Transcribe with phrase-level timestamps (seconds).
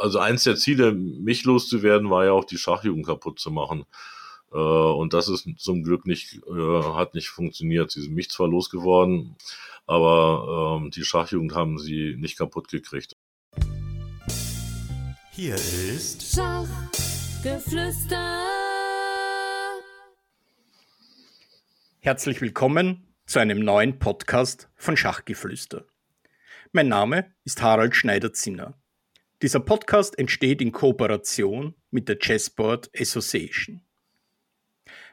[0.00, 3.84] also eins der Ziele, mich loszuwerden, war ja auch die Schachjugend kaputt zu machen.
[4.52, 7.90] Äh, und das ist zum Glück nicht, äh, hat nicht funktioniert.
[7.90, 9.36] Sie sind mich zwar losgeworden,
[9.86, 13.16] aber ähm, die Schachjugend haben sie nicht kaputt gekriegt.
[15.32, 18.16] Hier ist Schachgeflüster.
[22.00, 25.84] Herzlich willkommen zu einem neuen Podcast von Schachgeflüster.
[26.72, 28.74] Mein Name ist Harald Schneider-Zinner.
[29.42, 33.80] Dieser Podcast entsteht in Kooperation mit der Chessboard Association.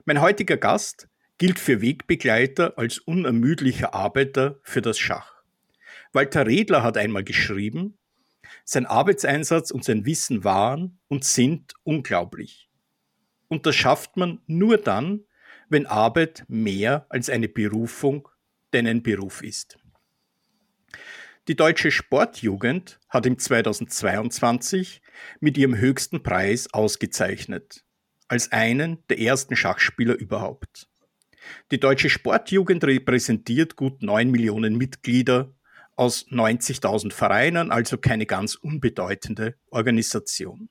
[0.03, 1.07] Mein heutiger Gast
[1.37, 5.41] gilt für Wegbegleiter als unermüdlicher Arbeiter für das Schach.
[6.11, 7.97] Walter Redler hat einmal geschrieben,
[8.65, 12.69] sein Arbeitseinsatz und sein Wissen waren und sind unglaublich.
[13.47, 15.23] Und das schafft man nur dann,
[15.69, 18.27] wenn Arbeit mehr als eine Berufung
[18.73, 19.77] denn ein Beruf ist.
[21.47, 25.01] Die deutsche Sportjugend hat im 2022
[25.39, 27.85] mit ihrem höchsten Preis ausgezeichnet
[28.27, 30.89] als einen der ersten Schachspieler überhaupt.
[31.71, 35.55] Die deutsche Sportjugend repräsentiert gut 9 Millionen Mitglieder
[35.95, 40.67] aus 90.000 Vereinen, also keine ganz unbedeutende Organisation.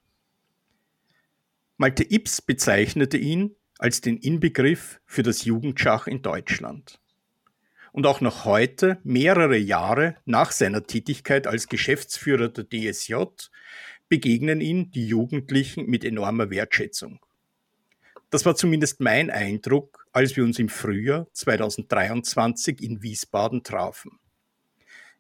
[1.78, 7.00] Malte Ips bezeichnete ihn als den Inbegriff für das Jugendschach in Deutschland.
[7.96, 13.14] Und auch noch heute, mehrere Jahre nach seiner Tätigkeit als Geschäftsführer der DSJ,
[14.10, 17.20] begegnen ihn die Jugendlichen mit enormer Wertschätzung.
[18.28, 24.20] Das war zumindest mein Eindruck, als wir uns im Frühjahr 2023 in Wiesbaden trafen.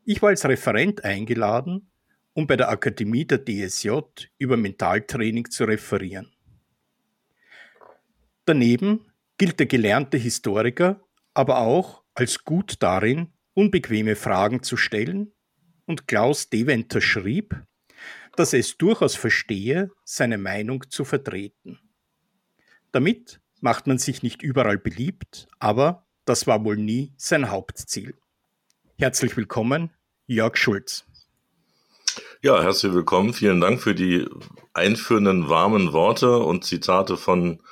[0.04, 1.90] Ich war als Referent eingeladen,
[2.34, 4.00] um bei der Akademie der DSJ
[4.36, 6.30] über Mentaltraining zu referieren.
[8.44, 9.06] Daneben
[9.38, 11.00] gilt der gelernte Historiker
[11.32, 15.32] aber auch als gut darin, unbequeme Fragen zu stellen,
[15.84, 17.62] und Klaus Deventer schrieb,
[18.34, 21.78] dass er es durchaus verstehe, seine Meinung zu vertreten.
[22.90, 28.14] Damit macht man sich nicht überall beliebt, aber das war wohl nie sein Hauptziel.
[28.98, 29.90] Herzlich willkommen,
[30.26, 31.04] Jörg Schulz.
[32.42, 33.32] Ja, herzlich willkommen.
[33.32, 34.26] Vielen Dank für die
[34.72, 37.62] einführenden warmen Worte und Zitate von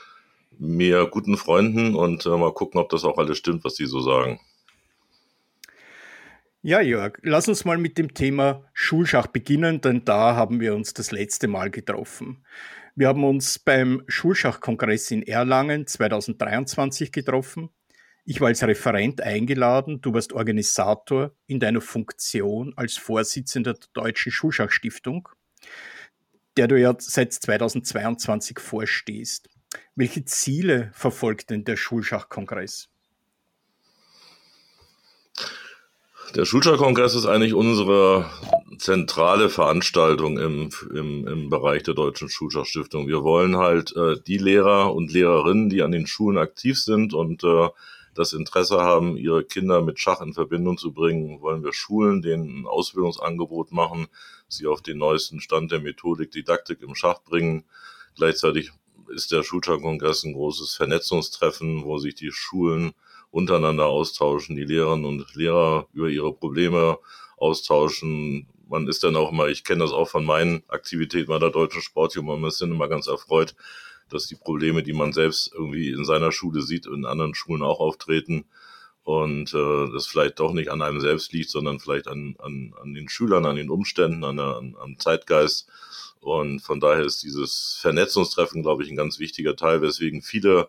[0.59, 4.01] mir guten Freunden und äh, mal gucken, ob das auch alles stimmt, was die so
[4.01, 4.41] sagen.
[6.67, 10.95] Ja, Jörg, lass uns mal mit dem Thema Schulschach beginnen, denn da haben wir uns
[10.95, 12.43] das letzte Mal getroffen.
[12.97, 17.69] Wir haben uns beim Schulschachkongress in Erlangen 2023 getroffen.
[18.25, 24.33] Ich war als Referent eingeladen, du warst Organisator in deiner Funktion als Vorsitzender der Deutschen
[24.33, 25.29] Schulschachstiftung,
[26.57, 29.51] der du ja seit 2022 vorstehst.
[29.95, 32.89] Welche Ziele verfolgt denn der Schulschachkongress?
[36.35, 38.29] Der Schulschachkongress ist eigentlich unsere
[38.79, 43.07] zentrale Veranstaltung im, im, im Bereich der Deutschen Schulschachstiftung.
[43.07, 47.45] Wir wollen halt äh, die Lehrer und Lehrerinnen, die an den Schulen aktiv sind und
[47.45, 47.69] äh,
[48.15, 52.63] das Interesse haben, ihre Kinder mit Schach in Verbindung zu bringen, wollen wir Schulen denen
[52.63, 54.09] ein Ausbildungsangebot machen,
[54.49, 57.65] sie auf den neuesten Stand der Methodik, Didaktik im Schach bringen.
[58.17, 58.71] Gleichzeitig
[59.09, 62.93] ist der Schulschachkongress ein großes Vernetzungstreffen, wo sich die Schulen
[63.31, 66.99] untereinander austauschen, die Lehrerinnen und Lehrer über ihre Probleme
[67.37, 68.47] austauschen.
[68.69, 71.83] Man ist dann auch immer, ich kenne das auch von meinen Aktivitäten bei der deutschen
[71.83, 73.55] Sportjugend, man ist dann immer ganz erfreut,
[74.09, 77.81] dass die Probleme, die man selbst irgendwie in seiner Schule sieht, in anderen Schulen auch
[77.81, 78.45] auftreten
[79.03, 82.95] und äh, das vielleicht doch nicht an einem selbst liegt, sondern vielleicht an, an, an
[82.95, 85.69] den Schülern, an den Umständen, an, der, an, am Zeitgeist.
[86.25, 90.69] Und von daher ist dieses Vernetzungstreffen, glaube ich, ein ganz wichtiger Teil, weswegen viele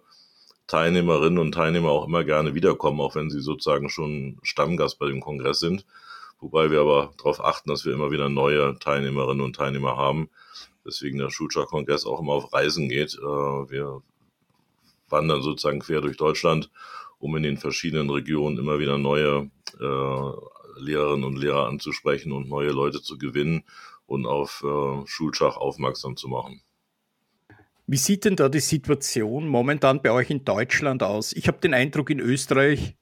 [0.68, 5.22] Teilnehmerinnen und Teilnehmer auch immer gerne wiederkommen, auch wenn sie sozusagen schon Stammgast bei dem
[5.22, 5.86] Kongress sind.
[6.42, 10.30] Wobei wir aber darauf achten, dass wir immer wieder neue Teilnehmerinnen und Teilnehmer haben.
[10.86, 13.14] Deswegen der Schulschachkongress auch immer auf Reisen geht.
[13.14, 14.02] Äh, wir
[15.08, 16.70] wandern sozusagen quer durch Deutschland,
[17.18, 19.50] um in den verschiedenen Regionen immer wieder neue
[19.80, 23.64] äh, Lehrerinnen und Lehrer anzusprechen und neue Leute zu gewinnen
[24.06, 26.62] und auf äh, Schulschach aufmerksam zu machen.
[27.88, 31.34] Wie sieht denn da die Situation momentan bei euch in Deutschland aus?
[31.34, 32.96] Ich habe den Eindruck, in Österreich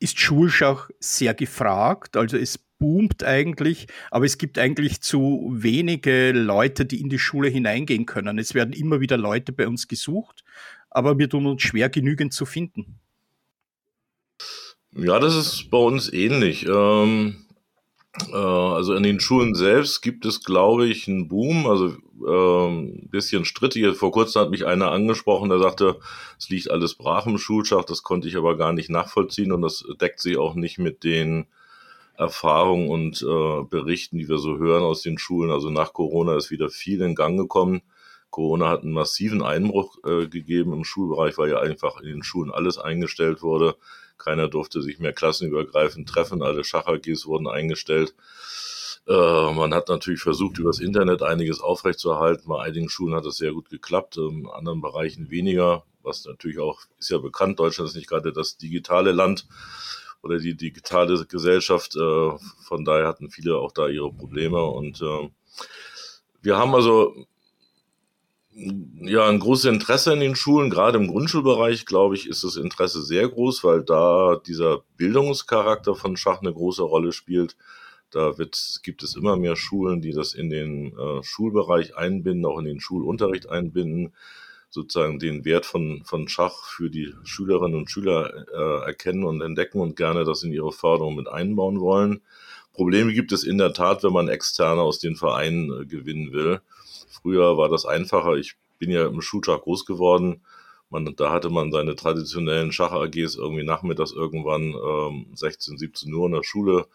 [0.00, 6.84] ist Schulschach sehr gefragt, also es boomt eigentlich, aber es gibt eigentlich zu wenige Leute,
[6.84, 8.38] die in die Schule hineingehen können.
[8.38, 10.44] Es werden immer wieder Leute bei uns gesucht,
[10.90, 12.98] aber wir tun uns schwer, genügend zu finden.
[14.92, 16.66] Ja, das ist bei uns ähnlich.
[16.66, 17.45] Ähm äh,
[18.32, 21.66] also in den Schulen selbst gibt es, glaube ich, einen Boom.
[21.66, 23.96] Also ein ähm, bisschen strittig.
[23.96, 25.98] Vor kurzem hat mich einer angesprochen, der sagte,
[26.38, 27.84] es liegt alles brach im Schulschach.
[27.84, 31.46] Das konnte ich aber gar nicht nachvollziehen und das deckt sich auch nicht mit den
[32.14, 35.50] Erfahrungen und äh, Berichten, die wir so hören aus den Schulen.
[35.50, 37.82] Also nach Corona ist wieder viel in Gang gekommen.
[38.30, 42.50] Corona hat einen massiven Einbruch äh, gegeben im Schulbereich, weil ja einfach in den Schulen
[42.50, 43.76] alles eingestellt wurde.
[44.18, 46.42] Keiner durfte sich mehr klassenübergreifend treffen.
[46.42, 48.14] Alle Schach-AGs wurden eingestellt.
[49.06, 52.48] Äh, man hat natürlich versucht, übers Internet einiges aufrechtzuerhalten.
[52.48, 55.84] Bei einigen Schulen hat das sehr gut geklappt, in anderen Bereichen weniger.
[56.02, 59.46] Was natürlich auch, ist ja bekannt, Deutschland ist nicht gerade das digitale Land
[60.22, 61.94] oder die digitale Gesellschaft.
[61.96, 62.30] Äh,
[62.64, 64.62] von daher hatten viele auch da ihre Probleme.
[64.64, 65.30] Und äh,
[66.42, 67.26] wir haben also
[68.56, 70.70] ja ein großes Interesse in den Schulen.
[70.70, 76.16] Gerade im Grundschulbereich, glaube ich, ist das Interesse sehr groß, weil da dieser Bildungscharakter von
[76.16, 77.56] Schach eine große Rolle spielt.
[78.10, 82.58] Da wird, gibt es immer mehr Schulen, die das in den äh, Schulbereich einbinden, auch
[82.58, 84.14] in den Schulunterricht einbinden,
[84.70, 89.80] sozusagen den Wert von, von Schach für die Schülerinnen und Schüler äh, erkennen und entdecken
[89.80, 92.22] und gerne das in ihre Förderung mit einbauen wollen.
[92.72, 96.60] Probleme gibt es in der Tat, wenn man Externe aus den Vereinen äh, gewinnen will.
[97.26, 98.36] Früher war das einfacher.
[98.36, 100.42] Ich bin ja im Schulschach groß geworden.
[100.90, 106.32] Man, da hatte man seine traditionellen Schach-AGs irgendwie nachmittags irgendwann ähm, 16, 17 Uhr in
[106.32, 106.86] der Schule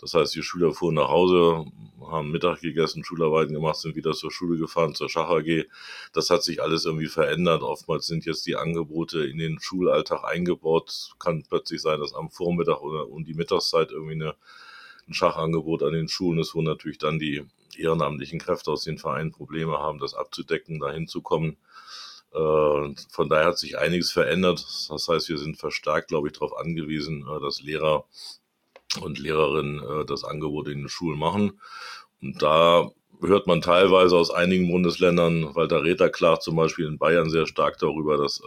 [0.00, 1.66] das heißt, die Schüler fuhren nach Hause,
[2.00, 5.66] haben Mittag gegessen, Schularbeiten gemacht, sind wieder zur Schule gefahren, zur Schach AG.
[6.12, 7.62] Das hat sich alles irgendwie verändert.
[7.62, 11.10] Oftmals sind jetzt die Angebote in den Schulalltag eingebaut.
[11.18, 14.36] Kann plötzlich sein, dass am Vormittag oder um die Mittagszeit irgendwie eine,
[15.08, 17.44] ein Schachangebot an den Schulen ist, wo natürlich dann die
[17.78, 21.56] ehrenamtlichen Kräfte aus den Vereinen Probleme haben, das abzudecken, dahin zu kommen.
[22.32, 24.66] Äh, von daher hat sich einiges verändert.
[24.88, 28.04] Das heißt, wir sind verstärkt, glaube ich, darauf angewiesen, äh, dass Lehrer
[29.00, 31.60] und Lehrerinnen äh, das Angebot in den Schulen machen.
[32.20, 32.90] Und da
[33.20, 37.78] hört man teilweise aus einigen Bundesländern, Walter Räther klagt zum Beispiel in Bayern sehr stark
[37.78, 38.40] darüber, dass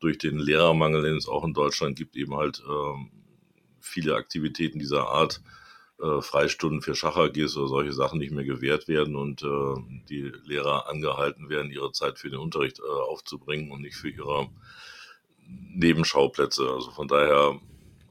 [0.00, 3.08] durch den Lehrermangel, den es auch in Deutschland gibt, eben halt äh,
[3.80, 5.40] viele Aktivitäten dieser Art,
[6.02, 9.74] äh, Freistunden für Schach-AGs oder solche Sachen nicht mehr gewährt werden und äh,
[10.08, 14.48] die Lehrer angehalten werden, ihre Zeit für den Unterricht äh, aufzubringen und nicht für ihre
[15.46, 16.70] Nebenschauplätze.
[16.70, 17.60] Also von daher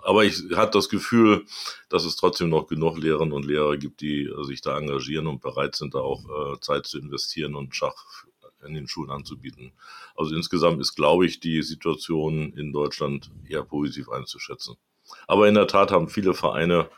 [0.07, 1.45] aber ich hatte das Gefühl,
[1.89, 5.41] dass es trotzdem noch genug Lehrerinnen und Lehrer gibt, die äh, sich da engagieren und
[5.41, 6.23] bereit sind, da auch
[6.53, 8.23] äh, Zeit zu investieren und Schach
[8.65, 9.73] in den Schulen anzubieten.
[10.15, 14.77] Also insgesamt ist, glaube ich, die Situation in Deutschland eher positiv einzuschätzen.
[15.27, 16.89] Aber in der Tat haben viele Vereine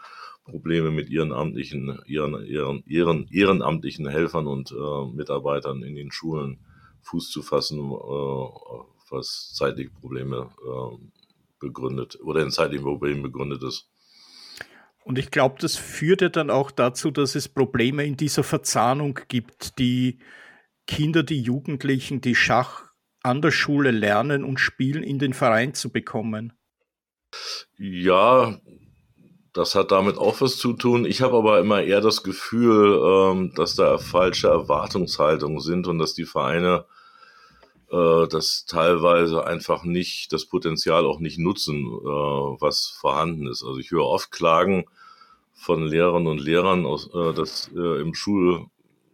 [0.44, 6.60] Probleme mit ihren amtlichen, ihren, ihren, ihren ehrenamtlichen Helfern und äh, Mitarbeitern in den Schulen
[7.02, 7.94] Fuß zu fassen, äh,
[9.12, 10.98] was zeitliche Probleme äh,
[11.60, 13.90] begründet oder in zeitlichen Problemen begründet ist.
[15.04, 19.20] Und ich glaube, das führt ja dann auch dazu, dass es Probleme in dieser Verzahnung
[19.28, 20.20] gibt, die
[20.86, 22.90] Kinder, die Jugendlichen, die Schach
[23.24, 26.54] an der Schule lernen und spielen, in den Verein zu bekommen.
[27.78, 28.60] Ja,
[29.54, 31.06] das hat damit auch was zu tun.
[31.06, 36.14] Ich habe aber immer eher das Gefühl, ähm, dass da falsche Erwartungshaltungen sind und dass
[36.14, 36.86] die Vereine
[37.92, 42.08] äh, das teilweise einfach nicht, das Potenzial auch nicht nutzen, äh,
[42.62, 43.64] was vorhanden ist.
[43.64, 44.86] Also ich höre oft Klagen
[45.54, 48.68] von Lehrern und Lehrern, aus, äh, dass äh, im Schul,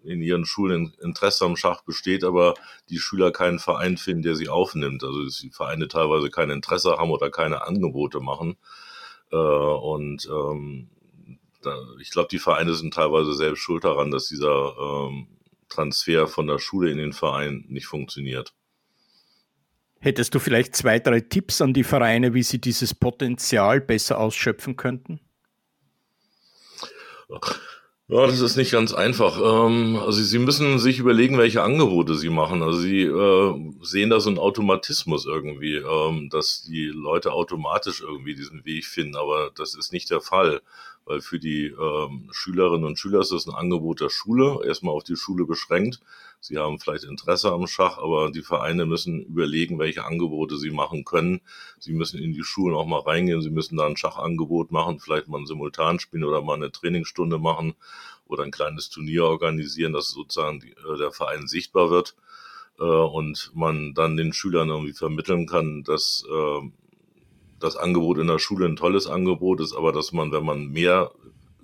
[0.03, 2.53] in ihren Schulen Interesse am Schach besteht, aber
[2.89, 5.03] die Schüler keinen Verein finden, der sie aufnimmt.
[5.03, 8.57] Also dass die Vereine teilweise kein Interesse haben oder keine Angebote machen.
[9.35, 10.89] Äh, und ähm,
[11.61, 15.27] da, ich glaube, die Vereine sind teilweise selbst schuld daran, dass dieser ähm,
[15.67, 18.53] Transfer von der Schule in den Verein nicht funktioniert.
[20.00, 24.77] Hättest du vielleicht zwei, drei Tipps an die Vereine, wie sie dieses Potenzial besser ausschöpfen
[24.77, 25.19] könnten?
[28.07, 29.39] Ja, das ist nicht ganz einfach.
[29.39, 32.62] Ähm, also Sie müssen sich überlegen, welche Angebote Sie machen.
[32.62, 38.35] Also Sie äh, sehen da so einen Automatismus irgendwie, ähm, dass die Leute automatisch irgendwie
[38.35, 40.62] diesen Weg finden, aber das ist nicht der Fall
[41.05, 45.03] weil für die ähm, Schülerinnen und Schüler ist das ein Angebot der Schule, erstmal auf
[45.03, 46.00] die Schule beschränkt.
[46.39, 51.05] Sie haben vielleicht Interesse am Schach, aber die Vereine müssen überlegen, welche Angebote sie machen
[51.05, 51.41] können.
[51.79, 55.27] Sie müssen in die Schulen auch mal reingehen, sie müssen da ein Schachangebot machen, vielleicht
[55.27, 57.75] mal ein Simultanspiel oder mal eine Trainingsstunde machen
[58.27, 62.15] oder ein kleines Turnier organisieren, dass sozusagen die, äh, der Verein sichtbar wird
[62.79, 66.69] äh, und man dann den Schülern irgendwie vermitteln kann, dass äh,
[67.65, 71.12] das Angebot in der Schule ein tolles Angebot ist, aber dass man, wenn man mehr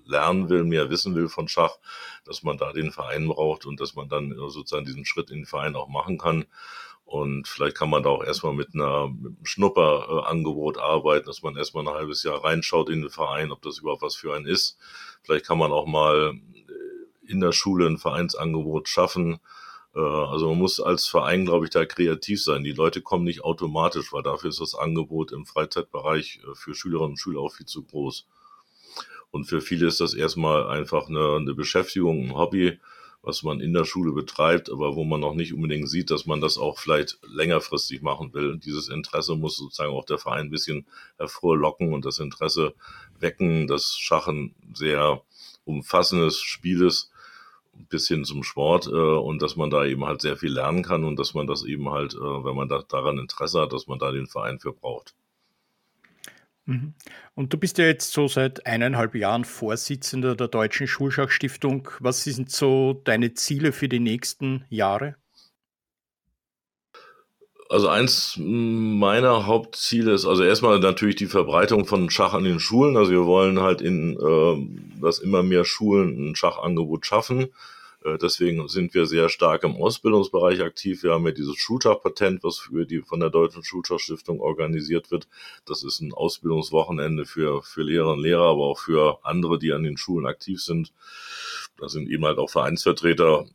[0.06, 1.78] lernen will, mehr wissen will von Schach,
[2.26, 5.46] dass man da den Verein braucht und dass man dann sozusagen diesen Schritt in den
[5.46, 6.46] Verein auch machen kann.
[7.06, 11.58] Und vielleicht kann man da auch erstmal mit, einer, mit einem Schnupperangebot arbeiten, dass man
[11.58, 14.78] erstmal ein halbes Jahr reinschaut in den Verein, ob das überhaupt was für einen ist.
[15.24, 16.34] Vielleicht kann man auch mal
[17.28, 19.40] in der Schule ein Vereinsangebot schaffen,
[20.00, 22.64] also man muss als Verein, glaube ich, da kreativ sein.
[22.64, 27.12] Die Leute kommen nicht automatisch, weil dafür ist das Angebot im Freizeitbereich äh, für Schülerinnen
[27.12, 28.26] und Schüler auch viel zu groß.
[29.32, 32.80] Und für viele ist das erstmal einfach eine, eine Beschäftigung, ein Hobby,
[33.22, 36.42] was man in der Schule betreibt, aber wo man noch nicht unbedingt sieht, dass man
[36.42, 38.58] das auch vielleicht längerfristig machen will.
[38.58, 42.74] Dieses Interesse muss sozusagen auch der Verein ein bisschen hervorlocken und das Interesse
[43.20, 45.22] wecken, dass Schachen sehr
[45.66, 47.11] umfassendes Spiel ist,
[47.74, 51.04] bis hin zum Sport äh, und dass man da eben halt sehr viel lernen kann
[51.04, 54.00] und dass man das eben halt, äh, wenn man da, daran Interesse hat, dass man
[54.00, 55.16] da den Verein für braucht.
[56.66, 56.94] Mhm.
[57.34, 61.90] Und du bist ja jetzt so seit eineinhalb Jahren Vorsitzender der Deutschen Schulschachstiftung.
[62.00, 65.16] Was sind so deine Ziele für die nächsten Jahre?
[67.72, 72.98] Also eins meiner Hauptziele ist also erstmal natürlich die Verbreitung von Schach an den Schulen.
[72.98, 77.48] Also wir wollen halt in, äh, dass immer mehr Schulen ein Schachangebot schaffen.
[78.04, 81.02] Äh, deswegen sind wir sehr stark im Ausbildungsbereich aktiv.
[81.04, 85.30] Wir haben ja dieses Schulschachpatent, was für die von der Deutschen Schulschachstiftung organisiert wird.
[85.66, 89.84] Das ist ein Ausbildungswochenende für, für Lehrer und Lehrer, aber auch für andere, die an
[89.84, 90.92] den Schulen aktiv sind.
[91.80, 93.46] Da sind eben halt auch Vereinsvertreter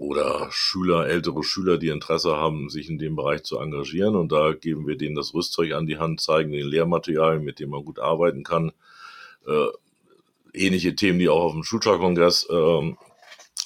[0.00, 4.16] oder Schüler, ältere Schüler, die Interesse haben, sich in dem Bereich zu engagieren.
[4.16, 7.68] Und da geben wir denen das Rüstzeug an die Hand, zeigen den Lehrmaterialien, mit dem
[7.68, 8.72] man gut arbeiten kann.
[9.46, 9.66] Äh,
[10.54, 12.94] ähnliche Themen, die auch auf dem Schulschachkongress äh,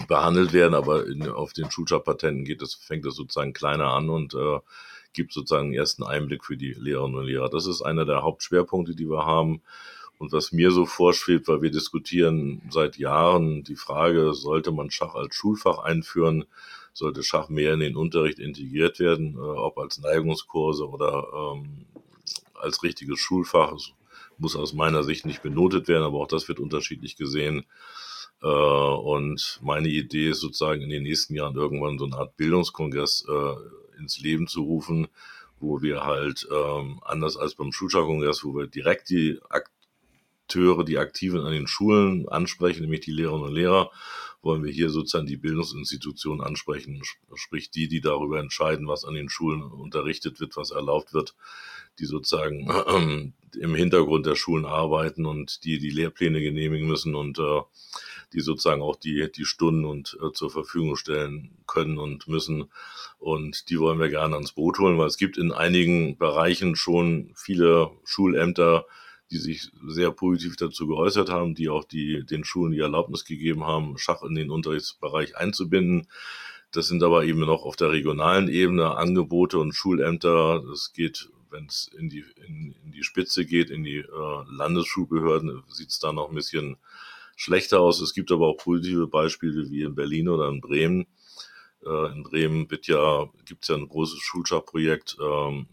[0.08, 4.34] behandelt werden, aber in, auf den Schulschachpatenten geht es, fängt es sozusagen kleiner an und
[4.34, 4.58] äh,
[5.12, 7.48] gibt sozusagen einen ersten Einblick für die Lehrerinnen und Lehrer.
[7.48, 9.62] Das ist einer der Hauptschwerpunkte, die wir haben.
[10.24, 15.14] Und was mir so vorschwebt, weil wir diskutieren seit Jahren die Frage, sollte man Schach
[15.14, 16.46] als Schulfach einführen,
[16.94, 21.84] sollte Schach mehr in den Unterricht integriert werden, äh, ob als Neigungskurse oder ähm,
[22.54, 23.74] als richtiges Schulfach.
[23.74, 23.92] Es
[24.38, 27.66] muss aus meiner Sicht nicht benotet werden, aber auch das wird unterschiedlich gesehen.
[28.40, 33.26] Äh, und meine Idee ist sozusagen in den nächsten Jahren irgendwann so eine Art Bildungskongress
[33.28, 35.06] äh, ins Leben zu rufen,
[35.60, 39.38] wo wir halt ähm, anders als beim Schulschachkongress, wo wir direkt die
[40.54, 43.90] Akteure, die Aktiven an den Schulen ansprechen, nämlich die Lehrerinnen und Lehrer,
[44.40, 47.02] wollen wir hier sozusagen die Bildungsinstitutionen ansprechen,
[47.34, 51.34] sprich die, die darüber entscheiden, was an den Schulen unterrichtet wird, was erlaubt wird,
[51.98, 52.70] die sozusagen
[53.60, 57.60] im Hintergrund der Schulen arbeiten und die die Lehrpläne genehmigen müssen und äh,
[58.32, 62.70] die sozusagen auch die, die Stunden und äh, zur Verfügung stellen können und müssen.
[63.18, 67.32] Und die wollen wir gerne ans Boot holen, weil es gibt in einigen Bereichen schon
[67.34, 68.86] viele Schulämter,
[69.34, 73.64] die sich sehr positiv dazu geäußert haben, die auch die, den Schulen die Erlaubnis gegeben
[73.64, 76.06] haben, Schach in den Unterrichtsbereich einzubinden.
[76.70, 80.62] Das sind aber eben noch auf der regionalen Ebene Angebote und Schulämter.
[80.68, 85.64] Das geht, wenn es in die, in, in, die Spitze geht, in die äh, Landesschulbehörden,
[85.68, 86.76] sieht es da noch ein bisschen
[87.34, 88.00] schlechter aus.
[88.00, 91.06] Es gibt aber auch positive Beispiele wie in Berlin oder in Bremen.
[91.84, 95.66] Äh, in Bremen wird ja, gibt es ja ein großes Schulschachprojekt, ähm,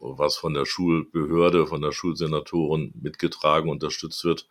[0.00, 4.48] was von der Schulbehörde, von der Schulsenatorin mitgetragen, unterstützt wird,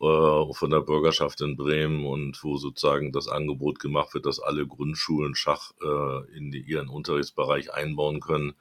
[0.00, 4.66] äh, von der Bürgerschaft in Bremen und wo sozusagen das Angebot gemacht wird, dass alle
[4.66, 8.54] Grundschulen Schach äh, in ihren Unterrichtsbereich einbauen können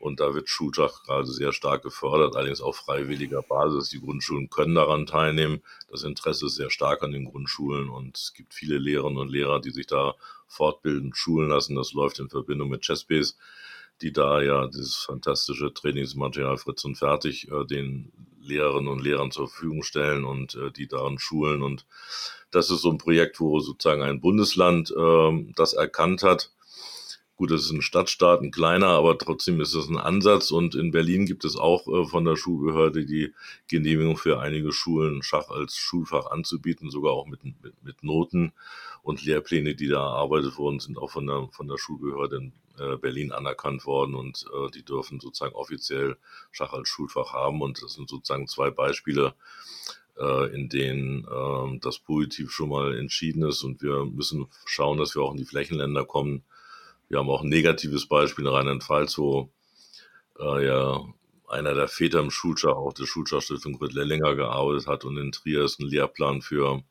[0.00, 3.90] und da wird Schulschach gerade sehr stark gefördert, allerdings auf freiwilliger Basis.
[3.90, 5.62] Die Grundschulen können daran teilnehmen.
[5.90, 9.60] Das Interesse ist sehr stark an den Grundschulen und es gibt viele Lehrerinnen und Lehrer,
[9.60, 10.14] die sich da
[10.46, 11.76] fortbilden, schulen lassen.
[11.76, 13.34] Das läuft in Verbindung mit Chessbase,
[14.02, 19.48] die da ja dieses fantastische Trainingsmaterial Fritz und Fertig äh, den Lehrerinnen und Lehrern zur
[19.48, 21.62] Verfügung stellen und äh, die daran schulen.
[21.62, 21.86] Und
[22.50, 26.50] das ist so ein Projekt, wo sozusagen ein Bundesland äh, das erkannt hat
[27.40, 30.50] Gut, das ist ein Stadtstaat, ein kleiner, aber trotzdem ist das ein Ansatz.
[30.50, 33.32] Und in Berlin gibt es auch äh, von der Schulbehörde die
[33.66, 38.52] Genehmigung für einige Schulen, Schach als Schulfach anzubieten, sogar auch mit, mit, mit Noten.
[39.02, 42.98] Und Lehrpläne, die da erarbeitet wurden, sind auch von der, von der Schulbehörde in äh,
[42.98, 46.18] Berlin anerkannt worden und äh, die dürfen sozusagen offiziell
[46.50, 47.62] Schach als Schulfach haben.
[47.62, 49.32] Und das sind sozusagen zwei Beispiele,
[50.52, 53.62] in denen äh, das positiv schon mal entschieden ist.
[53.62, 56.42] Und wir müssen schauen, dass wir auch in die Flächenländer kommen,
[57.10, 59.50] wir haben auch ein negatives Beispiel in Rheinland-Pfalz, wo
[60.38, 61.04] äh, ja
[61.48, 65.64] einer der Väter im Schulschach, auch der Schulschachstiftung Kurt Lellinger gearbeitet hat und in Trier
[65.64, 66.84] ist ein Lehrplan für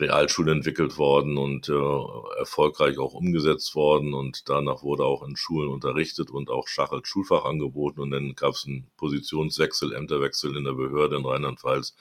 [0.00, 5.68] Realschulen entwickelt worden und äh, erfolgreich auch umgesetzt worden und danach wurde auch in Schulen
[5.68, 10.64] unterrichtet und auch Schach als Schulfach angeboten und dann gab es einen Positionswechsel, Ämterwechsel in
[10.64, 11.94] der Behörde in Rheinland-Pfalz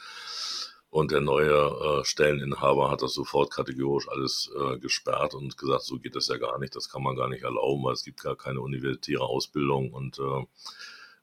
[0.91, 5.98] und der neue äh, Stelleninhaber hat das sofort kategorisch alles äh, gesperrt und gesagt, so
[5.98, 8.36] geht das ja gar nicht, das kann man gar nicht erlauben, weil es gibt gar
[8.36, 10.45] keine universitäre Ausbildung und äh,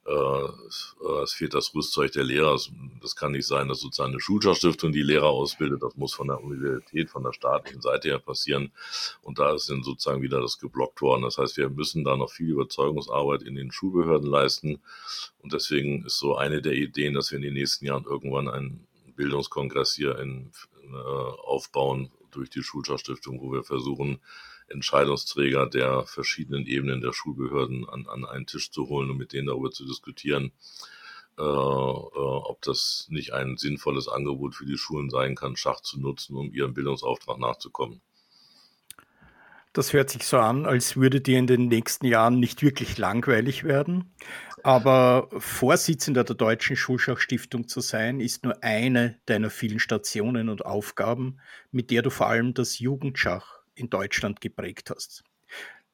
[0.09, 2.57] äh, es fehlt das Rüstzeug der Lehrer.
[3.01, 5.83] Das kann nicht sein, dass sozusagen eine Schulschachstiftung die Lehrer ausbildet.
[5.83, 8.71] Das muss von der Universität, von der staatlichen Seite her passieren.
[9.21, 11.23] Und da ist dann sozusagen wieder das geblockt worden.
[11.23, 14.81] Das heißt, wir müssen da noch viel Überzeugungsarbeit in den Schulbehörden leisten.
[15.43, 18.87] Und deswegen ist so eine der Ideen, dass wir in den nächsten Jahren irgendwann ein
[19.19, 20.49] Bildungskongress hier in,
[20.81, 24.19] äh, aufbauen durch die Schulschachstiftung, wo wir versuchen,
[24.69, 29.47] Entscheidungsträger der verschiedenen Ebenen der Schulbehörden an, an einen Tisch zu holen und mit denen
[29.47, 30.53] darüber zu diskutieren,
[31.37, 35.99] äh, äh, ob das nicht ein sinnvolles Angebot für die Schulen sein kann, Schach zu
[35.99, 38.01] nutzen, um ihrem Bildungsauftrag nachzukommen.
[39.73, 43.63] Das hört sich so an, als würde dir in den nächsten Jahren nicht wirklich langweilig
[43.63, 44.11] werden.
[44.63, 51.39] Aber Vorsitzender der Deutschen Schulschachstiftung zu sein, ist nur eine deiner vielen Stationen und Aufgaben,
[51.71, 55.23] mit der du vor allem das Jugendschach in Deutschland geprägt hast.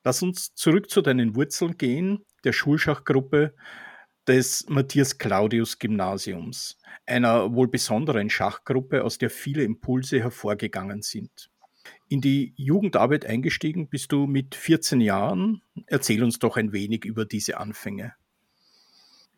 [0.03, 3.53] Lass uns zurück zu deinen Wurzeln gehen, der Schulschachgruppe
[4.27, 11.49] des Matthias Claudius Gymnasiums, einer wohl besonderen Schachgruppe, aus der viele Impulse hervorgegangen sind.
[12.07, 15.61] In die Jugendarbeit eingestiegen bist du mit 14 Jahren.
[15.87, 18.13] Erzähl uns doch ein wenig über diese Anfänge.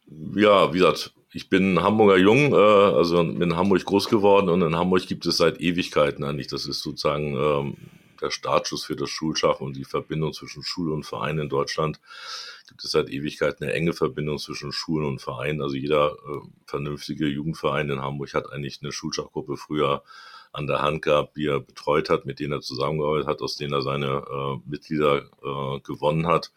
[0.08, 4.62] Ja, wie gesagt, ich bin Hamburger Jung, äh, also bin in Hamburg groß geworden und
[4.62, 7.78] in Hamburg gibt es seit Ewigkeiten eigentlich, das ist sozusagen ähm,
[8.22, 12.00] der Startschuss für das Schulschach und die Verbindung zwischen Schule und Verein in Deutschland.
[12.68, 15.62] Gibt es seit Ewigkeiten eine enge Verbindung zwischen Schulen und Vereinen.
[15.62, 20.04] Also jeder äh, vernünftige Jugendverein in Hamburg hat eigentlich eine Schulschachgruppe früher
[20.52, 23.74] an der Hand gehabt, die er betreut hat, mit denen er zusammengearbeitet hat, aus denen
[23.74, 26.52] er seine äh, Mitglieder äh, gewonnen hat.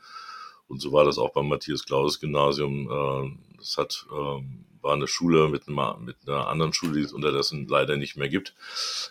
[0.70, 2.88] Und so war das auch beim Matthias Claus Gymnasium.
[2.88, 4.42] Äh, das hat, äh,
[4.82, 8.28] war eine Schule mit, einer, mit einer anderen Schule, die es unterdessen leider nicht mehr
[8.28, 8.54] gibt.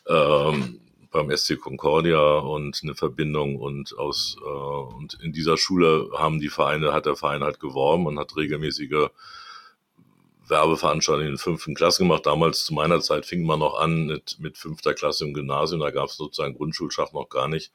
[0.08, 0.80] Ähm,
[1.12, 6.50] beim SC Concordia und eine Verbindung und aus äh, und in dieser Schule haben die
[6.50, 9.10] Vereine, hat der Verein halt geworben und hat regelmäßige
[10.48, 12.26] Werbeveranstaltungen in fünften Klasse gemacht.
[12.26, 15.82] Damals zu meiner Zeit fing man noch an mit, mit fünfter Klasse im Gymnasium.
[15.82, 17.74] Da gab es sozusagen Grundschulschach noch gar nicht,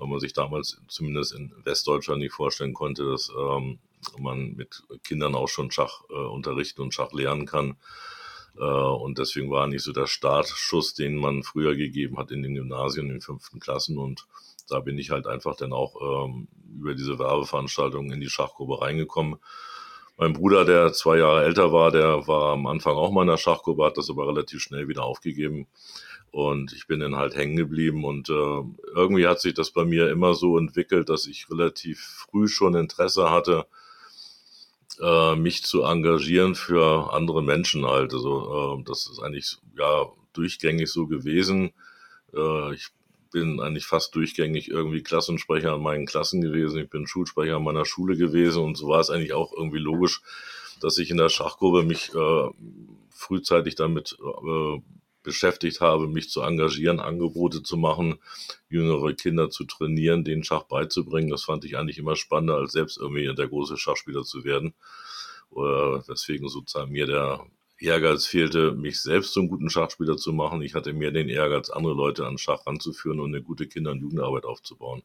[0.00, 3.78] weil man sich damals zumindest in Westdeutschland nicht vorstellen konnte, dass ähm,
[4.18, 7.76] man mit Kindern auch schon Schach äh, unterrichten und Schach lernen kann.
[8.56, 12.54] Äh, und deswegen war nicht so der Startschuss, den man früher gegeben hat in den
[12.54, 13.98] Gymnasien, in den fünften Klassen.
[13.98, 14.26] Und
[14.70, 19.38] da bin ich halt einfach dann auch ähm, über diese Werbeveranstaltungen in die Schachgruppe reingekommen
[20.20, 23.38] mein Bruder, der zwei Jahre älter war, der war am Anfang auch mal in der
[23.38, 25.66] Schachgruppe, hat das aber relativ schnell wieder aufgegeben.
[26.30, 28.04] Und ich bin dann halt hängen geblieben.
[28.04, 28.62] Und äh,
[28.94, 33.30] irgendwie hat sich das bei mir immer so entwickelt, dass ich relativ früh schon Interesse
[33.30, 33.66] hatte,
[35.00, 38.12] äh, mich zu engagieren für andere Menschen halt.
[38.12, 41.72] Also äh, das ist eigentlich ja durchgängig so gewesen.
[42.34, 42.88] Äh, ich
[43.32, 46.82] bin eigentlich fast durchgängig irgendwie Klassensprecher an meinen Klassen gewesen.
[46.82, 50.22] Ich bin Schulsprecher an meiner Schule gewesen und so war es eigentlich auch irgendwie logisch,
[50.80, 52.48] dass ich in der Schachgruppe mich äh,
[53.10, 54.80] frühzeitig damit äh,
[55.22, 58.18] beschäftigt habe, mich zu engagieren, Angebote zu machen,
[58.68, 61.30] jüngere Kinder zu trainieren, denen Schach beizubringen.
[61.30, 64.74] Das fand ich eigentlich immer spannender, als selbst irgendwie der große Schachspieler zu werden.
[65.50, 67.44] Oder weswegen sozusagen mir der
[67.78, 70.62] Ehrgeiz fehlte, mich selbst zum guten Schachspieler zu machen.
[70.62, 74.00] Ich hatte mehr den Ehrgeiz, andere Leute an Schach ranzuführen und eine gute Kinder- und
[74.00, 75.02] Jugendarbeit aufzubauen.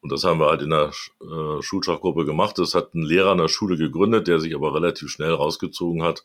[0.00, 2.58] Und das haben wir halt in der äh, Schulschachgruppe gemacht.
[2.58, 6.24] Das hat ein Lehrer an der Schule gegründet, der sich aber relativ schnell rausgezogen hat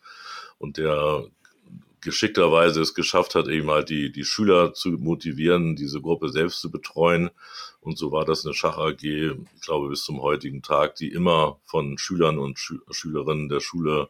[0.60, 1.26] und der
[2.04, 6.72] geschickterweise es geschafft hat, eben halt die, die Schüler zu motivieren, diese Gruppe selbst zu
[6.72, 7.30] betreuen.
[7.82, 11.60] Und so war das eine Schach AG, ich glaube, bis zum heutigen Tag, die immer
[11.66, 14.10] von Schülern und Schü Schülerinnen der Schule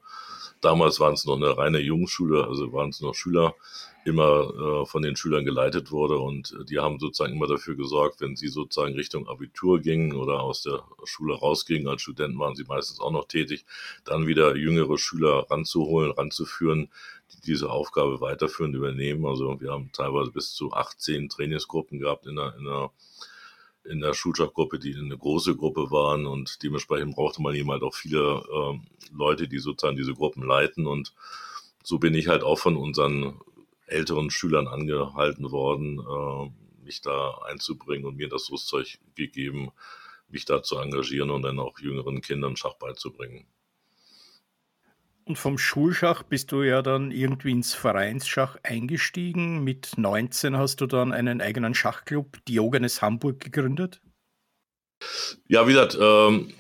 [0.64, 3.54] Damals waren es noch eine reine Jungschule, also waren es noch Schüler,
[4.06, 8.38] immer äh, von den Schülern geleitet wurde und die haben sozusagen immer dafür gesorgt, wenn
[8.38, 13.02] sie sozusagen Richtung Abitur gingen oder aus der Schule rausgingen, als Studenten waren sie meistens
[13.02, 13.66] auch noch tätig,
[14.06, 16.90] dann wieder jüngere Schüler ranzuholen, ranzuführen,
[17.46, 19.26] diese Aufgabe weiterführend übernehmen.
[19.26, 22.92] Also wir haben teilweise bis zu 18 Trainingsgruppen gehabt in der, in der
[23.86, 27.94] in der Schulschachgruppe, die eine große Gruppe waren und dementsprechend brauchte man eben halt auch
[27.94, 28.80] viele äh,
[29.14, 31.14] Leute, die sozusagen diese Gruppen leiten und
[31.84, 33.42] so bin ich halt auch von unseren
[33.88, 39.72] älteren Schülern angehalten worden, äh, mich da einzubringen und mir das Rüstzeug gegeben,
[40.30, 43.46] mich da zu engagieren und dann auch jüngeren Kindern Schach beizubringen.
[45.26, 49.64] Und vom Schulschach bist du ja dann irgendwie ins Vereinsschach eingestiegen.
[49.64, 54.02] Mit 19 hast du dann einen eigenen Schachclub, Diogenes Hamburg, gegründet.
[55.48, 56.54] Ja, wie gesagt, ähm,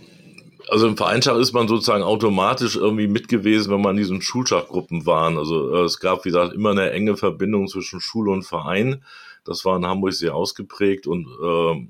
[0.69, 5.05] also im Vereinsschach ist man sozusagen automatisch irgendwie mit gewesen, wenn man in diesen Schulschachgruppen
[5.05, 5.37] waren.
[5.37, 9.03] Also äh, es gab, wie gesagt, immer eine enge Verbindung zwischen Schule und Verein.
[9.43, 11.87] Das war in Hamburg sehr ausgeprägt und äh,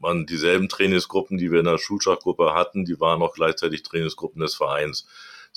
[0.00, 4.54] man dieselben Trainingsgruppen, die wir in der Schulschachgruppe hatten, die waren auch gleichzeitig Trainingsgruppen des
[4.54, 5.08] Vereins.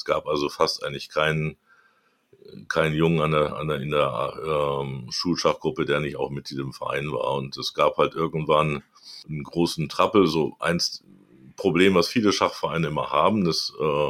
[0.02, 1.58] Es gab also fast eigentlich keinen
[2.68, 6.74] keinen Jungen an der, an der, in der ähm, Schulschachgruppe, der nicht auch Mitglied im
[6.74, 7.36] Verein war.
[7.36, 8.82] Und es gab halt irgendwann
[9.30, 11.04] einen großen Trappel, so eins
[11.56, 13.46] Problem, was viele Schachvereine immer haben.
[13.46, 14.10] Das äh,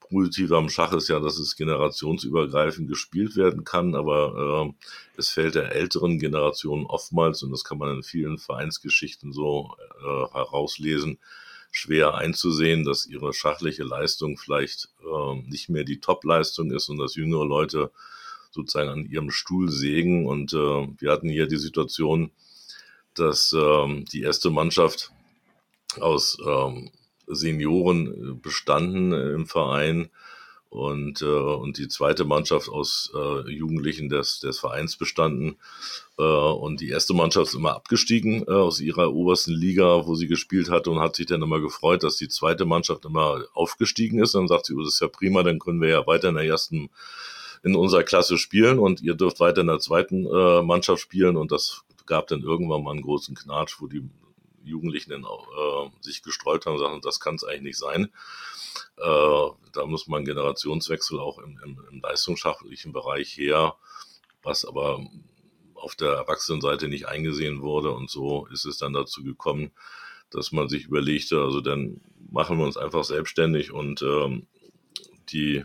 [0.00, 5.56] Positive am Schach ist ja, dass es generationsübergreifend gespielt werden kann, aber äh, es fällt
[5.56, 11.18] der älteren Generation oftmals, und das kann man in vielen Vereinsgeschichten so äh, herauslesen,
[11.78, 17.14] schwer einzusehen, dass ihre schachliche Leistung vielleicht äh, nicht mehr die Top-Leistung ist und dass
[17.14, 17.90] jüngere Leute
[18.50, 20.26] sozusagen an ihrem Stuhl sägen.
[20.26, 22.30] Und äh, wir hatten hier die Situation,
[23.14, 25.12] dass ähm, die erste Mannschaft
[26.00, 26.90] aus ähm,
[27.26, 30.10] Senioren äh, bestanden äh, im Verein
[30.70, 35.56] und, äh, und die zweite Mannschaft aus äh, Jugendlichen des, des Vereins bestanden.
[36.18, 40.26] Äh, und die erste Mannschaft ist immer abgestiegen äh, aus ihrer obersten Liga, wo sie
[40.26, 44.34] gespielt hatte und hat sich dann immer gefreut, dass die zweite Mannschaft immer aufgestiegen ist.
[44.34, 46.44] dann sagt sie, oh, das ist ja prima, dann können wir ja weiter in der
[46.44, 46.90] ersten
[47.64, 51.36] in unserer Klasse spielen und ihr dürft weiter in der zweiten äh, Mannschaft spielen.
[51.36, 54.02] Und das gab dann irgendwann mal einen großen Knatsch, wo die
[54.68, 55.48] Jugendlichen auch,
[55.86, 58.10] äh, sich gestreut haben und sagen, das kann es eigentlich nicht sein.
[58.96, 63.76] Äh, da muss man Generationswechsel auch im, im, im leistungsschachlichen Bereich her,
[64.42, 65.04] was aber
[65.74, 67.90] auf der Erwachsenenseite nicht eingesehen wurde.
[67.90, 69.70] Und so ist es dann dazu gekommen,
[70.30, 72.00] dass man sich überlegte, also dann
[72.30, 74.46] machen wir uns einfach selbstständig und ähm,
[75.30, 75.64] die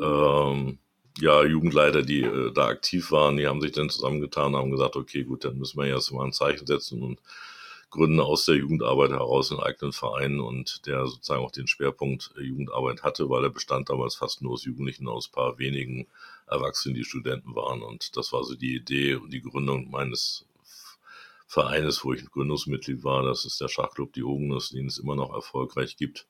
[0.00, 0.78] ähm,
[1.18, 4.96] ja, Jugendleiter, die äh, da aktiv waren, die haben sich dann zusammengetan und haben gesagt,
[4.96, 7.20] okay, gut, dann müssen wir jetzt mal ein Zeichen setzen und
[7.90, 12.42] gründen aus der Jugendarbeit heraus einen eigenen Verein und der sozusagen auch den Schwerpunkt äh,
[12.42, 16.06] Jugendarbeit hatte, weil er bestand damals fast nur aus Jugendlichen, aus paar wenigen
[16.46, 17.82] Erwachsenen, die Studenten waren.
[17.82, 20.46] Und das war so die Idee und die Gründung meines
[21.46, 23.22] Vereines, wo ich Gründungsmitglied war.
[23.22, 26.26] Das ist der Schachclub Die Ognes, den es immer noch erfolgreich gibt.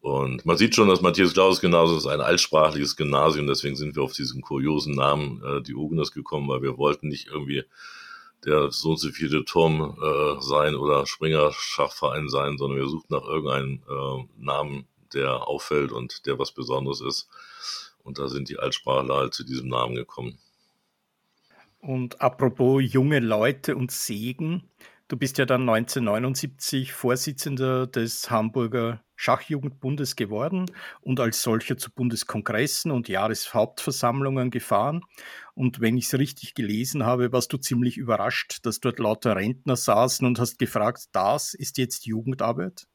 [0.00, 4.04] Und man sieht schon, dass Matthias Klaus Gymnasium ist ein altsprachliches Gymnasium, deswegen sind wir
[4.04, 7.64] auf diesen kuriosen Namen äh, die Ognes gekommen, weil wir wollten nicht irgendwie
[8.44, 13.14] der so und so viele Turm äh, sein oder Springer Schachverein sein, sondern wir suchten
[13.14, 17.28] nach irgendeinem äh, Namen, der auffällt und der was Besonderes ist.
[18.02, 20.38] Und da sind die Altsprachler halt zu diesem Namen gekommen.
[21.80, 24.68] Und apropos junge Leute und Segen,
[25.08, 30.66] du bist ja dann 1979 Vorsitzender des Hamburger Schachjugendbundes geworden
[31.00, 35.00] und als solcher zu Bundeskongressen und Jahreshauptversammlungen gefahren.
[35.54, 39.76] Und wenn ich es richtig gelesen habe, warst du ziemlich überrascht, dass dort lauter Rentner
[39.76, 42.86] saßen und hast gefragt, das ist jetzt Jugendarbeit?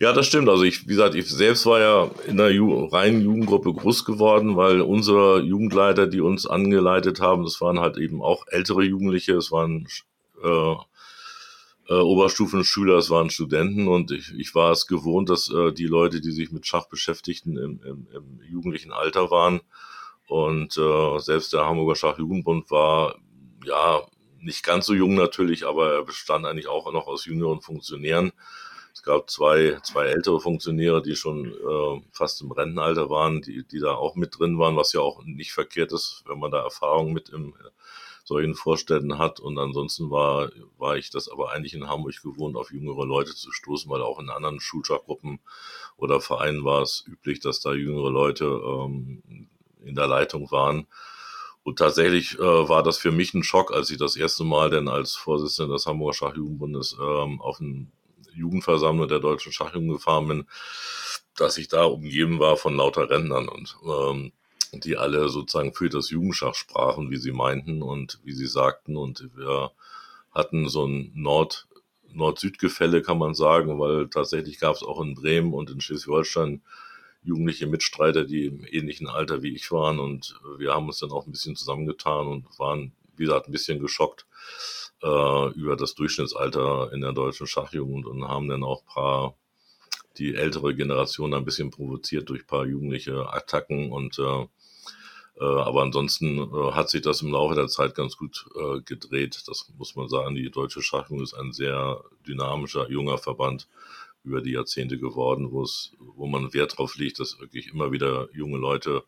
[0.00, 0.48] Ja, das stimmt.
[0.48, 4.56] Also ich, wie gesagt, ich selbst war ja in der Ju reinen Jugendgruppe groß geworden,
[4.56, 9.52] weil unsere Jugendleiter, die uns angeleitet haben, das waren halt eben auch ältere Jugendliche, es
[9.52, 9.86] waren
[10.42, 10.74] äh,
[11.88, 16.20] äh, Oberstufenschüler, es waren Studenten und ich, ich war es gewohnt, dass äh, die Leute,
[16.20, 19.60] die sich mit Schach beschäftigten, im, im, im jugendlichen Alter waren.
[20.26, 23.16] Und äh, selbst der Hamburger Schachjugendbund war
[23.64, 24.02] ja
[24.40, 28.32] nicht ganz so jung natürlich, aber er bestand eigentlich auch noch aus jüngeren Funktionären.
[28.92, 33.80] Es gab zwei, zwei ältere Funktionäre, die schon äh, fast im Rentenalter waren, die, die
[33.80, 37.12] da auch mit drin waren, was ja auch nicht verkehrt ist, wenn man da Erfahrung
[37.12, 37.54] mit im
[38.24, 39.38] solchen Vorständen hat.
[39.38, 43.52] Und ansonsten war, war ich das aber eigentlich in Hamburg gewohnt, auf jüngere Leute zu
[43.52, 45.40] stoßen, weil auch in anderen Schulschachgruppen
[45.96, 49.48] oder Vereinen war es üblich, dass da jüngere Leute ähm,
[49.84, 50.86] in der Leitung waren.
[51.62, 54.88] Und tatsächlich äh, war das für mich ein Schock, als ich das erste Mal denn
[54.88, 57.92] als Vorsitzender des Hamburger Schachjugendbundes ähm, auf ein
[58.34, 60.46] Jugendversammlung der deutschen Schachjugend gefahren bin,
[61.36, 64.32] dass ich da umgeben war von lauter Rentnern und ähm,
[64.80, 68.96] die alle sozusagen für das Jugendschach sprachen, wie sie meinten und wie sie sagten.
[68.96, 69.72] Und wir
[70.32, 71.66] hatten so ein Nord,
[72.12, 76.62] Nord-Süd-Gefälle, kann man sagen, weil tatsächlich gab es auch in Bremen und in Schleswig-Holstein
[77.22, 79.98] jugendliche Mitstreiter, die im ähnlichen Alter wie ich waren.
[79.98, 83.80] Und wir haben uns dann auch ein bisschen zusammengetan und waren, wie gesagt, ein bisschen
[83.80, 84.26] geschockt
[85.02, 89.34] äh, über das Durchschnittsalter in der deutschen Schachjugend und haben dann auch paar
[90.18, 94.46] die ältere Generation ein bisschen provoziert durch paar jugendliche Attacken und äh,
[95.42, 99.42] aber ansonsten äh, hat sich das im Laufe der Zeit ganz gut äh, gedreht.
[99.46, 100.34] Das muss man sagen.
[100.34, 103.68] Die deutsche Schachung ist ein sehr dynamischer, junger Verband
[104.22, 108.28] über die Jahrzehnte geworden, wo es, wo man Wert darauf legt, dass wirklich immer wieder
[108.32, 109.02] junge Leute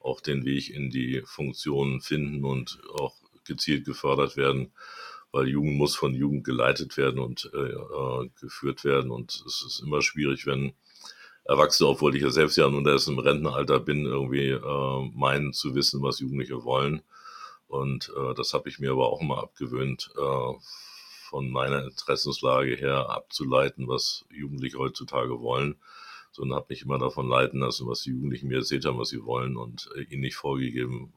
[0.00, 3.14] auch den Weg in die Funktionen finden und auch
[3.44, 4.72] gezielt gefördert werden,
[5.32, 9.10] weil Jugend muss von Jugend geleitet werden und äh, geführt werden.
[9.10, 10.74] Und es ist immer schwierig, wenn
[11.52, 15.74] Erwachsene, obwohl ich ja selbst ja nun erst im Rentenalter bin, irgendwie äh, meinen zu
[15.74, 17.02] wissen, was Jugendliche wollen.
[17.68, 20.52] Und äh, das habe ich mir aber auch mal abgewöhnt, äh,
[21.30, 25.76] von meiner Interessenslage her abzuleiten, was Jugendliche heutzutage wollen,
[26.30, 29.24] sondern habe mich immer davon leiten lassen, was die Jugendlichen mir erzählt haben, was sie
[29.24, 31.14] wollen und äh, ihnen nicht vorgegeben,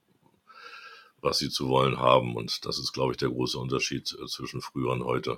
[1.20, 2.36] was sie zu wollen haben.
[2.36, 5.38] Und das ist, glaube ich, der große Unterschied äh, zwischen früher und heute.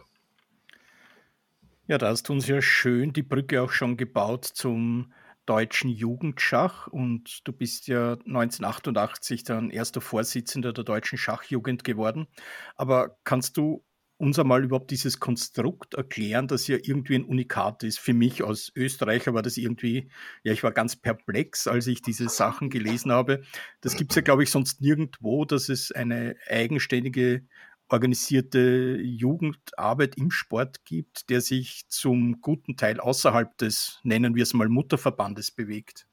[1.89, 5.13] Ja, da hast du uns ja schön die Brücke auch schon gebaut zum
[5.45, 12.27] deutschen Jugendschach und du bist ja 1988 dann erster Vorsitzender der deutschen Schachjugend geworden.
[12.75, 13.85] Aber kannst du
[14.17, 17.99] uns einmal überhaupt dieses Konstrukt erklären, das ja irgendwie ein Unikat ist.
[17.99, 20.09] Für mich als Österreicher war das irgendwie,
[20.43, 23.43] ja, ich war ganz perplex, als ich diese Sachen gelesen habe.
[23.79, 27.45] Das gibt es ja, glaube ich, sonst nirgendwo, dass es eine eigenständige
[27.89, 34.53] organisierte Jugendarbeit im Sport gibt, der sich zum guten Teil außerhalb des, nennen wir es
[34.53, 36.05] mal, Mutterverbandes bewegt.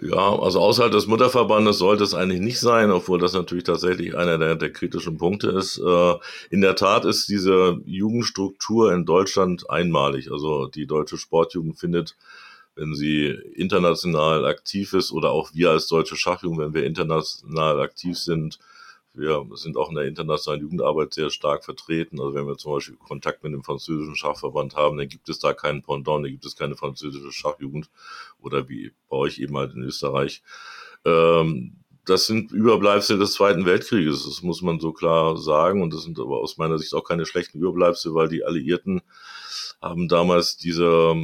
[0.00, 4.38] Ja, also außerhalb des Mutterverbandes sollte es eigentlich nicht sein, obwohl das natürlich tatsächlich einer
[4.38, 5.78] der, der kritischen Punkte ist.
[5.78, 6.14] Äh,
[6.50, 10.30] in der Tat ist diese Jugendstruktur in Deutschland einmalig.
[10.32, 12.16] Also die deutsche Sportjugend findet,
[12.74, 18.18] wenn sie international aktiv ist oder auch wir als deutsche Schachjugend, wenn wir international aktiv
[18.18, 18.58] sind,
[19.14, 22.20] wir sind auch in der internationalen Jugendarbeit sehr stark vertreten.
[22.20, 25.52] Also wenn wir zum Beispiel Kontakt mit dem französischen Schachverband haben, dann gibt es da
[25.52, 27.90] keinen Pendant, da gibt es keine französische Schachjugend
[28.40, 30.42] oder wie bei euch eben halt in Österreich.
[31.04, 35.82] Ähm, das sind Überbleibsel des Zweiten Weltkrieges, das muss man so klar sagen.
[35.82, 39.02] Und das sind aber aus meiner Sicht auch keine schlechten Überbleibsel, weil die Alliierten
[39.80, 41.14] haben damals diese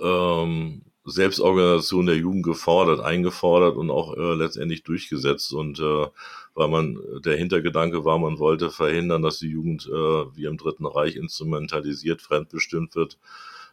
[0.00, 5.52] ähm, Selbstorganisation der Jugend gefordert, eingefordert und auch äh, letztendlich durchgesetzt.
[5.52, 6.06] Und äh,
[6.54, 10.86] weil man, der Hintergedanke war, man wollte verhindern, dass die Jugend äh, wie im Dritten
[10.86, 13.18] Reich instrumentalisiert, fremdbestimmt wird.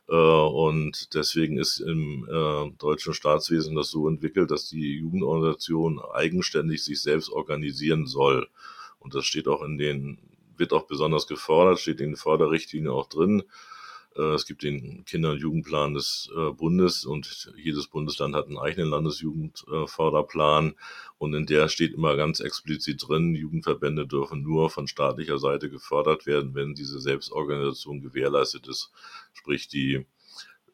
[0.08, 6.84] Äh, und deswegen ist im äh, deutschen Staatswesen das so entwickelt, dass die Jugendorganisation eigenständig
[6.84, 8.48] sich selbst organisieren soll.
[9.00, 10.19] Und das steht auch in den,
[10.58, 13.43] wird auch besonders gefordert, steht in den Förderrichtlinien auch drin
[14.21, 18.89] es gibt den Kinder- und Jugendplan des äh, Bundes und jedes Bundesland hat einen eigenen
[18.89, 20.75] Landesjugendförderplan.
[21.17, 26.25] Und in der steht immer ganz explizit drin, Jugendverbände dürfen nur von staatlicher Seite gefördert
[26.25, 28.91] werden, wenn diese Selbstorganisation gewährleistet ist,
[29.34, 30.06] sprich die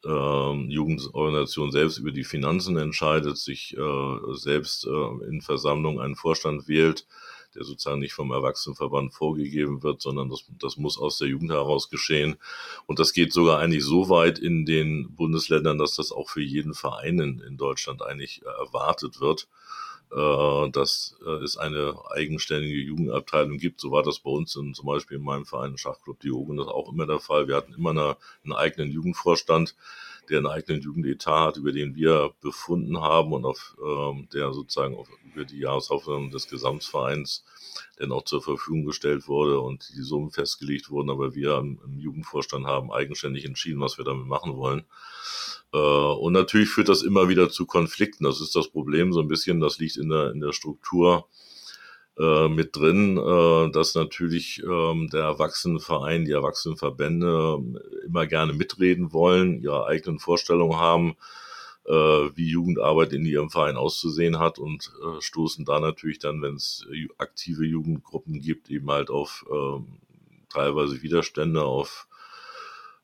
[0.04, 6.68] ähm, Jugendorganisation selbst über die Finanzen entscheidet, sich äh, selbst äh, in Versammlung einen Vorstand
[6.68, 7.06] wählt,
[7.54, 11.90] der sozusagen nicht vom Erwachsenenverband vorgegeben wird, sondern das, das muss aus der Jugend heraus
[11.90, 12.36] geschehen.
[12.86, 16.74] Und das geht sogar eigentlich so weit in den Bundesländern, dass das auch für jeden
[16.74, 19.48] Verein in, Deutschland eigentlich äh, erwartet wird
[20.12, 23.80] äh, dass äh, es eine eigenständige Jugendabteilung gibt.
[23.80, 26.92] So war das bei uns in, zum Beispiel in meinem Verein Schachclub Diogen das auch
[26.92, 27.48] immer der Fall.
[27.48, 29.74] Wir hatten immer eine, einen eigenen Jugendvorstand,
[30.28, 34.96] der einen eigenen Jugendetat hat, über den wir befunden haben und auf ähm, der sozusagen
[34.96, 37.44] auf, über die Jahreshauptversammlung des Gesamtvereins
[37.96, 41.10] dann auch zur Verfügung gestellt wurde und die Summen festgelegt wurden.
[41.10, 44.84] Aber wir im, im Jugendvorstand haben eigenständig entschieden, was wir damit machen wollen.
[45.72, 48.24] Äh, und natürlich führt das immer wieder zu Konflikten.
[48.24, 51.28] Das ist das Problem so ein bisschen, das liegt in der, in der Struktur
[52.18, 59.12] äh, mit drin, äh, dass natürlich ähm, der Erwachsenenverein, die Erwachsenenverbände äh, immer gerne mitreden
[59.14, 61.16] wollen, ihre eigenen Vorstellungen haben,
[61.86, 66.56] äh, wie Jugendarbeit in ihrem Verein auszusehen hat und äh, stoßen da natürlich dann, wenn
[66.56, 69.86] es aktive Jugendgruppen gibt, eben halt auf ähm,
[70.50, 72.08] teilweise Widerstände, auf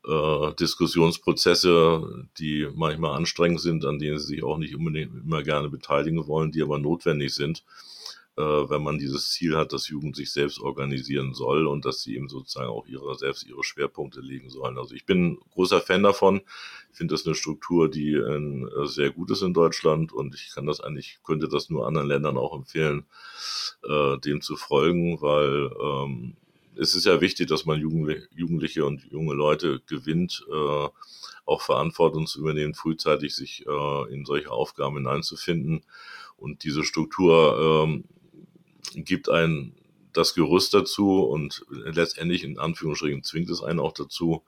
[0.07, 5.71] äh, Diskussionsprozesse, die manchmal anstrengend sind, an denen sie sich auch nicht unbedingt immer gerne
[5.71, 7.98] beteiligen wollen, die aber notwendig sind, äh,
[8.38, 12.29] wenn man dieses Ziel hat, dass Jugend sich selbst organisieren soll und dass sie eben
[12.29, 14.79] sozusagen auch ihre selbst ihre Schwerpunkte legen sollen.
[14.79, 16.42] Also ich bin großer Fan davon.
[16.92, 20.66] Ich finde das eine Struktur, die äh, sehr gut ist in Deutschland und ich kann
[20.66, 23.07] das eigentlich, könnte das nur anderen Ländern auch empfehlen,
[23.83, 26.37] äh, dem zu folgen, weil ähm,
[26.77, 30.88] es ist ja wichtig, dass man Jugendliche und junge Leute gewinnt, äh,
[31.44, 35.83] auch Verantwortung zu übernehmen, frühzeitig sich äh, in solche Aufgaben hineinzufinden.
[36.37, 38.05] Und diese Struktur ähm,
[38.92, 39.74] gibt ein
[40.12, 44.42] das Gerüst dazu und letztendlich in Anführungsstrichen zwingt es einen auch dazu,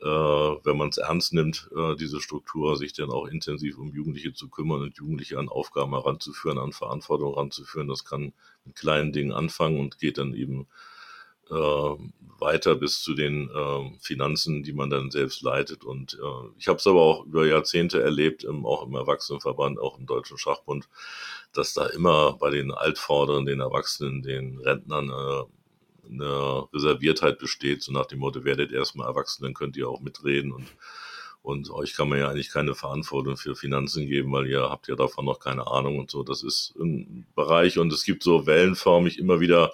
[0.00, 4.32] äh, wenn man es ernst nimmt, äh, diese Struktur, sich dann auch intensiv um Jugendliche
[4.32, 7.88] zu kümmern und Jugendliche an Aufgaben heranzuführen, an Verantwortung heranzuführen.
[7.88, 8.32] Das kann
[8.64, 10.66] mit kleinen Dingen anfangen und geht dann eben
[11.50, 11.96] äh,
[12.40, 15.84] weiter bis zu den äh, Finanzen, die man dann selbst leitet.
[15.84, 19.98] Und äh, ich habe es aber auch über Jahrzehnte erlebt, im, auch im Erwachsenenverband, auch
[19.98, 20.88] im Deutschen Schachbund,
[21.52, 27.92] dass da immer bei den Altvorderen, den Erwachsenen, den Rentnern äh, eine Reserviertheit besteht, so
[27.92, 30.66] nach dem Motto, werdet erstmal erwachsen, dann könnt ihr auch mitreden und
[31.42, 34.94] und euch kann man ja eigentlich keine Verantwortung für Finanzen geben, weil ihr habt ja
[34.94, 36.22] davon noch keine Ahnung und so.
[36.22, 39.72] Das ist ein Bereich und es gibt so wellenförmig immer wieder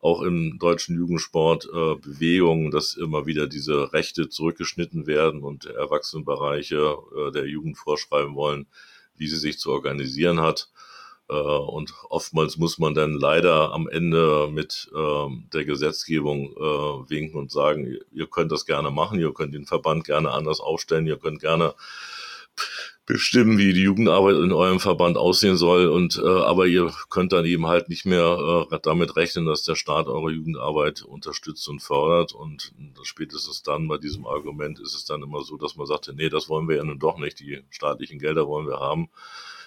[0.00, 6.96] auch im deutschen Jugendsport äh, Bewegungen, dass immer wieder diese Rechte zurückgeschnitten werden und Erwachsenenbereiche
[7.16, 8.66] äh, der Jugend vorschreiben wollen,
[9.16, 10.70] wie sie sich zu organisieren hat.
[11.28, 17.38] Äh, und oftmals muss man dann leider am Ende mit ähm, der Gesetzgebung äh, winken
[17.38, 21.18] und sagen, ihr könnt das gerne machen, ihr könnt den Verband gerne anders aufstellen, ihr
[21.18, 21.74] könnt gerne
[23.12, 25.88] bestimmen, wie die Jugendarbeit in eurem Verband aussehen soll.
[25.88, 29.74] Und äh, aber ihr könnt dann eben halt nicht mehr äh, damit rechnen, dass der
[29.74, 32.32] Staat eure Jugendarbeit unterstützt und fördert.
[32.32, 36.28] Und spätestens dann bei diesem Argument ist es dann immer so, dass man sagt, nee,
[36.28, 37.40] das wollen wir ja nun doch nicht.
[37.40, 39.08] Die staatlichen Gelder wollen wir haben.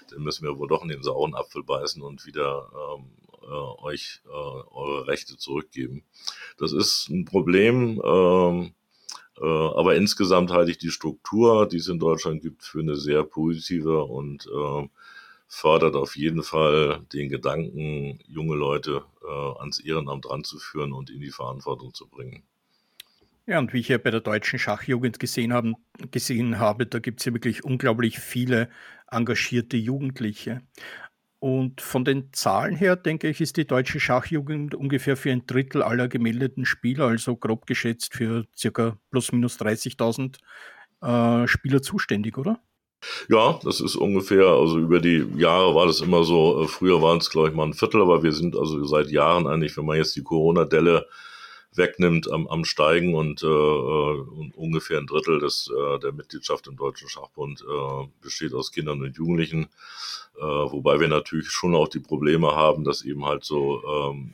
[0.09, 3.05] Dann müssen wir wohl doch in den sauren Apfel beißen und wieder ähm,
[3.41, 6.03] äh, euch äh, eure Rechte zurückgeben.
[6.57, 8.01] Das ist ein Problem.
[8.03, 8.82] Ähm, äh,
[9.47, 14.03] aber insgesamt halte ich die Struktur, die es in Deutschland gibt, für eine sehr positive
[14.03, 14.87] und äh,
[15.47, 21.31] fördert auf jeden Fall den Gedanken, junge Leute äh, ans Ehrenamt ranzuführen und in die
[21.31, 22.43] Verantwortung zu bringen.
[23.45, 25.75] Ja, und wie ich ja bei der deutschen Schachjugend gesehen, haben,
[26.11, 28.69] gesehen habe, da gibt es ja wirklich unglaublich viele
[29.11, 30.61] engagierte Jugendliche.
[31.43, 35.83] Und von den Zahlen her, denke ich, ist die deutsche Schachjugend ungefähr für ein Drittel
[35.83, 40.37] aller gemeldeten Spieler, also grob geschätzt für circa plus minus 30.000
[41.01, 42.61] äh, Spieler zuständig, oder?
[43.27, 47.17] Ja, das ist ungefähr, also über die Jahre war das immer so, äh, früher waren
[47.17, 49.97] es, glaube ich, mal ein Viertel, aber wir sind also seit Jahren eigentlich, wenn man
[49.97, 51.05] jetzt die Corona-Delle
[51.77, 56.77] wegnimmt, am, am Steigen und, äh, und ungefähr ein Drittel des, äh, der Mitgliedschaft im
[56.77, 59.69] Deutschen Schachbund äh, besteht aus Kindern und Jugendlichen.
[60.37, 64.33] Äh, wobei wir natürlich schon auch die Probleme haben, dass eben halt so ähm,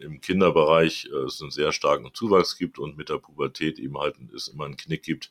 [0.00, 4.16] im Kinderbereich äh, es einen sehr starken Zuwachs gibt und mit der Pubertät eben halt
[4.34, 5.30] es immer einen Knick gibt,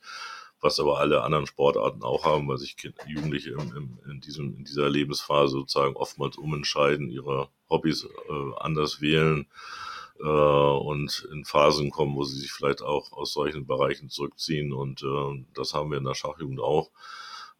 [0.61, 4.55] was aber alle anderen Sportarten auch haben, weil sich kind, Jugendliche im, im, in, diesem,
[4.57, 9.47] in dieser Lebensphase sozusagen oftmals umentscheiden, ihre Hobbys äh, anders wählen
[10.19, 14.73] äh, und in Phasen kommen, wo sie sich vielleicht auch aus solchen Bereichen zurückziehen.
[14.73, 16.91] Und äh, das haben wir in der Schachjugend auch.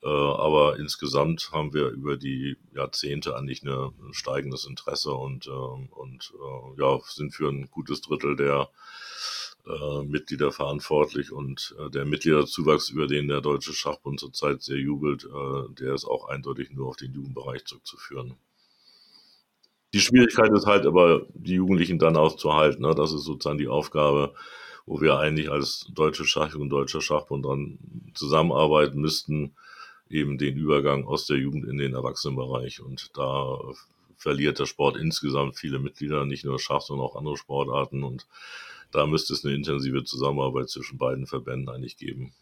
[0.03, 6.33] Äh, aber insgesamt haben wir über die Jahrzehnte eigentlich ein steigendes Interesse und, äh, und
[6.33, 8.69] äh, ja, sind für ein gutes Drittel der
[9.67, 15.25] äh, Mitglieder verantwortlich und äh, der Mitgliederzuwachs, über den der Deutsche Schachbund zurzeit sehr jubelt,
[15.25, 18.37] äh, der ist auch eindeutig nur auf den Jugendbereich zurückzuführen.
[19.93, 22.81] Die Schwierigkeit ist halt aber, die Jugendlichen dann auch zu halten.
[22.81, 22.93] Ne?
[22.95, 24.33] Das ist sozusagen die Aufgabe,
[24.85, 27.79] wo wir eigentlich als Deutsche Schach und Deutscher Schachbund dran
[28.13, 29.55] zusammenarbeiten müssten,
[30.09, 32.81] eben den Übergang aus der Jugend in den Erwachsenenbereich.
[32.81, 33.57] Und da
[34.17, 38.03] verliert der Sport insgesamt viele Mitglieder, nicht nur Schach, sondern auch andere Sportarten.
[38.03, 38.27] Und
[38.91, 42.33] da müsste es eine intensive Zusammenarbeit zwischen beiden Verbänden eigentlich geben.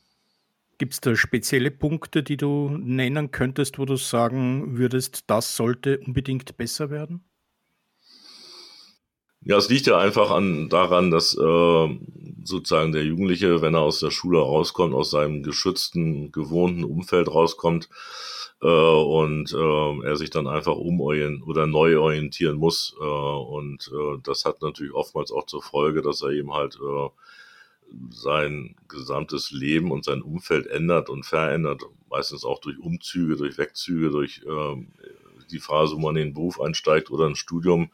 [0.78, 6.00] Gibt es da spezielle Punkte, die du nennen könntest, wo du sagen würdest, das sollte
[6.00, 7.24] unbedingt besser werden?
[9.46, 11.98] Ja, es liegt ja einfach an, daran, dass äh,
[12.46, 17.90] sozusagen der Jugendliche, wenn er aus der Schule rauskommt, aus seinem geschützten, gewohnten Umfeld rauskommt
[18.62, 22.96] äh, und äh, er sich dann einfach umorientieren oder neu orientieren muss.
[23.00, 27.10] Äh, und äh, das hat natürlich oftmals auch zur Folge, dass er eben halt äh,
[28.12, 34.10] sein gesamtes Leben und sein Umfeld ändert und verändert, meistens auch durch Umzüge, durch Wegzüge,
[34.10, 34.76] durch äh,
[35.54, 37.92] die Phase, wo man in den Beruf einsteigt oder ein Studium.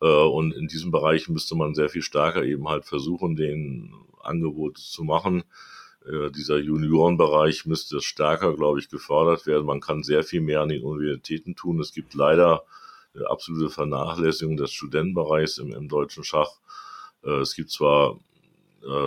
[0.00, 4.80] Äh, und in diesem Bereich müsste man sehr viel stärker eben halt versuchen, den Angebote
[4.80, 5.44] zu machen.
[6.06, 9.66] Äh, dieser Juniorenbereich müsste stärker, glaube ich, gefördert werden.
[9.66, 11.80] Man kann sehr viel mehr an den Universitäten tun.
[11.80, 12.64] Es gibt leider
[13.14, 16.50] eine absolute Vernachlässigung des Studentenbereichs im, im deutschen Schach.
[17.24, 18.18] Äh, es gibt zwar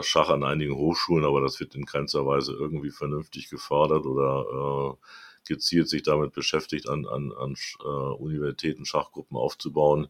[0.02, 5.06] Schach an einigen Hochschulen, aber das wird in keinster Weise irgendwie vernünftig gefördert oder äh,
[5.48, 10.08] gezielt sich damit beschäftigt, an, an, an äh, Universitäten Schachgruppen aufzubauen.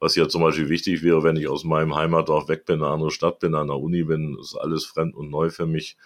[0.00, 3.10] Was ja zum Beispiel wichtig wäre, wenn ich aus meinem Heimatdorf weg bin, eine andere
[3.10, 5.96] Stadt bin, an der Uni bin, ist alles fremd und neu für mich.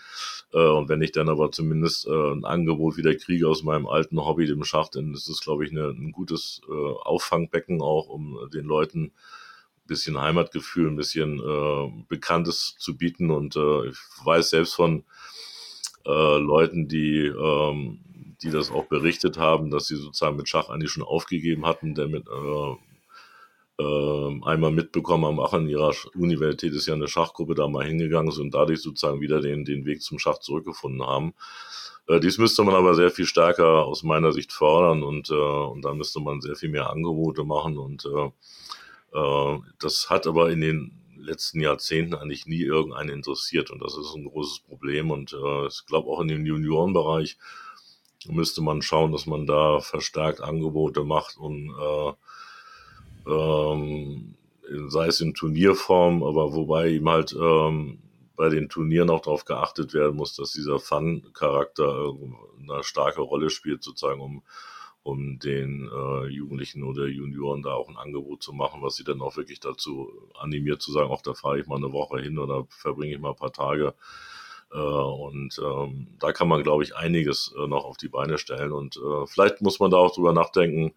[0.53, 4.25] Äh, und wenn ich dann aber zumindest äh, ein Angebot wieder kriege aus meinem alten
[4.25, 8.65] Hobby, dem Schach, dann ist das, glaube ich, ein gutes äh, Auffangbecken auch, um den
[8.65, 11.43] Leuten ein bisschen Heimatgefühl, ein bisschen
[12.09, 13.31] Bekanntes zu bieten.
[13.31, 15.05] Und ich weiß selbst von
[16.05, 17.99] Leuten, die ähm,
[18.43, 22.09] die das auch berichtet haben, dass sie sozusagen mit Schach eigentlich schon aufgegeben hatten, der
[22.09, 22.77] mit äh,
[23.79, 28.33] äh, einmal mitbekommen haben, ach, an ihrer Universität ist ja eine Schachgruppe da mal hingegangen
[28.33, 31.35] sind und dadurch sozusagen wieder den, den Weg zum Schach zurückgefunden haben.
[32.09, 35.85] Äh, dies müsste man aber sehr viel stärker aus meiner Sicht fördern und, äh, und
[35.85, 40.61] da müsste man sehr viel mehr Angebote machen und äh, äh, das hat aber in
[40.61, 45.67] den letzten Jahrzehnten eigentlich nie irgendeinen interessiert und das ist ein großes Problem und äh,
[45.69, 47.39] ich glaube auch in dem Juniorenbereich
[48.29, 52.13] müsste man schauen, dass man da verstärkt Angebote macht und äh,
[53.31, 54.35] ähm,
[54.89, 57.99] sei es in Turnierform, aber wobei ihm halt ähm,
[58.37, 62.13] bei den Turnieren auch darauf geachtet werden muss, dass dieser Fun-Charakter
[62.61, 64.43] eine starke Rolle spielt, sozusagen, um,
[65.03, 69.21] um den äh, Jugendlichen oder Junioren da auch ein Angebot zu machen, was sie dann
[69.21, 72.67] auch wirklich dazu animiert zu sagen, auch da fahre ich mal eine Woche hin oder
[72.71, 73.95] verbringe ich mal ein paar Tage.
[74.73, 78.73] Äh, und ähm, da kann man, glaube ich, einiges äh, noch auf die Beine stellen.
[78.73, 80.95] Und äh, vielleicht muss man da auch drüber nachdenken.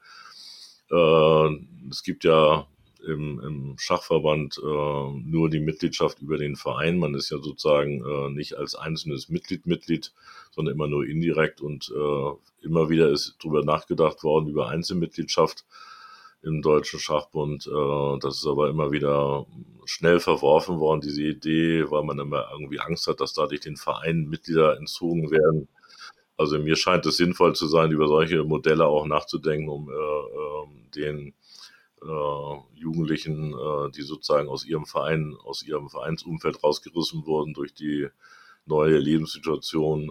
[0.92, 1.50] Äh,
[1.90, 2.68] es gibt ja
[3.06, 6.98] im, im Schachverband äh, nur die Mitgliedschaft über den Verein.
[6.98, 10.12] Man ist ja sozusagen äh, nicht als einzelnes Mitglied Mitglied,
[10.52, 11.92] sondern immer nur indirekt und
[12.62, 15.66] immer wieder ist darüber nachgedacht worden über Einzelmitgliedschaft
[16.46, 17.68] im Deutschen Schachbund.
[17.68, 19.46] Äh, das ist aber immer wieder
[19.86, 24.28] schnell verworfen worden, diese Idee, weil man immer irgendwie Angst hat, dass dadurch den Verein
[24.30, 25.68] Mitglieder entzogen werden.
[26.38, 30.92] Also mir scheint es sinnvoll zu sein, über solche Modelle auch nachzudenken, um äh, äh,
[30.96, 31.34] den
[32.02, 33.56] äh, Jugendlichen,
[33.96, 38.08] die sozusagen aus ihrem Verein, aus ihrem Vereinsumfeld rausgerissen wurden durch die
[38.68, 40.10] neue Lebenssituation,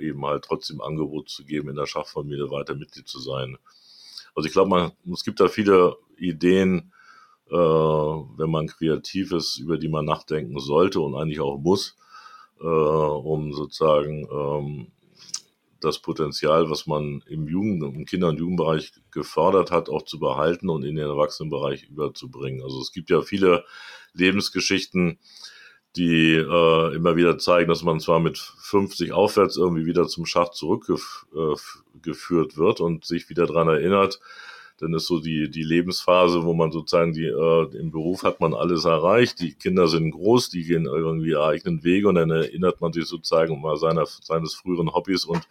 [0.00, 3.56] eben halt trotzdem Angebot zu geben, in der Schachfamilie weiter Mitglied zu sein.
[4.34, 6.92] Also ich glaube, man, es gibt da viele Ideen,
[7.50, 11.96] äh, wenn man kreativ ist, über die man nachdenken sollte und eigentlich auch muss,
[12.60, 14.92] äh, um sozusagen ähm,
[15.80, 20.70] das Potenzial, was man im Jugend-, im Kinder- und Jugendbereich gefördert hat, auch zu behalten
[20.70, 22.62] und in den Erwachsenenbereich überzubringen.
[22.62, 23.64] Also es gibt ja viele
[24.14, 25.18] Lebensgeschichten,
[25.96, 30.50] die äh, immer wieder zeigen, dass man zwar mit 50 aufwärts irgendwie wieder zum Schach
[30.50, 34.20] zurückgeführt äh, wird und sich wieder dran erinnert,
[34.78, 38.54] dann ist so die, die Lebensphase, wo man sozusagen die, äh, im Beruf hat man
[38.54, 42.80] alles erreicht, die Kinder sind groß, die gehen irgendwie ihre eigenen Wege und dann erinnert
[42.80, 45.46] man sich sozusagen mal seiner, seines früheren Hobbys und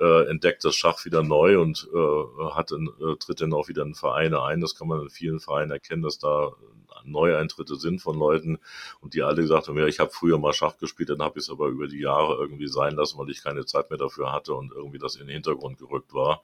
[0.00, 3.82] äh, entdeckt das Schach wieder neu und äh, hat in, äh, tritt dann auch wieder
[3.82, 4.60] in Vereine ein.
[4.60, 6.52] Das kann man in vielen Vereinen erkennen, dass da
[7.04, 8.58] Neueintritte sind von Leuten
[9.00, 11.44] und die alle gesagt haben, ja, ich habe früher mal Schach gespielt, dann habe ich
[11.44, 14.54] es aber über die Jahre irgendwie sein lassen, weil ich keine Zeit mehr dafür hatte
[14.54, 16.42] und irgendwie das in den Hintergrund gerückt war.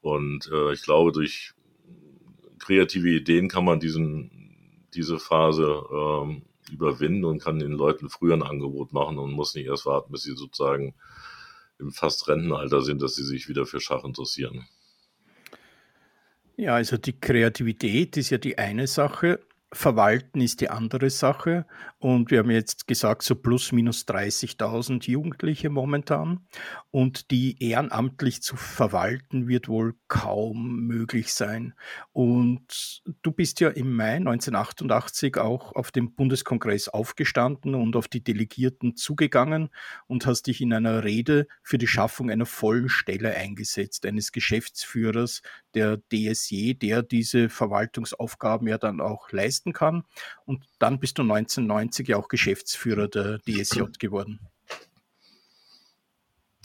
[0.00, 1.52] Und äh, ich glaube, durch
[2.58, 8.42] kreative Ideen kann man diesen, diese Phase ähm, überwinden und kann den Leuten früher ein
[8.42, 10.94] Angebot machen und muss nicht erst warten, bis sie sozusagen
[11.82, 14.66] im fast Rentenalter sind, dass sie sich wieder für Schach interessieren.
[16.56, 19.40] Ja, also die Kreativität ist ja die eine Sache.
[19.74, 21.64] Verwalten ist die andere Sache.
[21.98, 26.46] Und wir haben jetzt gesagt, so plus minus 30.000 Jugendliche momentan.
[26.90, 31.74] Und die ehrenamtlich zu verwalten wird wohl kaum möglich sein.
[32.12, 38.22] Und du bist ja im Mai 1988 auch auf dem Bundeskongress aufgestanden und auf die
[38.22, 39.70] Delegierten zugegangen
[40.06, 45.40] und hast dich in einer Rede für die Schaffung einer vollen Stelle eingesetzt, eines Geschäftsführers
[45.74, 49.32] der DSJ, der diese Verwaltungsaufgaben ja dann auch
[49.62, 50.04] leisten kann.
[50.44, 54.40] Und dann bist du 1990 ja auch Geschäftsführer der DSJ geworden.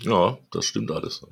[0.01, 1.25] Ja, das stimmt alles.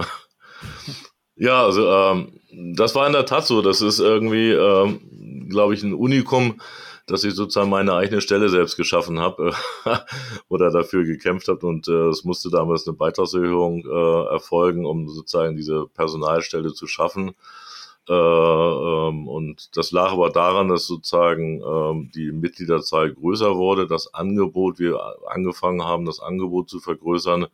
[1.36, 2.39] ja, also ähm,
[2.76, 3.61] das war in der Tat so.
[3.61, 6.59] Das ist irgendwie, ähm, glaube ich, ein Unikum,
[7.05, 9.51] dass ich sozusagen meine eigene Stelle selbst geschaffen habe
[9.86, 9.97] äh,
[10.49, 11.68] oder dafür gekämpft habe.
[11.68, 17.36] Und äh, es musste damals eine Beitragserhöhung äh, erfolgen, um sozusagen diese Personalstelle zu schaffen.
[18.08, 24.14] Äh, ähm, und das lag aber daran, dass sozusagen ähm, die Mitgliederzahl größer wurde, das
[24.14, 27.47] Angebot, wir angefangen haben, das Angebot zu vergrößern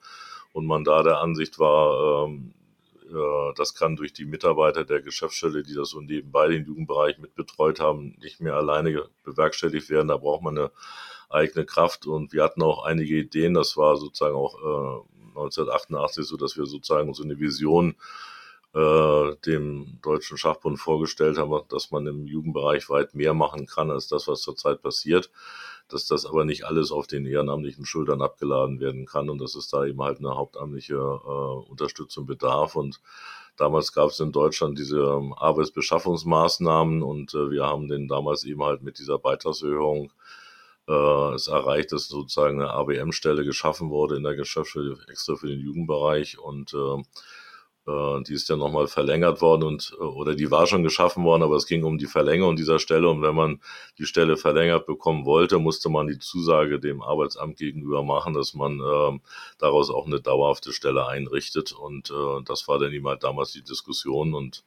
[0.53, 2.53] und man da der Ansicht war, ähm,
[3.11, 7.79] äh, das kann durch die Mitarbeiter der Geschäftsstelle, die das so nebenbei den Jugendbereich mitbetreut
[7.79, 10.09] haben, nicht mehr alleine bewerkstelligt werden.
[10.09, 10.71] Da braucht man eine
[11.29, 13.53] eigene Kraft und wir hatten auch einige Ideen.
[13.53, 17.95] Das war sozusagen auch äh, 1988 so, dass wir sozusagen so eine Vision
[18.73, 24.07] äh, dem Deutschen Schachbund vorgestellt haben, dass man im Jugendbereich weit mehr machen kann als
[24.07, 25.29] das, was zurzeit passiert,
[25.89, 29.67] dass das aber nicht alles auf den ehrenamtlichen Schultern abgeladen werden kann und dass es
[29.67, 32.75] da eben halt eine hauptamtliche äh, Unterstützung bedarf.
[32.75, 33.01] Und
[33.57, 38.63] Damals gab es in Deutschland diese ähm, Arbeitsbeschaffungsmaßnahmen und äh, wir haben den damals eben
[38.63, 40.11] halt mit dieser Beitragserhöhung
[40.87, 45.59] äh, es erreicht, dass sozusagen eine ABM-Stelle geschaffen wurde in der Geschäftsstelle extra für den
[45.59, 46.39] Jugendbereich.
[46.39, 47.03] Und äh,
[47.87, 51.55] die ist dann nochmal verlängert worden und äh, oder die war schon geschaffen worden, aber
[51.55, 53.59] es ging um die Verlängerung dieser Stelle und wenn man
[53.97, 58.79] die Stelle verlängert bekommen wollte, musste man die Zusage dem Arbeitsamt gegenüber machen, dass man
[58.79, 59.19] äh,
[59.57, 64.35] daraus auch eine dauerhafte Stelle einrichtet und äh, das war dann halt damals die Diskussion
[64.35, 64.63] und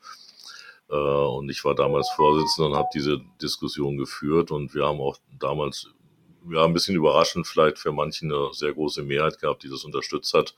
[0.90, 5.18] äh, und ich war damals Vorsitzender und habe diese Diskussion geführt und wir haben auch
[5.38, 5.88] damals
[6.50, 10.34] ja ein bisschen überraschend vielleicht für manche eine sehr große Mehrheit gehabt, die das unterstützt
[10.34, 10.54] hat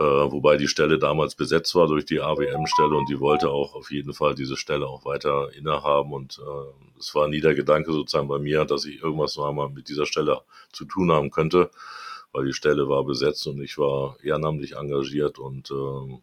[0.00, 3.90] äh, wobei die Stelle damals besetzt war durch die AWM-Stelle und die wollte auch auf
[3.92, 8.26] jeden Fall diese Stelle auch weiter innehaben und äh, es war nie der Gedanke sozusagen
[8.26, 10.40] bei mir, dass ich irgendwas noch einmal mit dieser Stelle
[10.72, 11.70] zu tun haben könnte,
[12.32, 16.18] weil die Stelle war besetzt und ich war ehrenamtlich engagiert und äh,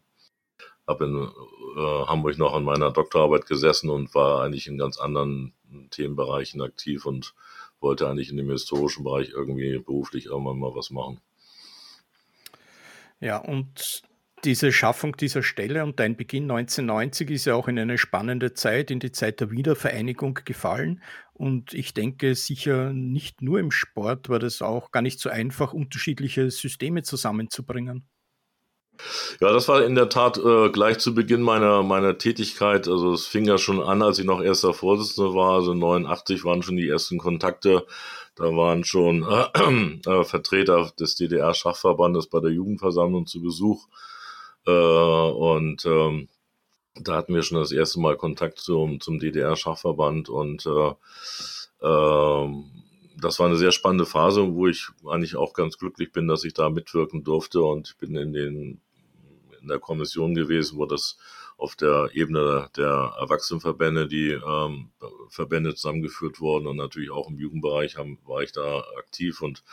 [0.88, 1.28] habe in
[1.76, 5.52] äh, Hamburg noch an meiner Doktorarbeit gesessen und war eigentlich in ganz anderen
[5.90, 7.32] Themenbereichen aktiv und
[7.78, 11.20] wollte eigentlich in dem historischen Bereich irgendwie beruflich irgendwann mal was machen.
[13.20, 14.02] Ja, und
[14.44, 18.90] diese Schaffung dieser Stelle und dein Beginn 1990 ist ja auch in eine spannende Zeit,
[18.90, 21.02] in die Zeit der Wiedervereinigung gefallen.
[21.32, 25.72] Und ich denke, sicher nicht nur im Sport war das auch gar nicht so einfach,
[25.72, 28.08] unterschiedliche Systeme zusammenzubringen.
[29.40, 32.88] Ja, das war in der Tat äh, gleich zu Beginn meiner, meiner Tätigkeit.
[32.88, 35.54] Also es fing ja schon an, als ich noch erster Vorsitzender war.
[35.54, 37.86] Also 89 waren schon die ersten Kontakte.
[38.38, 43.88] Da waren schon äh, äh, Vertreter des DDR-Schachverbandes bei der Jugendversammlung zu Besuch.
[44.64, 46.28] Äh, und ähm,
[46.94, 50.90] da hatten wir schon das erste Mal Kontakt zum, zum DDR-Schachverband und äh,
[51.84, 52.48] äh,
[53.20, 56.54] das war eine sehr spannende Phase, wo ich eigentlich auch ganz glücklich bin, dass ich
[56.54, 58.80] da mitwirken durfte und ich bin in den
[59.60, 61.18] in der Kommission gewesen, wo das
[61.58, 64.90] auf der Ebene der Erwachsenenverbände, die ähm,
[65.28, 69.64] Verbände zusammengeführt wurden und natürlich auch im Jugendbereich haben, war ich da aktiv und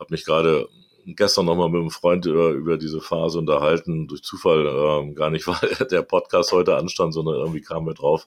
[0.00, 0.68] habe mich gerade
[1.06, 5.46] gestern nochmal mit einem Freund über, über diese Phase unterhalten, durch Zufall ähm, gar nicht,
[5.46, 8.26] weil der Podcast heute anstand, sondern irgendwie kamen wir drauf,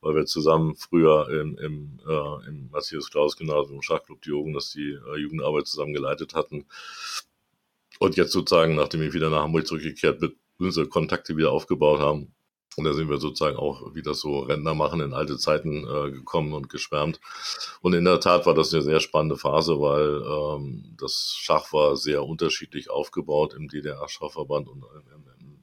[0.00, 4.70] weil wir zusammen früher im, im, äh, im Matthias Klaus Gymnasium Schachclub die Jugend, das
[4.70, 6.64] die äh, Jugendarbeit zusammen geleitet hatten.
[7.98, 12.34] Und jetzt sozusagen, nachdem ich wieder nach Hamburg zurückgekehrt bin, unsere Kontakte wieder aufgebaut haben.
[12.76, 16.12] Und da sind wir sozusagen auch, wie das so Rentner machen, in alte Zeiten äh,
[16.12, 17.20] gekommen und geschwärmt.
[17.80, 21.96] Und in der Tat war das eine sehr spannende Phase, weil ähm, das Schach war
[21.96, 25.62] sehr unterschiedlich aufgebaut im DDR-Schachverband und in, in,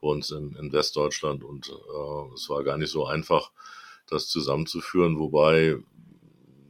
[0.00, 1.42] bei uns in, in Westdeutschland.
[1.42, 3.50] Und äh, es war gar nicht so einfach,
[4.12, 5.78] das zusammenzuführen, wobei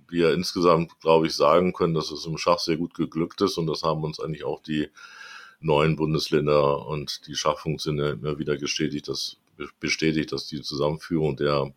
[0.08, 3.66] wir insgesamt, glaube ich, sagen können, dass es im Schach sehr gut geglückt ist und
[3.66, 4.90] das haben uns eigentlich auch die
[5.62, 9.38] neuen Bundesländer und die Schachfunktionäre immer wieder bestätigt, dass,
[9.80, 11.72] bestätigt, dass die Zusammenführung der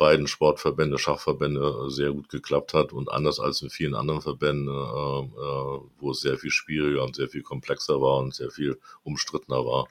[0.00, 4.72] beiden Sportverbände, Schachverbände sehr gut geklappt hat und anders als in vielen anderen Verbänden, äh,
[4.72, 9.64] äh, wo es sehr viel schwieriger und sehr viel komplexer war und sehr viel umstrittener
[9.64, 9.88] war.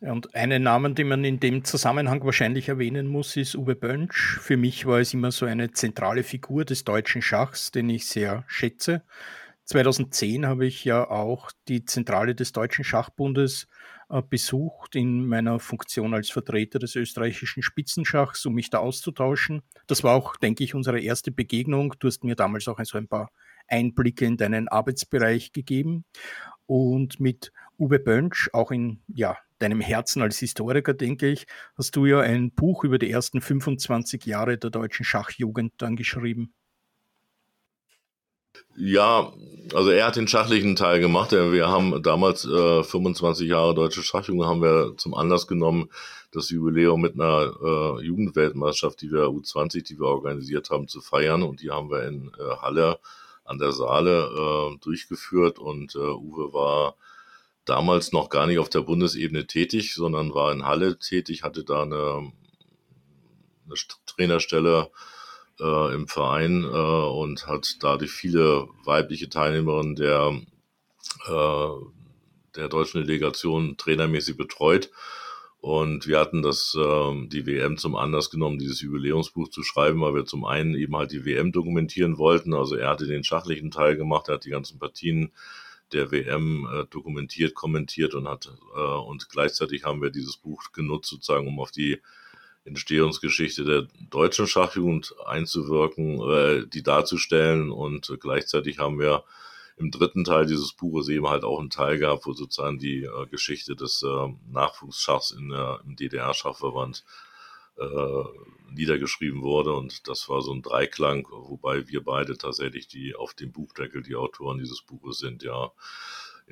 [0.00, 4.38] Und einen Namen, den man in dem Zusammenhang wahrscheinlich erwähnen muss, ist Uwe Bönsch.
[4.40, 8.44] Für mich war es immer so eine zentrale Figur des deutschen Schachs, den ich sehr
[8.48, 9.02] schätze.
[9.64, 13.68] 2010 habe ich ja auch die Zentrale des Deutschen Schachbundes
[14.10, 19.62] äh, besucht in meiner Funktion als Vertreter des österreichischen Spitzenschachs, um mich da auszutauschen.
[19.86, 21.94] Das war auch, denke ich, unsere erste Begegnung.
[21.98, 23.30] Du hast mir damals auch so ein paar
[23.68, 26.04] Einblicke in deinen Arbeitsbereich gegeben.
[26.66, 31.46] Und mit Uwe Bönsch, auch in ja, deinem Herzen als Historiker, denke ich,
[31.76, 36.52] hast du ja ein Buch über die ersten 25 Jahre der deutschen Schachjugend dann geschrieben.
[38.76, 39.32] Ja,
[39.74, 41.32] also er hat den schachlichen Teil gemacht.
[41.32, 45.90] Wir haben damals äh, 25 Jahre deutsche Schachjugend haben wir zum Anlass genommen,
[46.32, 51.42] das Jubiläum mit einer äh, Jugendweltmeisterschaft, die wir U20, die wir organisiert haben, zu feiern.
[51.42, 52.98] Und die haben wir in äh, Halle
[53.44, 55.58] an der Saale äh, durchgeführt.
[55.58, 56.96] Und äh, Uwe war
[57.66, 61.82] damals noch gar nicht auf der Bundesebene tätig, sondern war in Halle tätig, hatte da
[61.82, 62.32] eine,
[63.66, 63.74] eine
[64.06, 64.90] Trainerstelle
[65.60, 70.40] äh, im Verein äh, und hat dadurch viele weibliche Teilnehmerinnen der,
[71.26, 71.68] äh,
[72.56, 74.90] der deutschen Delegation trainermäßig betreut.
[75.60, 80.14] Und wir hatten das, äh, die WM zum Anlass genommen, dieses Jubiläumsbuch zu schreiben, weil
[80.14, 82.52] wir zum einen eben halt die WM dokumentieren wollten.
[82.52, 85.30] Also er hatte den schachlichen Teil gemacht, er hat die ganzen Partien
[85.92, 91.10] der WM äh, dokumentiert, kommentiert und hat äh, und gleichzeitig haben wir dieses Buch genutzt,
[91.10, 92.00] sozusagen, um auf die
[92.64, 99.24] Entstehungsgeschichte der deutschen Schachjugend einzuwirken, äh, die darzustellen und gleichzeitig haben wir
[99.76, 103.26] im dritten Teil dieses Buches eben halt auch einen Teil gehabt, wo sozusagen die äh,
[103.26, 107.04] Geschichte des äh, Nachwuchsschachs in der, im DDR-Schachverband
[107.78, 108.24] äh,
[108.70, 109.72] niedergeschrieben wurde.
[109.72, 114.14] Und das war so ein Dreiklang, wobei wir beide tatsächlich die auf dem Buchdeckel die
[114.14, 115.72] Autoren dieses Buches sind, ja.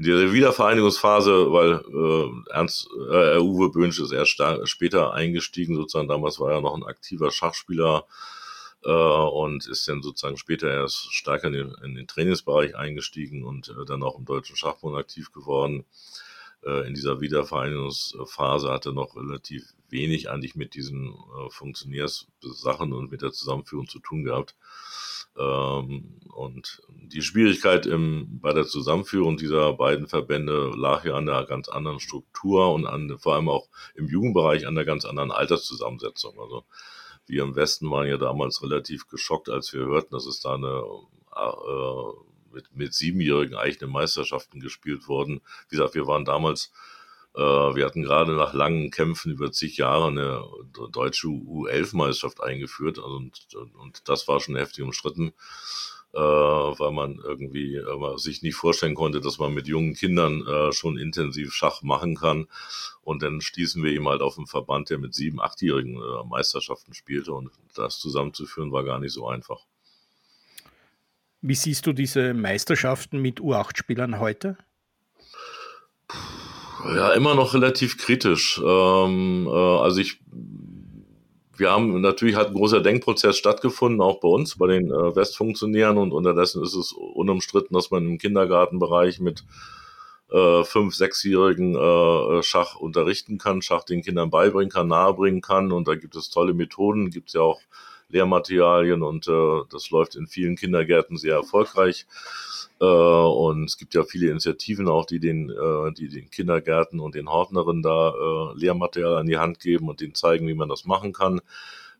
[0.00, 6.40] In dieser Wiedervereinigungsphase, weil äh, Ernst, äh, Uwe Bönsch ist erst später eingestiegen, sozusagen damals
[6.40, 8.06] war er noch ein aktiver Schachspieler
[8.82, 13.68] äh, und ist dann sozusagen später erst stärker in den, in den Trainingsbereich eingestiegen und
[13.68, 15.84] äh, dann auch im Deutschen Schachbund aktiv geworden.
[16.64, 23.10] Äh, in dieser Wiedervereinigungsphase hat er noch relativ wenig eigentlich mit diesen äh, Funktionärssachen und
[23.10, 24.54] mit der Zusammenführung zu tun gehabt.
[25.38, 31.44] Ähm, und die Schwierigkeit im, bei der Zusammenführung dieser beiden Verbände lag ja an der
[31.44, 36.38] ganz anderen Struktur und an, vor allem auch im Jugendbereich an der ganz anderen Alterszusammensetzung.
[36.40, 36.64] Also
[37.26, 40.82] wir im Westen waren ja damals relativ geschockt, als wir hörten, dass es da eine
[41.36, 45.40] äh, mit, mit Siebenjährigen eigene Meisterschaften gespielt wurden.
[45.68, 46.72] Wie gesagt, wir waren damals
[47.40, 50.44] wir hatten gerade nach langen Kämpfen über zig Jahre eine
[50.92, 55.32] deutsche U11-Meisterschaft eingeführt also und, und das war schon heftig umstritten
[56.12, 60.72] äh, weil man irgendwie äh, sich nicht vorstellen konnte, dass man mit jungen Kindern äh,
[60.72, 62.48] schon intensiv Schach machen kann.
[63.02, 66.94] Und dann stießen wir ihm halt auf einen Verband, der mit sieben, achtjährigen äh, Meisterschaften
[66.94, 69.66] spielte und das zusammenzuführen war gar nicht so einfach.
[71.42, 74.58] Wie siehst du diese Meisterschaften mit U8-Spielern heute?
[76.94, 78.60] Ja, immer noch relativ kritisch.
[78.64, 80.20] Ähm, äh, also ich
[81.60, 85.98] wir haben natürlich hat ein großer Denkprozess stattgefunden, auch bei uns, bei den äh, Westfunktionären
[85.98, 89.44] und unterdessen ist es unumstritten, dass man im Kindergartenbereich mit
[90.32, 95.86] äh, fünf, sechsjährigen äh, Schach unterrichten kann, Schach den Kindern beibringen kann, nahebringen kann und
[95.86, 97.60] da gibt es tolle Methoden, gibt es ja auch
[98.08, 102.06] Lehrmaterialien und äh, das läuft in vielen Kindergärten sehr erfolgreich.
[102.80, 107.14] Äh, und es gibt ja viele Initiativen auch, die den, äh, die den Kindergärten und
[107.14, 110.86] den Hortnerinnen da äh, Lehrmaterial an die Hand geben und denen zeigen, wie man das
[110.86, 111.40] machen kann.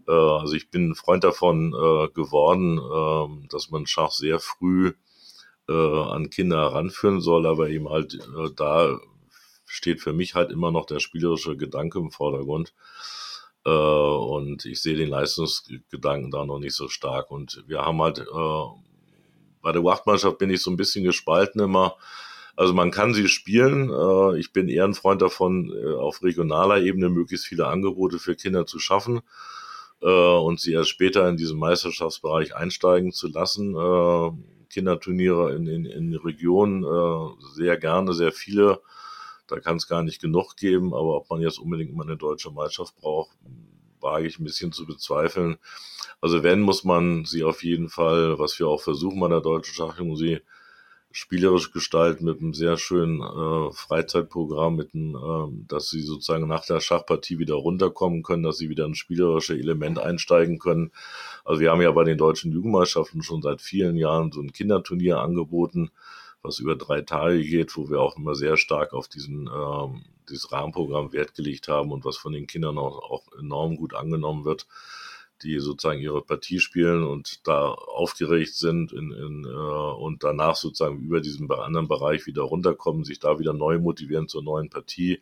[0.07, 4.93] Also ich bin ein Freund davon geworden, äh, dass man Schach sehr früh
[5.69, 8.19] an Kinder heranführen soll, aber eben halt
[8.57, 8.99] da
[9.67, 12.75] steht für mich halt immer noch der spielerische Gedanke im Vordergrund.
[13.63, 17.31] Und ich sehe den Leistungsgedanken da noch nicht so stark.
[17.31, 18.27] Und wir haben halt
[19.63, 21.97] bei der Wachtmannschaft bin ich so ein bisschen gespalten immer.
[22.57, 23.91] Also man kann sie spielen.
[23.91, 28.37] Äh, ich bin eher ein Freund davon, äh, auf regionaler Ebene möglichst viele Angebote für
[28.37, 29.21] Kinder zu schaffen
[30.03, 33.75] äh, und sie erst später in diesen Meisterschaftsbereich einsteigen zu lassen.
[34.69, 36.85] Kinderturniere in, in, in Regionen
[37.55, 38.81] sehr gerne, sehr viele.
[39.49, 42.53] Da kann es gar nicht genug geben, aber ob man jetzt unbedingt immer eine deutsche
[42.53, 43.37] Meisterschaft braucht,
[44.01, 45.59] wage ich ein bisschen zu bezweifeln.
[46.21, 49.75] Also wenn, muss man sie auf jeden Fall, was wir auch versuchen bei der Deutschen
[49.75, 50.41] Schachjugend, sie
[51.13, 56.65] spielerisch gestalten mit einem sehr schönen äh, Freizeitprogramm, mit einem, äh, dass sie sozusagen nach
[56.65, 60.93] der Schachpartie wieder runterkommen können, dass sie wieder ein spielerisches Element einsteigen können.
[61.45, 65.19] Also wir haben ja bei den deutschen Jugendmeisterschaften schon seit vielen Jahren so ein Kinderturnier
[65.19, 65.91] angeboten,
[66.43, 70.53] was über drei Tage geht, wo wir auch immer sehr stark auf diesen ähm, dieses
[70.53, 74.67] Rahmenprogramm Wert gelegt haben und was von den Kindern auch, auch enorm gut angenommen wird
[75.43, 80.99] die sozusagen ihre Partie spielen und da aufgeregt sind in, in, äh, und danach sozusagen
[80.99, 85.21] über diesen anderen Bereich wieder runterkommen, sich da wieder neu motivieren zur neuen Partie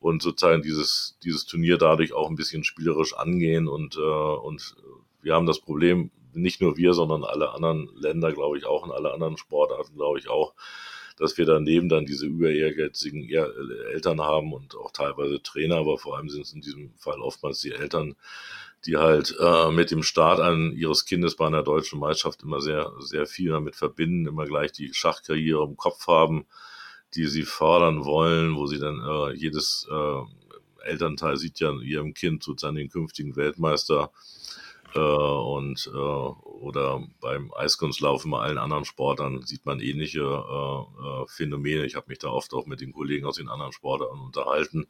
[0.00, 4.74] und sozusagen dieses, dieses Turnier dadurch auch ein bisschen spielerisch angehen und, äh, und
[5.20, 8.90] wir haben das Problem, nicht nur wir, sondern alle anderen Länder, glaube ich, auch und
[8.90, 10.54] alle anderen Sportarten, glaube ich, auch,
[11.18, 16.28] dass wir daneben dann diese überehrgeizigen Eltern haben und auch teilweise Trainer, aber vor allem
[16.28, 18.14] sind es in diesem Fall oftmals die Eltern,
[18.84, 22.92] die halt äh, mit dem Start an ihres Kindes bei einer deutschen Meisterschaft immer sehr,
[22.98, 26.46] sehr viel damit verbinden, immer gleich die Schachkarriere im Kopf haben,
[27.14, 32.42] die sie fördern wollen, wo sie dann äh, jedes äh, Elternteil sieht ja ihrem Kind
[32.42, 34.10] sozusagen den künftigen Weltmeister
[34.94, 41.26] äh, und äh, oder beim Eiskunstlaufen bei allen anderen Sportern sieht man ähnliche äh, äh,
[41.26, 41.86] Phänomene.
[41.86, 44.86] Ich habe mich da oft auch mit den Kollegen aus den anderen Sportarten unterhalten,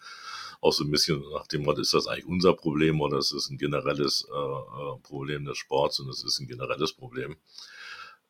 [0.61, 3.50] auch so ein bisschen nach dem Motto, ist das eigentlich unser Problem oder ist es
[3.50, 6.00] ein generelles äh, äh, Problem des Sports?
[6.00, 7.36] Und es ist ein generelles Problem,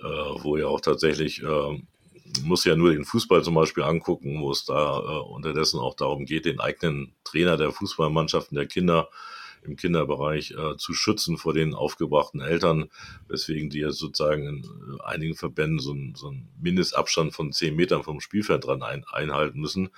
[0.01, 1.83] äh, wo ja auch tatsächlich äh,
[2.43, 6.25] muss ja nur den Fußball zum Beispiel angucken, wo es da äh, unterdessen auch darum
[6.25, 9.09] geht, den eigenen Trainer der Fußballmannschaften der Kinder
[9.63, 12.91] im Kinderbereich äh, zu schützen vor den aufgebrachten Eltern,
[13.29, 17.77] weswegen die jetzt sozusagen in äh, einigen Verbänden so, ein, so einen Mindestabstand von zehn
[17.77, 19.91] Metern vom Spielfeld dran ein, einhalten müssen,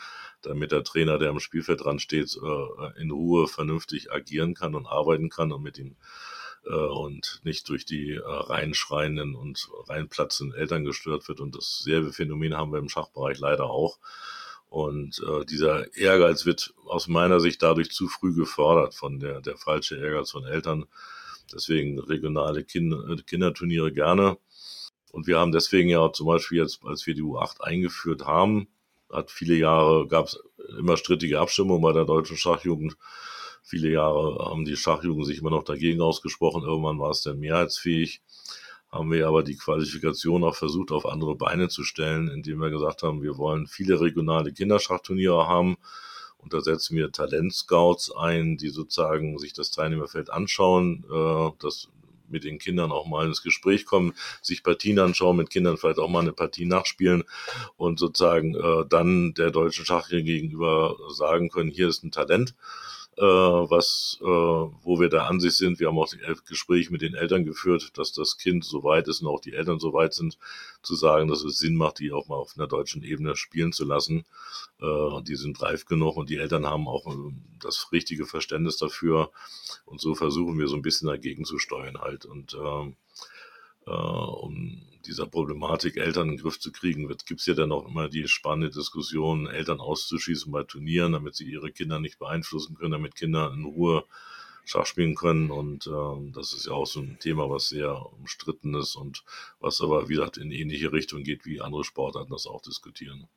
[0.43, 4.87] damit der Trainer, der am Spielfeld dran steht, äh, in Ruhe vernünftig agieren kann und
[4.87, 5.97] arbeiten kann und mit ihm
[6.67, 11.41] äh, und nicht durch die äh, reinschreienden und reinplatzenden Eltern gestört wird.
[11.41, 13.99] Und dasselbe Phänomen haben wir im Schachbereich leider auch.
[14.75, 19.57] Und äh, dieser Ehrgeiz wird aus meiner Sicht dadurch zu früh gefördert von der, der
[19.57, 20.87] falsche Ehrgeiz von Eltern.
[21.53, 24.37] Deswegen regionale Kinder, äh, Kinderturniere gerne.
[25.13, 28.67] Und wir haben deswegen ja zum Beispiel jetzt, als wir die U8 eingeführt haben,
[29.13, 30.43] hat viele Jahre, gab es
[30.77, 32.97] immer strittige Abstimmungen bei der deutschen Schachjugend.
[33.63, 36.65] Viele Jahre haben die Schachjugend sich immer noch dagegen ausgesprochen.
[36.65, 38.23] Irgendwann war es dann mehrheitsfähig
[38.95, 43.03] haben wir aber die Qualifikation auch versucht, auf andere Beine zu stellen, indem wir gesagt
[43.03, 45.77] haben, wir wollen viele regionale Kinderschachturniere haben.
[46.39, 51.89] Und da setzen wir Talentscouts ein, die sozusagen sich das Teilnehmerfeld anschauen, äh, das
[52.29, 56.09] mit den Kindern auch mal ins Gespräch kommen, sich Partien anschauen, mit Kindern vielleicht auch
[56.09, 57.25] mal eine Partie nachspielen
[57.77, 62.55] und sozusagen äh, dann der deutschen Schach gegenüber sagen können, hier ist ein Talent
[63.23, 66.13] was, äh, wo wir der Ansicht sind, wir haben auch
[66.47, 69.79] Gespräche mit den Eltern geführt, dass das Kind so weit ist und auch die Eltern
[69.79, 70.39] so weit sind,
[70.83, 73.85] zu sagen, dass es Sinn macht, die auch mal auf einer deutschen Ebene spielen zu
[73.85, 74.25] lassen.
[74.81, 79.31] Äh, die sind reif genug und die Eltern haben auch äh, das richtige Verständnis dafür.
[79.85, 82.25] Und so versuchen wir so ein bisschen dagegen zu steuern halt.
[82.27, 82.97] Und ähm,
[83.87, 87.87] äh, um dieser Problematik Eltern in den Griff zu kriegen, gibt es ja dann auch
[87.87, 92.93] immer die spannende Diskussion, Eltern auszuschießen bei Turnieren, damit sie ihre Kinder nicht beeinflussen können,
[92.93, 94.05] damit Kinder in Ruhe
[94.65, 95.51] Schach spielen können.
[95.51, 99.25] Und äh, das ist ja auch so ein Thema, was sehr umstritten ist und
[99.61, 103.29] was aber, wie gesagt, in ähnliche Richtung geht, wie andere Sportarten das auch diskutieren.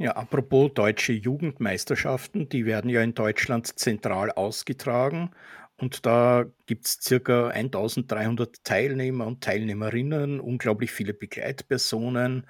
[0.00, 5.32] Ja, apropos deutsche Jugendmeisterschaften, die werden ja in Deutschland zentral ausgetragen
[5.80, 12.46] und da gibt es circa 1300 Teilnehmer und Teilnehmerinnen, unglaublich viele Begleitpersonen.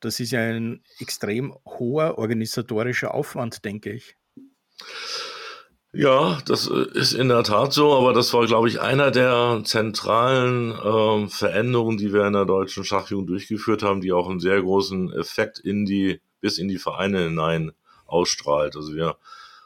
[0.00, 4.16] Das ist ja ein extrem hoher organisatorischer Aufwand, denke ich.
[5.92, 9.62] Ja, das äh, ist in der Tat so, aber das war, glaube ich, einer der
[9.64, 14.60] zentralen äh, Veränderungen, die wir in der deutschen Schachjugend durchgeführt haben, die auch einen sehr
[14.60, 17.70] großen Effekt in die, bis in die Vereine hinein
[18.06, 18.74] ausstrahlt.
[18.74, 19.16] Also wir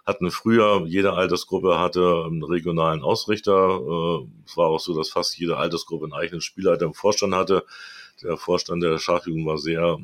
[0.09, 3.53] hatten früher, jede Altersgruppe hatte einen regionalen Ausrichter.
[3.53, 7.65] Äh, es war auch so, dass fast jede Altersgruppe einen eigenen Spielleiter im Vorstand hatte.
[8.23, 9.99] Der Vorstand der Schachjugend war sehr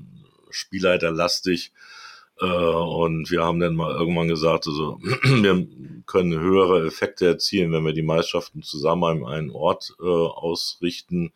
[0.50, 1.72] spielleiterlastig.
[2.38, 5.66] Äh, und wir haben dann mal irgendwann gesagt, also wir
[6.04, 11.32] können höhere Effekte erzielen, wenn wir die Meisterschaften zusammen an einen Ort äh, ausrichten.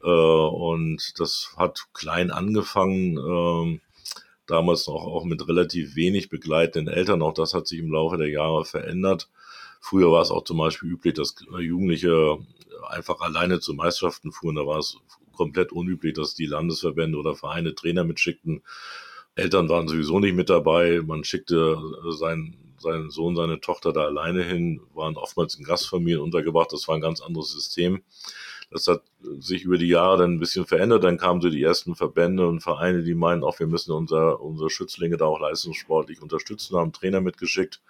[0.00, 3.18] und das hat klein angefangen.
[3.18, 3.80] Ähm,
[4.48, 7.22] damals noch auch mit relativ wenig begleitenden Eltern.
[7.22, 9.28] Auch das hat sich im Laufe der Jahre verändert.
[9.80, 12.38] Früher war es auch zum Beispiel üblich, dass Jugendliche
[12.88, 14.56] einfach alleine zu Meisterschaften fuhren.
[14.56, 14.98] Da war es
[15.36, 18.62] komplett unüblich, dass die Landesverbände oder Vereine Trainer mitschickten.
[19.36, 21.00] Eltern waren sowieso nicht mit dabei.
[21.04, 21.78] Man schickte
[22.10, 26.72] seinen, seinen Sohn, seine Tochter da alleine hin, waren oftmals in Gastfamilien untergebracht.
[26.72, 28.02] Das war ein ganz anderes System.
[28.70, 29.02] Das hat
[29.38, 31.04] sich über die Jahre dann ein bisschen verändert.
[31.04, 34.68] Dann kamen so die ersten Verbände und Vereine, die meinen auch, wir müssen unser, unsere
[34.68, 37.80] Schützlinge da auch leistungssportlich unterstützen, haben Trainer mitgeschickt,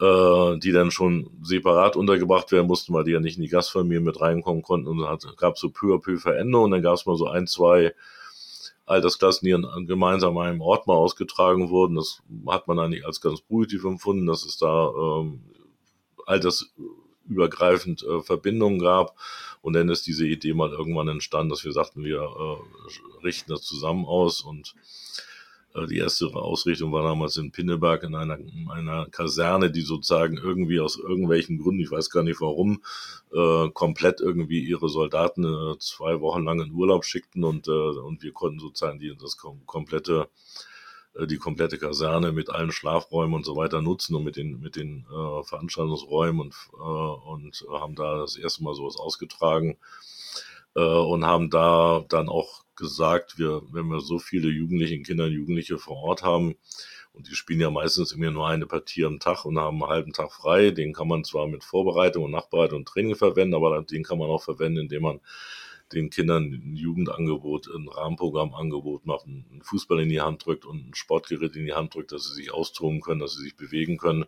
[0.00, 4.00] äh, die dann schon separat untergebracht werden mussten, weil die ja nicht in die Gastfamilie
[4.00, 4.86] mit reinkommen konnten.
[4.86, 6.70] Und es gab so peu à peu Veränderungen.
[6.70, 7.92] Dann gab es mal so ein, zwei
[8.86, 11.96] Altersklassen, die gemeinsam an einem Ort mal ausgetragen wurden.
[11.96, 15.40] Das hat man eigentlich als ganz positiv empfunden, dass es da ähm,
[17.30, 19.16] altersübergreifend äh, Verbindungen gab.
[19.62, 23.62] Und dann ist diese Idee mal irgendwann entstanden, dass wir sagten, wir äh, richten das
[23.62, 24.74] zusammen aus und
[25.74, 30.38] äh, die erste Ausrichtung war damals in Pinneberg in einer, in einer Kaserne, die sozusagen
[30.38, 32.82] irgendwie aus irgendwelchen Gründen, ich weiß gar nicht warum,
[33.34, 38.22] äh, komplett irgendwie ihre Soldaten äh, zwei Wochen lang in Urlaub schickten und, äh, und
[38.22, 40.28] wir konnten sozusagen die, das kom komplette
[41.26, 45.06] die komplette Kaserne mit allen Schlafräumen und so weiter nutzen und mit den, mit den
[45.10, 49.76] äh, Veranstaltungsräumen und, äh, und haben da das erste Mal sowas ausgetragen
[50.76, 55.32] äh, und haben da dann auch gesagt, wir, wenn wir so viele Jugendliche, Kinder und
[55.32, 56.54] Jugendliche vor Ort haben,
[57.12, 60.12] und die spielen ja meistens immer nur eine Partie am Tag und haben einen halben
[60.12, 60.70] Tag frei.
[60.70, 64.30] Den kann man zwar mit Vorbereitung und Nachbereitung und Training verwenden, aber den kann man
[64.30, 65.20] auch verwenden, indem man
[65.92, 70.94] den Kindern ein Jugendangebot, ein Rahmenprogrammangebot macht, einen Fußball in die Hand drückt und ein
[70.94, 74.26] Sportgerät in die Hand drückt, dass sie sich austoben können, dass sie sich bewegen können.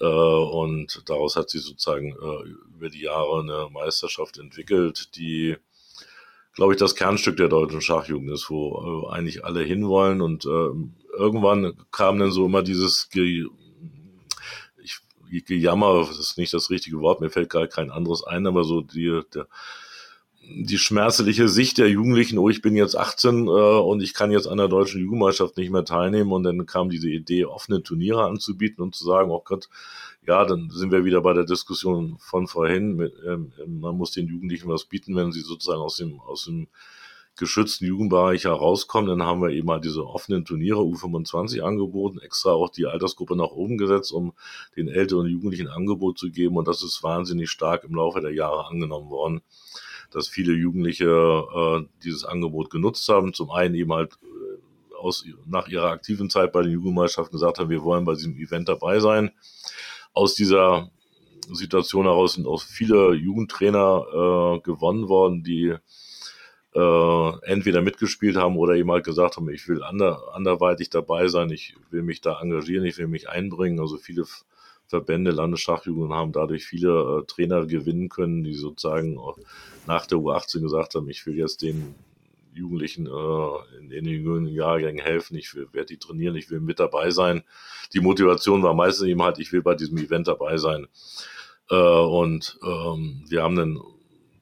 [0.00, 5.56] Äh, und daraus hat sich sozusagen äh, über die Jahre eine Meisterschaft entwickelt, die,
[6.54, 10.20] glaube ich, das Kernstück der deutschen Schachjugend ist, wo äh, eigentlich alle hinwollen.
[10.20, 13.46] Und irgendwann kam dann so immer dieses Ge
[15.32, 18.64] ich, Gejammer, das ist nicht das richtige Wort, mir fällt gerade kein anderes ein, aber
[18.64, 19.46] so die, der,
[20.42, 24.46] die schmerzliche Sicht der Jugendlichen, oh, ich bin jetzt 18 äh, und ich kann jetzt
[24.46, 26.32] an der deutschen Jugendmeisterschaft nicht mehr teilnehmen.
[26.32, 29.68] Und dann kam diese Idee, offene Turniere anzubieten und zu sagen, oh Gott,
[30.26, 32.96] ja, dann sind wir wieder bei der Diskussion von vorhin.
[32.96, 36.68] Mit, ähm, man muss den Jugendlichen was bieten, wenn sie sozusagen aus dem, aus dem
[37.36, 39.08] geschützten Jugendbereich herauskommen.
[39.08, 43.50] Dann haben wir eben mal diese offenen Turniere U25 angeboten, extra auch die Altersgruppe nach
[43.50, 44.32] oben gesetzt, um
[44.76, 46.56] den Älteren Jugendlichen Angebot zu geben.
[46.56, 49.42] Und das ist wahnsinnig stark im Laufe der Jahre angenommen worden
[50.10, 53.32] dass viele Jugendliche äh, dieses Angebot genutzt haben.
[53.32, 57.70] Zum einen eben halt äh, aus, nach ihrer aktiven Zeit bei den Jugendmeisterschaften gesagt haben,
[57.70, 59.30] wir wollen bei diesem Event dabei sein.
[60.12, 60.90] Aus dieser
[61.52, 64.04] Situation heraus sind auch viele Jugendtrainer
[64.56, 65.74] äh, gewonnen worden, die
[66.74, 71.50] äh, entweder mitgespielt haben oder eben halt gesagt haben, ich will ander, anderweitig dabei sein,
[71.50, 73.80] ich will mich da engagieren, ich will mich einbringen.
[73.80, 74.24] Also viele
[74.90, 79.18] Verbände, Landesschachjugend haben dadurch viele äh, Trainer gewinnen können, die sozusagen
[79.86, 81.94] nach der U18 gesagt haben, ich will jetzt den
[82.52, 85.36] Jugendlichen äh, in, in, den jungen Jahrgängen helfen.
[85.36, 87.44] Ich werde die trainieren, ich will mit dabei sein.
[87.94, 90.88] Die Motivation war meistens eben halt, ich will bei diesem Event dabei sein.
[91.70, 93.80] Äh, und ähm, wir haben dann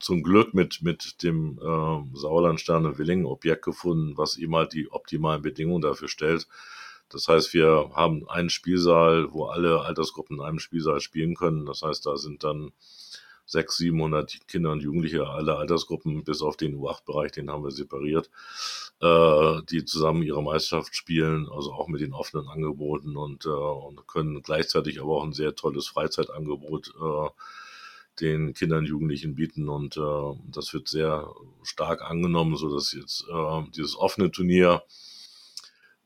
[0.00, 5.42] zum Glück mit, mit dem äh, Sauerlandsterne Willingen Objekt gefunden, was ihm halt die optimalen
[5.42, 6.48] Bedingungen dafür stellt.
[7.10, 11.66] Das heißt, wir haben einen Spielsaal, wo alle Altersgruppen in einem Spielsaal spielen können.
[11.66, 12.72] Das heißt, da sind dann
[13.48, 18.30] 600, 700 Kinder und Jugendliche, alle Altersgruppen, bis auf den U8-Bereich, den haben wir separiert,
[19.00, 24.06] äh, die zusammen ihre Meisterschaft spielen, also auch mit den offenen Angeboten und, äh, und
[24.06, 27.28] können gleichzeitig aber auch ein sehr tolles Freizeitangebot äh,
[28.20, 31.32] den Kindern und Jugendlichen bieten und äh, das wird sehr
[31.62, 34.82] stark angenommen, so dass jetzt äh, dieses offene Turnier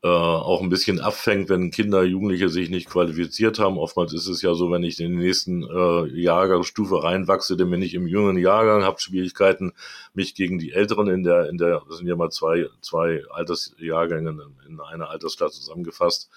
[0.03, 3.77] äh, auch ein bisschen abfängt, wenn Kinder, Jugendliche sich nicht qualifiziert haben.
[3.77, 7.81] Oftmals ist es ja so, wenn ich in die nächsten äh, Jahrgangsstufe reinwachse, dann bin
[7.81, 9.71] ich im jüngeren Jahrgang, habe Schwierigkeiten,
[10.13, 14.45] mich gegen die Älteren in der, in der, das sind ja mal zwei, zwei Altersjahrgänge
[14.67, 16.29] in einer Altersklasse zusammengefasst,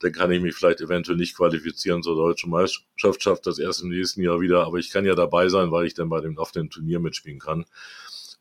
[0.00, 3.90] dann kann ich mich vielleicht eventuell nicht qualifizieren zur deutschen Meisterschaft, schafft das erst im
[3.90, 6.70] nächsten Jahr wieder, aber ich kann ja dabei sein, weil ich dann bei dem offenen
[6.70, 7.66] Turnier mitspielen kann.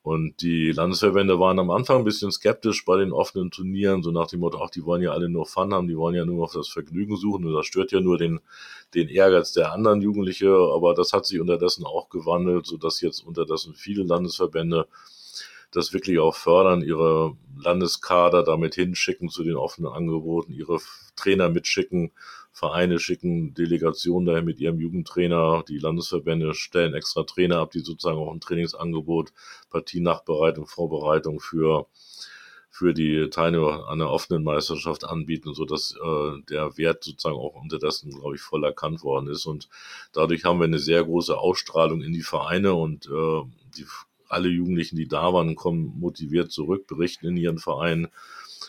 [0.05, 4.27] Und die Landesverbände waren am Anfang ein bisschen skeptisch bei den offenen Turnieren, so nach
[4.27, 6.53] dem Motto, ach, die wollen ja alle nur Fun haben, die wollen ja nur auf
[6.53, 8.39] das Vergnügen suchen und das stört ja nur den,
[8.93, 10.51] den Ehrgeiz der anderen Jugendliche.
[10.51, 14.87] Aber das hat sich unterdessen auch gewandelt, sodass jetzt unterdessen viele Landesverbände
[15.71, 20.81] das wirklich auch fördern, ihre Landeskader damit hinschicken zu den offenen Angeboten, ihre
[21.15, 22.11] Trainer mitschicken,
[22.55, 28.17] Vereine schicken Delegationen dahin mit ihrem Jugendtrainer, die Landesverbände stellen extra Trainer ab, die sozusagen
[28.17, 29.33] auch ein Trainingsangebot,
[29.69, 31.87] Partienachbereitung, Vorbereitung für
[32.69, 37.55] für die Teilnehmer an der offenen Meisterschaft anbieten, so dass äh, der Wert sozusagen auch
[37.55, 39.45] unterdessen, glaube ich, voll erkannt worden ist.
[39.45, 39.69] Und
[40.11, 43.41] dadurch haben wir eine sehr große Ausstrahlung in die Vereine und äh,
[43.77, 43.85] die,
[44.27, 48.09] alle Jugendlichen, die da waren, kommen motiviert zurück, berichten in ihren Vereinen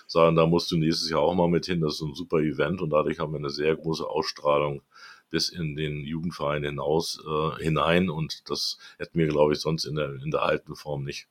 [0.07, 2.81] sagen, da musst du nächstes Jahr auch mal mit hin, das ist ein super Event
[2.81, 4.83] und dadurch haben wir eine sehr große Ausstrahlung
[5.31, 9.97] bis in den Jugendverein hinaus äh, hinein und das hätten wir, glaube ich, sonst in
[9.97, 11.29] der, in der alten Form nicht.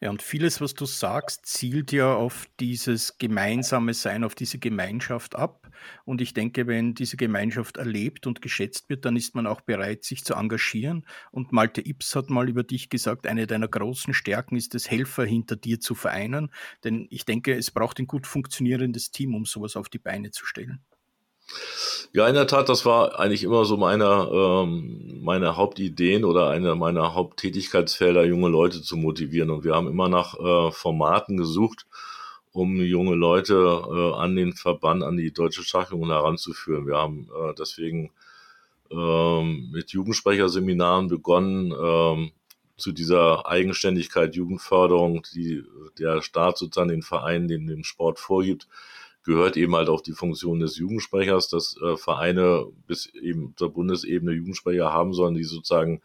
[0.00, 5.34] Ja, und vieles, was du sagst, zielt ja auf dieses gemeinsame Sein, auf diese Gemeinschaft
[5.34, 5.68] ab.
[6.04, 10.04] Und ich denke, wenn diese Gemeinschaft erlebt und geschätzt wird, dann ist man auch bereit,
[10.04, 11.04] sich zu engagieren.
[11.32, 15.24] Und Malte Ips hat mal über dich gesagt, eine deiner großen Stärken ist es, Helfer
[15.24, 16.52] hinter dir zu vereinen.
[16.84, 20.46] Denn ich denke, es braucht ein gut funktionierendes Team, um sowas auf die Beine zu
[20.46, 20.84] stellen.
[22.12, 26.74] Ja, in der Tat, das war eigentlich immer so meine, ähm, meine Hauptideen oder eine
[26.74, 29.50] meiner Haupttätigkeitsfelder, junge Leute zu motivieren.
[29.50, 31.86] Und wir haben immer nach äh, Formaten gesucht,
[32.52, 36.86] um junge Leute äh, an den Verband, an die deutsche Schachjugend heranzuführen.
[36.86, 38.10] Wir haben äh, deswegen
[38.90, 42.32] ähm, mit Jugendsprecherseminaren begonnen, ähm,
[42.78, 45.64] zu dieser Eigenständigkeit, Jugendförderung, die
[45.98, 48.68] der Staat sozusagen den Vereinen, den dem Sport vorgibt,
[49.28, 54.32] gehört eben halt auch die Funktion des Jugendsprechers, dass äh, Vereine bis eben zur Bundesebene
[54.32, 56.00] Jugendsprecher haben sollen, die sozusagen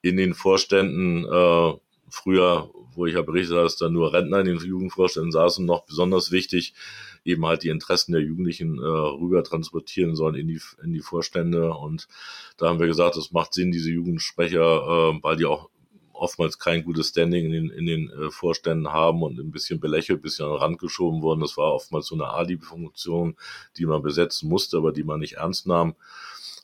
[0.00, 1.74] in den Vorständen äh,
[2.08, 5.84] früher, wo ich ja berichtet habe, dass da nur Rentner in den Jugendvorständen saßen, noch
[5.84, 6.72] besonders wichtig,
[7.24, 11.74] eben halt die Interessen der Jugendlichen äh, rüber transportieren sollen in die, in die Vorstände.
[11.74, 12.08] Und
[12.56, 15.68] da haben wir gesagt, es macht Sinn, diese Jugendsprecher, äh, weil die auch
[16.22, 20.20] oftmals kein gutes Standing in den, in den äh, Vorständen haben und ein bisschen belächelt,
[20.20, 21.40] ein bisschen an den Rand geschoben wurden.
[21.40, 23.36] Das war oftmals so eine Ali-Funktion,
[23.76, 25.96] die man besetzen musste, aber die man nicht ernst nahm.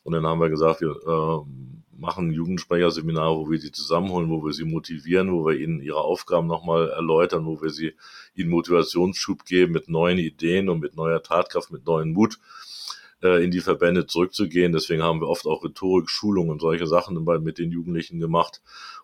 [0.03, 4.53] Und dann haben wir gesagt, wir äh, machen Jugendsprecherseminar, wo wir sie zusammenholen, wo wir
[4.53, 7.93] sie motivieren, wo wir ihnen ihre Aufgaben nochmal erläutern, wo wir sie
[8.35, 12.39] ihnen Motivationsschub geben mit neuen Ideen und mit neuer Tatkraft, mit neuen Mut
[13.23, 14.71] äh, in die Verbände zurückzugehen.
[14.71, 18.61] Deswegen haben wir oft auch Rhetorik, Schulungen und solche Sachen mit den Jugendlichen gemacht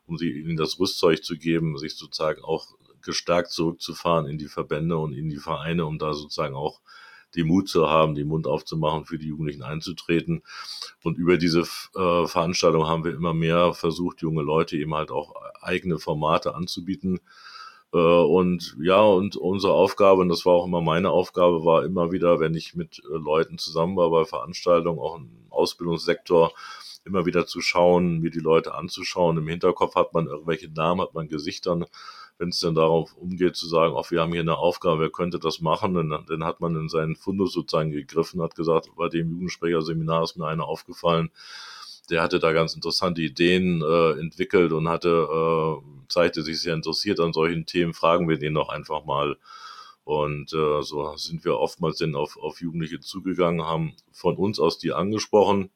[0.08, 2.68] um sie ihnen das Rüstzeug zu geben, sich sozusagen auch
[3.02, 6.82] gestärkt zurückzufahren in die Verbände und in die Vereine, um da sozusagen auch
[7.36, 10.42] den Mut zu haben, den Mund aufzumachen, für die Jugendlichen einzutreten.
[11.04, 15.34] Und über diese äh, Veranstaltung haben wir immer mehr versucht, junge Leute eben halt auch
[15.62, 17.20] eigene Formate anzubieten.
[17.96, 22.12] Äh, und ja, und unsere Aufgabe, und das war auch immer meine Aufgabe, war immer
[22.12, 26.52] wieder, wenn ich mit äh, Leuten zusammen war bei Veranstaltungen, auch im Ausbildungssektor,
[27.06, 29.38] immer wieder zu schauen, mir die Leute anzuschauen.
[29.38, 31.86] Im Hinterkopf hat man irgendwelche Namen, hat man Gesichtern.
[32.38, 35.40] Wenn es dann darauf umgeht, zu sagen, ach, wir haben hier eine Aufgabe, wer könnte
[35.40, 35.94] das machen?
[35.94, 40.36] dann, dann hat man in seinen Fundus sozusagen gegriffen, hat gesagt, bei dem Jugendsprecherseminar ist
[40.36, 41.32] mir einer aufgefallen,
[42.10, 47.20] der hatte da ganz interessante Ideen äh, entwickelt und hatte, äh, zeigte sich sehr interessiert
[47.20, 49.38] an solchen Themen, fragen wir den doch einfach mal.
[50.04, 54.78] Und äh, so sind wir oftmals dann auf, auf Jugendliche zugegangen, haben von uns aus
[54.78, 55.72] die angesprochen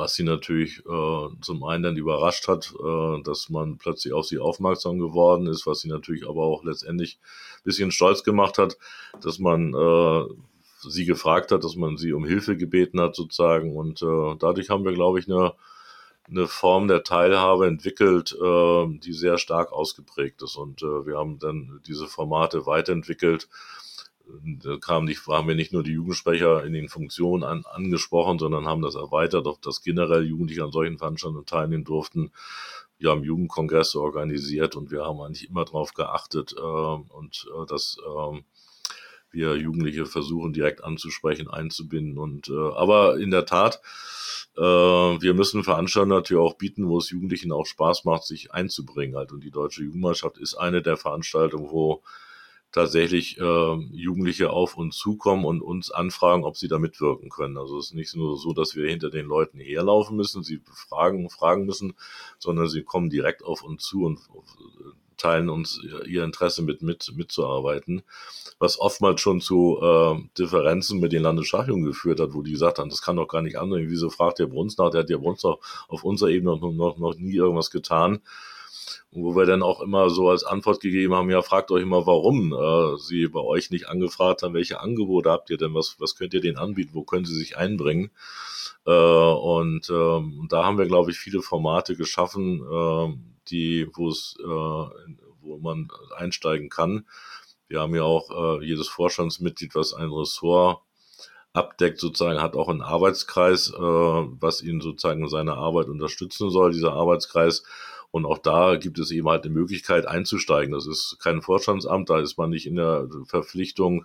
[0.00, 4.38] was sie natürlich äh, zum einen dann überrascht hat, äh, dass man plötzlich auf sie
[4.38, 7.18] aufmerksam geworden ist, was sie natürlich aber auch letztendlich
[7.58, 8.78] ein bisschen stolz gemacht hat,
[9.20, 10.24] dass man äh,
[10.82, 14.84] sie gefragt hat, dass man sie um Hilfe gebeten hat sozusagen und äh, dadurch haben
[14.84, 15.52] wir, glaube ich, eine
[16.30, 20.56] eine Form der Teilhabe entwickelt, äh, die sehr stark ausgeprägt ist.
[20.56, 23.48] Und äh, wir haben dann diese Formate weiterentwickelt.
[24.44, 28.66] Da kam nicht, haben wir nicht nur die Jugendsprecher in den Funktionen an, angesprochen, sondern
[28.66, 32.30] haben das erweitert, auf das generell Jugendliche an solchen Veranstaltungen teilnehmen durften.
[32.98, 37.96] Wir haben Jugendkongresse organisiert und wir haben eigentlich immer darauf geachtet äh, und äh, dass
[37.98, 38.40] äh,
[39.32, 42.18] wir Jugendliche versuchen direkt anzusprechen, einzubinden.
[42.18, 43.80] Und äh, aber in der Tat,
[44.56, 49.16] äh, wir müssen Veranstaltungen natürlich auch bieten, wo es Jugendlichen auch Spaß macht, sich einzubringen.
[49.16, 49.32] Halt.
[49.32, 52.02] Und die Deutsche Jugendmannschaft ist eine der Veranstaltungen, wo
[52.72, 57.58] tatsächlich äh, Jugendliche auf uns zukommen und uns anfragen, ob sie da mitwirken können.
[57.58, 61.28] Also es ist nicht nur so, dass wir hinter den Leuten herlaufen müssen, sie befragen,
[61.30, 61.94] fragen müssen,
[62.38, 64.20] sondern sie kommen direkt auf uns zu und
[65.20, 68.02] teilen uns ihr Interesse mit, mit mitzuarbeiten,
[68.58, 72.90] was oftmals schon zu äh, Differenzen mit den Landesschachjungen geführt hat, wo die gesagt haben,
[72.90, 73.80] das kann doch gar nicht anders.
[73.84, 74.90] Wieso fragt der Bruns nach?
[74.90, 78.20] Der hat der Bruns doch auf unserer Ebene noch, noch, noch nie irgendwas getan.
[79.12, 82.52] Wo wir dann auch immer so als Antwort gegeben haben, ja, fragt euch immer, warum
[82.52, 86.32] äh, sie bei euch nicht angefragt haben, welche Angebote habt ihr denn, was, was könnt
[86.32, 88.10] ihr denen anbieten, wo können sie sich einbringen?
[88.86, 93.14] Äh, und ähm, da haben wir, glaube ich, viele Formate geschaffen, äh,
[93.50, 97.06] die, wo es, äh, wo man einsteigen kann.
[97.68, 98.30] Wir haben ja auch
[98.60, 100.82] äh, jedes Vorstandsmitglied, was ein Ressort
[101.52, 106.72] abdeckt, sozusagen, hat auch einen Arbeitskreis, äh, was ihn sozusagen in seiner Arbeit unterstützen soll,
[106.72, 107.64] dieser Arbeitskreis.
[108.10, 110.72] Und auch da gibt es eben halt eine Möglichkeit einzusteigen.
[110.72, 114.04] Das ist kein Vorstandsamt, da ist man nicht in der Verpflichtung,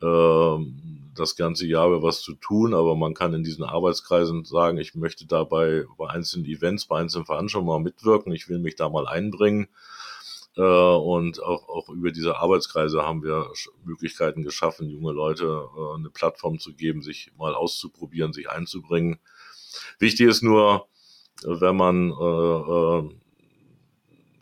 [0.00, 4.94] das ganze Jahr über was zu tun, aber man kann in diesen Arbeitskreisen sagen, ich
[4.94, 9.06] möchte dabei bei einzelnen Events, bei einzelnen Veranstaltungen mal mitwirken, ich will mich da mal
[9.06, 9.68] einbringen.
[10.56, 13.50] Äh, und auch, auch über diese Arbeitskreise haben wir
[13.84, 19.20] Möglichkeiten geschaffen, junge Leute äh, eine Plattform zu geben, sich mal auszuprobieren, sich einzubringen.
[19.98, 20.88] Wichtig ist nur,
[21.44, 23.14] wenn man äh,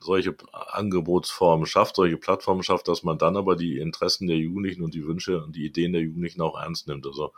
[0.08, 4.94] solche Angebotsformen schafft, solche Plattformen schafft, dass man dann aber die Interessen der Jugendlichen und
[4.94, 7.06] die Wünsche und die Ideen der Jugendlichen auch ernst nimmt.
[7.06, 7.32] Also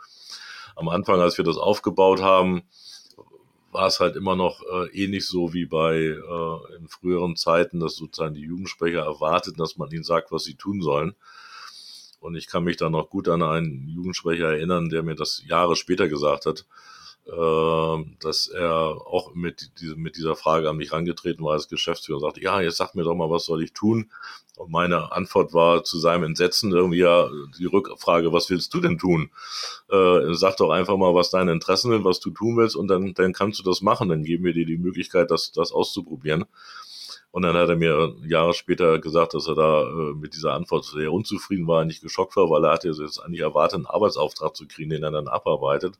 [0.75, 2.63] am Anfang, als wir das aufgebaut haben,
[3.71, 7.95] war es halt immer noch äh, ähnlich so wie bei äh, in früheren Zeiten, dass
[7.95, 11.15] sozusagen die Jugendsprecher erwarteten, dass man ihnen sagt, was sie tun sollen.
[12.21, 15.75] Und ich kann mich da noch gut an einen Jugendsprecher erinnern, der mir das Jahre
[15.75, 16.65] später gesagt hat,
[17.25, 22.41] dass er auch mit, mit dieser Frage an mich rangetreten war als Geschäftsführer und sagte,
[22.41, 24.11] ja, jetzt sag mir doch mal, was soll ich tun?
[24.57, 28.97] Und meine Antwort war zu seinem Entsetzen irgendwie ja die Rückfrage, was willst du denn
[28.97, 29.31] tun?
[29.89, 33.13] Äh, sag doch einfach mal, was deine Interessen sind, was du tun willst und dann,
[33.13, 34.09] dann kannst du das machen.
[34.09, 36.45] Dann geben wir dir die Möglichkeit, das, das auszuprobieren.
[37.31, 40.83] Und dann hat er mir Jahre später gesagt, dass er da äh, mit dieser Antwort
[40.85, 44.67] sehr unzufrieden war, nicht geschockt war, weil er hatte jetzt eigentlich erwartet, einen Arbeitsauftrag zu
[44.67, 45.97] kriegen, den er dann abarbeitet.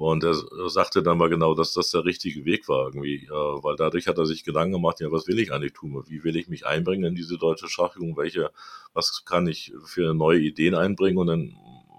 [0.00, 0.34] Und er
[0.70, 4.16] sagte dann mal genau, dass das der richtige Weg war irgendwie, äh, weil dadurch hat
[4.16, 6.02] er sich Gedanken gemacht, ja, was will ich eigentlich tun?
[6.08, 8.16] Wie will ich mich einbringen in diese deutsche Schachjugend?
[8.16, 8.50] Welche,
[8.94, 11.18] was kann ich für neue Ideen einbringen?
[11.18, 11.54] Und dann,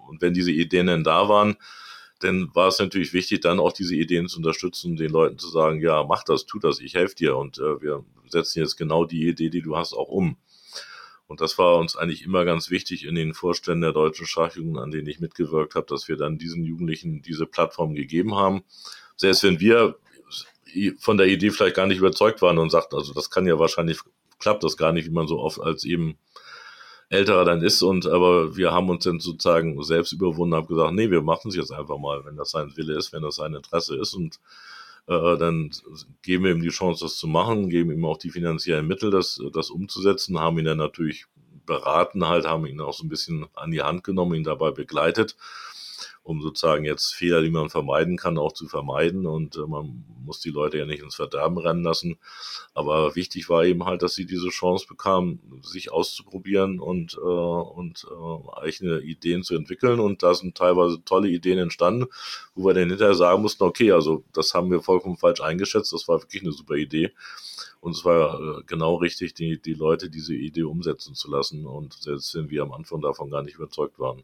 [0.10, 1.58] und wenn diese Ideen dann da waren,
[2.22, 5.80] dann war es natürlich wichtig, dann auch diese Ideen zu unterstützen, den Leuten zu sagen,
[5.80, 9.28] ja, mach das, tu das, ich helfe dir und äh, wir setzen jetzt genau die
[9.28, 10.38] Idee, die du hast, auch um.
[11.32, 14.92] Und das war uns eigentlich immer ganz wichtig in den Vorständen der deutschen Schachjugend, an
[14.92, 18.64] denen ich mitgewirkt habe, dass wir dann diesen Jugendlichen diese Plattform gegeben haben.
[19.16, 19.96] Selbst wenn wir
[21.00, 24.00] von der Idee vielleicht gar nicht überzeugt waren und sagten, also das kann ja wahrscheinlich,
[24.40, 26.18] klappt das gar nicht, wie man so oft als eben
[27.08, 27.82] älterer dann ist.
[27.82, 31.56] Und aber wir haben uns dann sozusagen selbst überwunden, haben gesagt, nee, wir machen es
[31.56, 34.14] jetzt einfach mal, wenn das sein Wille ist, wenn das sein Interesse ist.
[34.16, 34.42] Und
[35.08, 35.72] äh, dann
[36.22, 39.42] geben wir ihm die Chance, das zu machen, geben ihm auch die finanziellen Mittel, das,
[39.54, 41.26] das umzusetzen, haben ihn dann natürlich
[41.66, 45.36] beraten halt, haben ihn auch so ein bisschen an die Hand genommen, ihn dabei begleitet
[46.24, 49.26] um sozusagen jetzt Fehler, die man vermeiden kann, auch zu vermeiden.
[49.26, 52.18] Und äh, man muss die Leute ja nicht ins Verderben rennen lassen.
[52.74, 58.06] Aber wichtig war eben halt, dass sie diese Chance bekamen, sich auszuprobieren und, äh, und
[58.10, 60.00] äh, eigene Ideen zu entwickeln.
[60.00, 62.06] Und da sind teilweise tolle Ideen entstanden,
[62.56, 66.08] wo wir dann hinterher sagen mussten, okay, also das haben wir vollkommen falsch eingeschätzt, das
[66.08, 67.12] war wirklich eine super Idee.
[67.80, 71.66] Und es war äh, genau richtig, die, die Leute diese Idee umsetzen zu lassen.
[71.66, 74.24] Und selbst wenn wir am Anfang davon gar nicht überzeugt waren.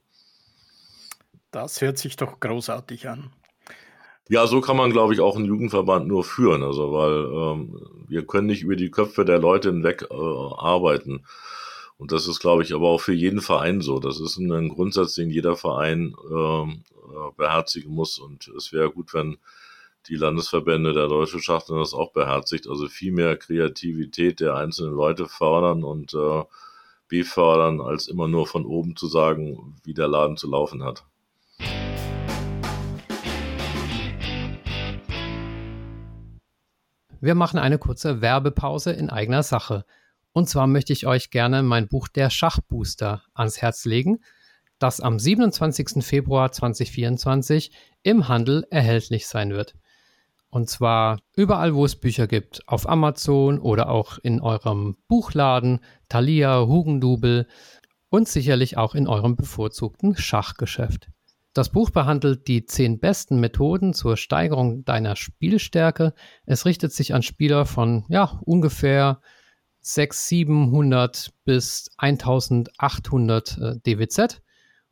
[1.51, 3.31] Das hört sich doch großartig an.
[4.29, 6.63] Ja, so kann man, glaube ich, auch einen Jugendverband nur führen.
[6.63, 11.25] Also, weil ähm, wir können nicht über die Köpfe der Leute hinweg äh, arbeiten.
[11.97, 13.99] Und das ist, glaube ich, aber auch für jeden Verein so.
[13.99, 18.19] Das ist ein Grundsatz, den jeder Verein ähm, äh, beherzigen muss.
[18.19, 19.37] Und es wäre gut, wenn
[20.07, 22.67] die Landesverbände der Deutschen Schach das auch beherzigt.
[22.67, 26.43] Also viel mehr Kreativität der einzelnen Leute fördern und äh,
[27.07, 31.05] befördern, als immer nur von oben zu sagen, wie der Laden zu laufen hat.
[37.28, 39.84] Wir machen eine kurze Werbepause in eigener Sache.
[40.32, 44.19] Und zwar möchte ich euch gerne mein Buch Der Schachbooster ans Herz legen,
[44.80, 46.05] das am 27.
[46.05, 49.75] Februar 2024 im Handel erhältlich sein wird.
[50.47, 56.65] Und zwar überall, wo es Bücher gibt, auf Amazon oder auch in eurem Buchladen, Thalia,
[56.65, 57.45] Hugendubel
[58.07, 61.09] und sicherlich auch in eurem bevorzugten Schachgeschäft.
[61.57, 66.13] Das Buch behandelt die zehn besten Methoden zur Steigerung deiner Spielstärke.
[66.45, 69.21] Es richtet sich an Spieler von ja, ungefähr
[69.79, 74.43] 600, 700 bis 1800 äh, DWZ.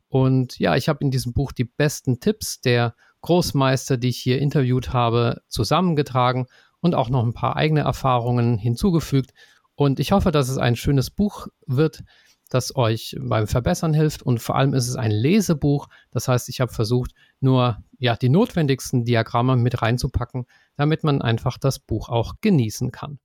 [0.08, 4.40] Und ja, ich habe in diesem Buch die besten Tipps der Großmeister, die ich hier
[4.40, 6.46] interviewt habe, zusammengetragen
[6.80, 9.30] und auch noch ein paar eigene Erfahrungen hinzugefügt.
[9.76, 12.02] Und ich hoffe, dass es ein schönes Buch wird,
[12.48, 15.88] das euch beim Verbessern hilft und vor allem ist es ein Lesebuch.
[16.10, 21.58] Das heißt, ich habe versucht, nur ja, die notwendigsten Diagramme mit reinzupacken, damit man einfach
[21.58, 23.18] das Buch auch genießen kann.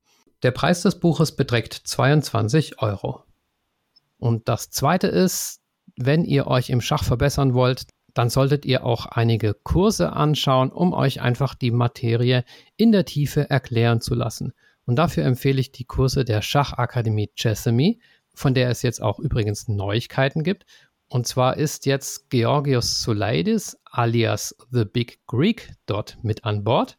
[0.43, 3.23] Der Preis des Buches beträgt 22 Euro.
[4.17, 5.61] Und das zweite ist,
[5.97, 10.93] wenn ihr euch im Schach verbessern wollt, dann solltet ihr auch einige Kurse anschauen, um
[10.93, 12.43] euch einfach die Materie
[12.75, 14.53] in der Tiefe erklären zu lassen.
[14.85, 17.99] Und dafür empfehle ich die Kurse der Schachakademie Chessamy
[18.41, 20.65] von der es jetzt auch übrigens Neuigkeiten gibt.
[21.07, 26.97] Und zwar ist jetzt Georgios Soulidis alias The Big Greek dort mit an Bord.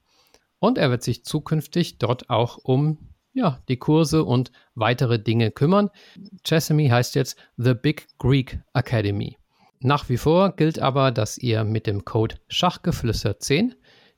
[0.58, 2.98] Und er wird sich zukünftig dort auch um
[3.32, 5.90] ja, die Kurse und weitere Dinge kümmern.
[6.44, 9.38] Chessamy heißt jetzt The Big Greek Academy.
[9.80, 13.72] Nach wie vor gilt aber, dass ihr mit dem Code Schachgeflüster10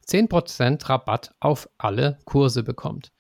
[0.06, 3.12] 10% Rabatt auf alle Kurse bekommt.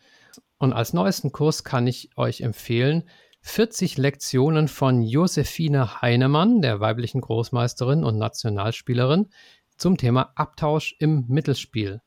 [0.58, 3.04] Und als neuesten Kurs kann ich euch empfehlen
[3.46, 9.28] 40 Lektionen von Josephine Heinemann, der weiblichen Großmeisterin und Nationalspielerin,
[9.76, 12.00] zum Thema Abtausch im Mittelspiel.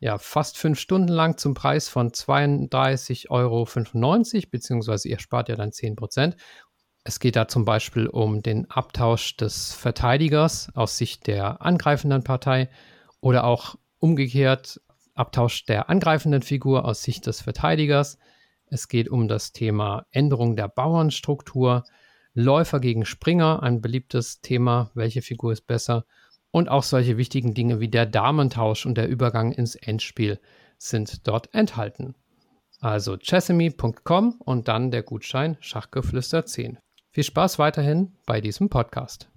[0.00, 3.66] Ja, fast fünf Stunden lang zum Preis von 32,95 Euro,
[4.50, 6.36] beziehungsweise ihr spart ja dann 10 Prozent.
[7.04, 12.68] Es geht da zum Beispiel um den Abtausch des Verteidigers aus Sicht der angreifenden Partei
[13.20, 14.78] oder auch umgekehrt
[15.14, 18.18] Abtausch der angreifenden Figur aus Sicht des Verteidigers.
[18.72, 21.84] Es geht um das Thema Änderung der Bauernstruktur,
[22.32, 26.06] Läufer gegen Springer, ein beliebtes Thema, welche Figur ist besser.
[26.50, 30.40] Und auch solche wichtigen Dinge wie der Damentausch und der Übergang ins Endspiel
[30.78, 32.14] sind dort enthalten.
[32.80, 36.78] Also chessemy.com und dann der Gutschein Schachgeflüster 10.
[37.10, 39.31] Viel Spaß weiterhin bei diesem Podcast.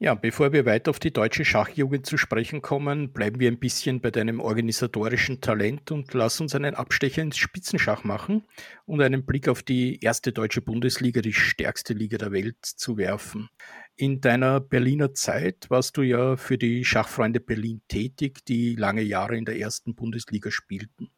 [0.00, 4.00] Ja, bevor wir weiter auf die deutsche Schachjugend zu sprechen kommen, bleiben wir ein bisschen
[4.00, 8.44] bei deinem organisatorischen Talent und lass uns einen Abstecher ins Spitzenschach machen
[8.86, 13.48] und einen Blick auf die erste deutsche Bundesliga, die stärkste Liga der Welt, zu werfen.
[13.96, 19.36] In deiner Berliner Zeit warst du ja für die Schachfreunde Berlin tätig, die lange Jahre
[19.36, 21.10] in der ersten Bundesliga spielten.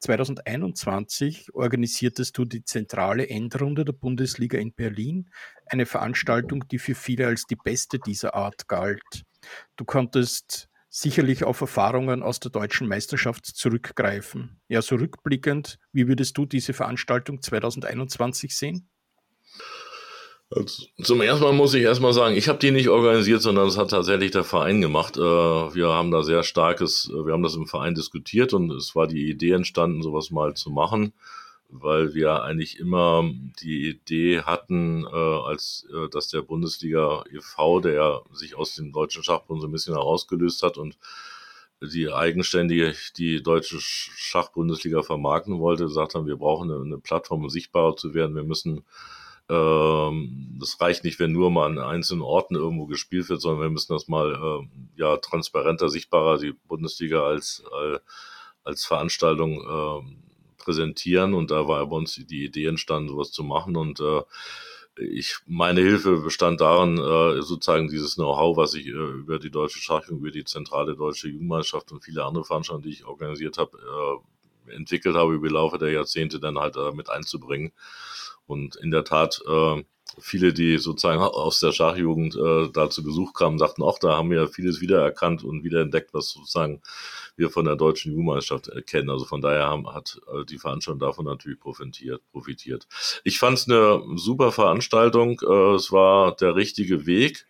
[0.00, 5.30] 2021 organisiertest du die zentrale Endrunde der Bundesliga in Berlin,
[5.66, 9.24] eine Veranstaltung, die für viele als die beste dieser Art galt.
[9.76, 14.60] Du konntest sicherlich auf Erfahrungen aus der deutschen Meisterschaft zurückgreifen.
[14.68, 18.88] Ja, so rückblickend, wie würdest du diese Veranstaltung 2021 sehen?
[21.02, 23.90] Zum ersten Mal muss ich erstmal sagen, ich habe die nicht organisiert, sondern das hat
[23.90, 25.16] tatsächlich der Verein gemacht.
[25.16, 28.94] Äh, wir haben da sehr starkes, äh, wir haben das im Verein diskutiert und es
[28.94, 31.12] war die Idee entstanden, sowas mal zu machen,
[31.70, 33.28] weil wir eigentlich immer
[33.60, 39.60] die Idee hatten, äh, als dass der Bundesliga e.V., der sich aus dem deutschen Schachbund
[39.60, 40.98] so ein bisschen herausgelöst hat und
[41.82, 47.96] die eigenständig die deutsche Schachbundesliga vermarkten wollte, gesagt haben, wir brauchen eine, Plattform, um sichtbarer
[47.96, 48.36] zu werden.
[48.36, 48.84] Wir müssen
[49.48, 53.70] ähm, das reicht nicht, wenn nur mal an einzelnen Orten irgendwo gespielt wird, sondern wir
[53.70, 54.66] müssen das mal äh,
[54.96, 57.98] ja transparenter, sichtbarer die Bundesliga als äh,
[58.64, 61.34] als Veranstaltung äh, präsentieren.
[61.34, 63.76] Und da war bei uns die Idee entstanden, sowas zu machen.
[63.76, 64.22] Und äh,
[64.96, 69.78] ich, meine Hilfe bestand darin, äh, sozusagen dieses Know-how, was ich äh, über die deutsche
[69.78, 74.22] Schachjugend, über die zentrale deutsche Jugendmeisterschaft und viele andere Veranstaltungen, die ich organisiert habe,
[74.66, 77.72] äh, entwickelt habe über die Laufe der Jahrzehnte, dann halt äh, mit einzubringen.
[78.46, 79.82] Und in der Tat äh,
[80.18, 84.30] viele, die sozusagen aus der Schachjugend äh, da zu Besuch kamen, sagten auch, da haben
[84.30, 86.82] wir vieles wiedererkannt und wiederentdeckt, was sozusagen
[87.36, 89.10] wir von der deutschen Jugendmeisterschaft kennen.
[89.10, 92.22] Also von daher haben, hat äh, die Veranstaltung davon natürlich profitiert.
[92.32, 92.86] profitiert.
[93.24, 95.40] Ich fand es eine super Veranstaltung.
[95.40, 97.46] Äh, es war der richtige Weg.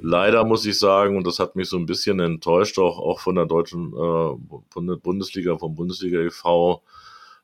[0.00, 3.36] Leider muss ich sagen, und das hat mich so ein bisschen enttäuscht, auch, auch von
[3.36, 6.82] der deutschen äh, von der Bundesliga, vom Bundesliga e.V.,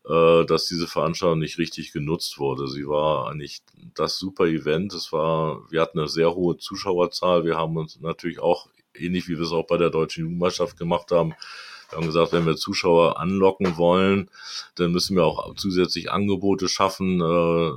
[0.09, 2.69] äh, dass diese Veranstaltung nicht richtig genutzt wurde.
[2.69, 3.63] Sie war eigentlich
[3.95, 4.95] das super Event.
[4.95, 7.45] Es war, wir hatten eine sehr hohe Zuschauerzahl.
[7.45, 11.11] Wir haben uns natürlich auch, ähnlich wie wir es auch bei der deutschen Jugendmeisterschaft gemacht
[11.11, 11.35] haben,
[11.91, 14.31] wir haben gesagt, wenn wir Zuschauer anlocken wollen,
[14.77, 17.21] dann müssen wir auch zusätzlich Angebote schaffen.
[17.21, 17.73] Äh,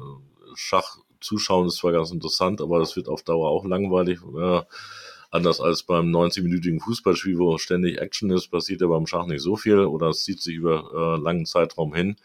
[0.55, 4.19] Schach zuschauen ist zwar ganz interessant, aber das wird auf Dauer auch langweilig.
[4.21, 4.61] Äh,
[5.34, 9.55] anders als beim 90-minütigen Fußballspiel, wo ständig Action ist, passiert ja beim Schach nicht so
[9.55, 12.18] viel oder es zieht sich über äh, langen Zeitraum hin.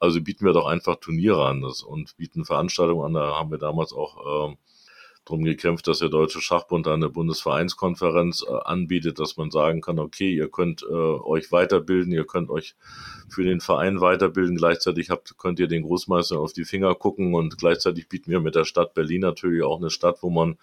[0.00, 3.14] Also bieten wir doch einfach Turniere an das, und bieten Veranstaltungen an.
[3.14, 4.56] Da haben wir damals auch äh,
[5.24, 10.32] drum gekämpft, dass der Deutsche Schachbund eine Bundesvereinskonferenz äh, anbietet, dass man sagen kann, okay,
[10.32, 12.74] ihr könnt äh, euch weiterbilden, ihr könnt euch
[13.28, 17.58] für den Verein weiterbilden, gleichzeitig habt, könnt ihr den Großmeister auf die Finger gucken und
[17.58, 20.58] gleichzeitig bieten wir mit der Stadt Berlin natürlich auch eine Stadt, wo man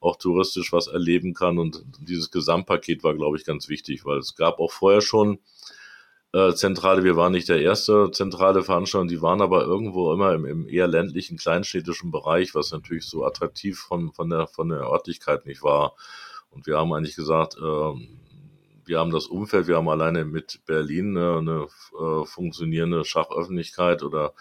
[0.00, 1.58] auch touristisch was erleben kann.
[1.58, 5.38] Und dieses Gesamtpaket war, glaube ich, ganz wichtig, weil es gab auch vorher schon
[6.32, 10.44] äh, zentrale, wir waren nicht der erste zentrale Veranstaltung, die waren aber irgendwo immer im,
[10.46, 15.46] im eher ländlichen, kleinstädtischen Bereich, was natürlich so attraktiv von, von, der, von der Örtlichkeit
[15.46, 15.94] nicht war.
[16.50, 17.92] Und wir haben eigentlich gesagt, äh,
[18.84, 21.66] wir haben das Umfeld, wir haben alleine mit Berlin äh, eine
[21.98, 24.34] äh, funktionierende Schachöffentlichkeit oder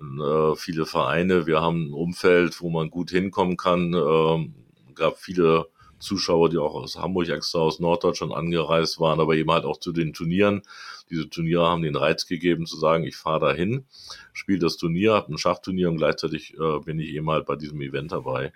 [0.00, 1.46] äh, viele Vereine.
[1.46, 3.92] Wir haben ein Umfeld, wo man gut hinkommen kann.
[3.94, 4.48] Äh,
[4.94, 5.66] gab viele
[5.98, 9.92] Zuschauer, die auch aus Hamburg extra aus Norddeutschland angereist waren, aber eben halt auch zu
[9.92, 10.62] den Turnieren.
[11.10, 13.84] Diese Turniere haben den Reiz gegeben zu sagen, ich fahre dahin,
[14.32, 17.80] spiele das Turnier, habe ein Schachturnier und gleichzeitig äh, bin ich eben halt bei diesem
[17.80, 18.52] Event dabei.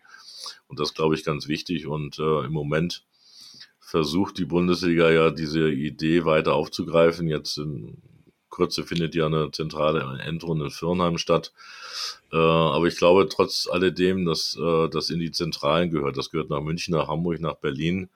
[0.69, 1.87] Und das glaube ich ganz wichtig.
[1.87, 3.05] Und äh, im Moment
[3.79, 7.29] versucht die Bundesliga ja diese Idee weiter aufzugreifen.
[7.29, 7.97] Jetzt in
[8.51, 11.53] Kürze findet ja eine zentrale Endrunde in Firnheim statt.
[12.33, 16.17] Äh, aber ich glaube trotz alledem, dass äh, das in die Zentralen gehört.
[16.17, 18.11] Das gehört nach München, nach Hamburg, nach Berlin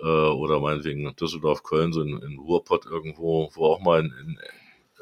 [0.00, 4.38] äh, oder meinetwegen Düsseldorf, Köln, so in, in Ruhrpott irgendwo, wo auch mal in, in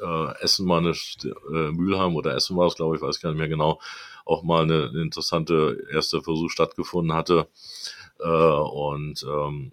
[0.01, 3.39] äh, Essen mal eine äh, Mülheim oder Essen war es, glaube ich, weiß gar nicht
[3.39, 3.79] mehr genau,
[4.25, 7.47] auch mal eine, eine interessante erste Versuch stattgefunden hatte.
[8.19, 9.71] Äh, und ähm,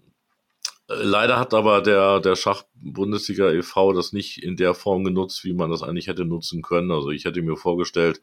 [0.91, 3.93] Leider hat aber der, der Schach-Bundesliga e.V.
[3.93, 6.91] das nicht in der Form genutzt, wie man das eigentlich hätte nutzen können.
[6.91, 8.21] Also ich hätte mir vorgestellt,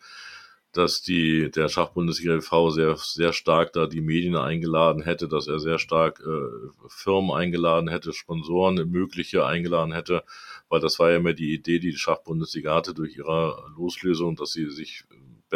[0.72, 2.70] dass die, der Schachbundesliga e.V.
[2.70, 7.88] sehr, sehr stark da die Medien eingeladen hätte, dass er sehr stark äh, Firmen eingeladen
[7.88, 10.24] hätte, Sponsoren, mögliche eingeladen hätte,
[10.68, 14.51] weil das war ja immer die Idee, die die Schachbundesliga hatte durch ihre Loslösung, dass
[14.51, 15.05] sie sich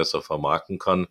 [0.01, 1.07] besser vermarkten kann.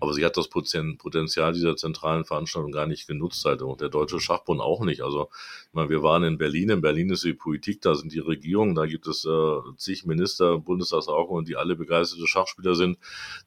[0.00, 4.20] Aber sie hat das Potenzial dieser zentralen Veranstaltung gar nicht genutzt halt und der Deutsche
[4.20, 5.02] Schachbund auch nicht.
[5.02, 5.28] Also
[5.68, 8.74] ich meine, wir waren in Berlin, in Berlin ist die Politik, da sind die Regierungen,
[8.74, 12.98] da gibt es äh, zig Minister, Bundestagsabgeordnete, die alle begeisterte Schachspieler sind.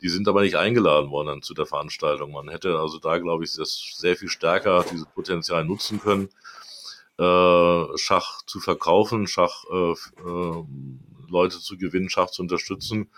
[0.02, 2.32] Die sind aber nicht eingeladen worden dann zu der Veranstaltung.
[2.32, 6.30] Man hätte also da, glaube ich, das sehr viel stärker dieses Potenzial nutzen können.
[7.18, 10.64] Äh, Schach zu verkaufen, Schach äh, äh,
[11.30, 13.10] Leute zu gewinnen, Schach zu unterstützen.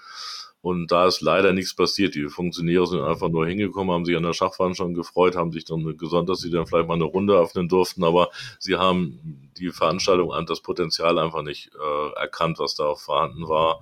[0.61, 2.15] Und da ist leider nichts passiert.
[2.15, 5.97] Die Funktionäre sind einfach nur hingekommen, haben sich an der Schachveranstaltung gefreut, haben sich dann
[5.97, 8.03] gesonnt, dass sie dann vielleicht mal eine Runde öffnen durften.
[8.03, 13.47] Aber sie haben die Veranstaltung an das Potenzial einfach nicht äh, erkannt, was da vorhanden
[13.47, 13.81] war.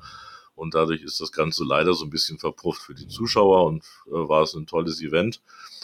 [0.54, 4.12] Und dadurch ist das Ganze leider so ein bisschen verpufft für die Zuschauer und äh,
[4.12, 5.42] war es ein tolles Event.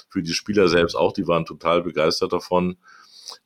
[0.10, 2.78] Für die Spieler selbst auch, die waren total begeistert davon.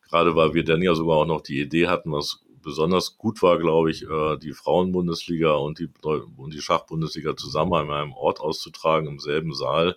[0.09, 3.57] Gerade weil wir dann ja sogar auch noch die Idee hatten, was besonders gut war,
[3.59, 9.07] glaube ich, äh, die Frauenbundesliga und die, und die Schachbundesliga zusammen an einem Ort auszutragen,
[9.07, 9.95] im selben Saal.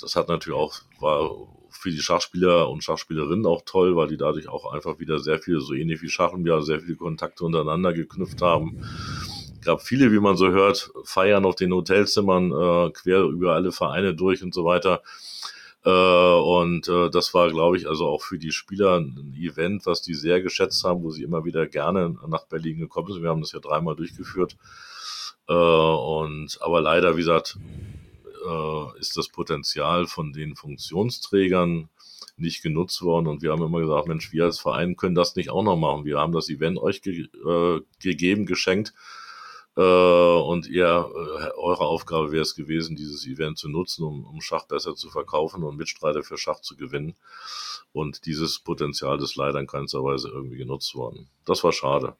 [0.00, 1.30] Das hat natürlich auch, war
[1.70, 5.60] für die Schachspieler und Schachspielerinnen auch toll, weil die dadurch auch einfach wieder sehr viel,
[5.60, 8.82] so ähnlich wie Schach im Jahr, sehr viele Kontakte untereinander geknüpft haben.
[9.60, 13.70] Es gab viele, wie man so hört, feiern auf den Hotelzimmern, äh, quer über alle
[13.70, 15.02] Vereine durch und so weiter.
[15.84, 20.02] Äh, und äh, das war, glaube ich, also auch für die Spieler ein Event, was
[20.02, 23.22] die sehr geschätzt haben, wo sie immer wieder gerne nach Berlin gekommen sind.
[23.22, 24.56] Wir haben das ja dreimal durchgeführt.
[25.48, 27.58] Äh, und aber leider, wie gesagt,
[28.46, 31.88] äh, ist das Potenzial von den Funktionsträgern
[32.36, 33.26] nicht genutzt worden.
[33.26, 36.04] Und wir haben immer gesagt, Mensch, wir als Verein können das nicht auch noch machen.
[36.04, 38.94] Wir haben das Event euch ge äh, gegeben, geschenkt
[39.80, 44.66] und ihr, äh, eure Aufgabe wäre es gewesen, dieses Event zu nutzen, um, um Schach
[44.66, 47.14] besser zu verkaufen und Mitstreiter für Schach zu gewinnen.
[47.92, 51.28] Und dieses Potenzial ist leider in keinster Weise irgendwie genutzt worden.
[51.46, 52.16] Das war schade.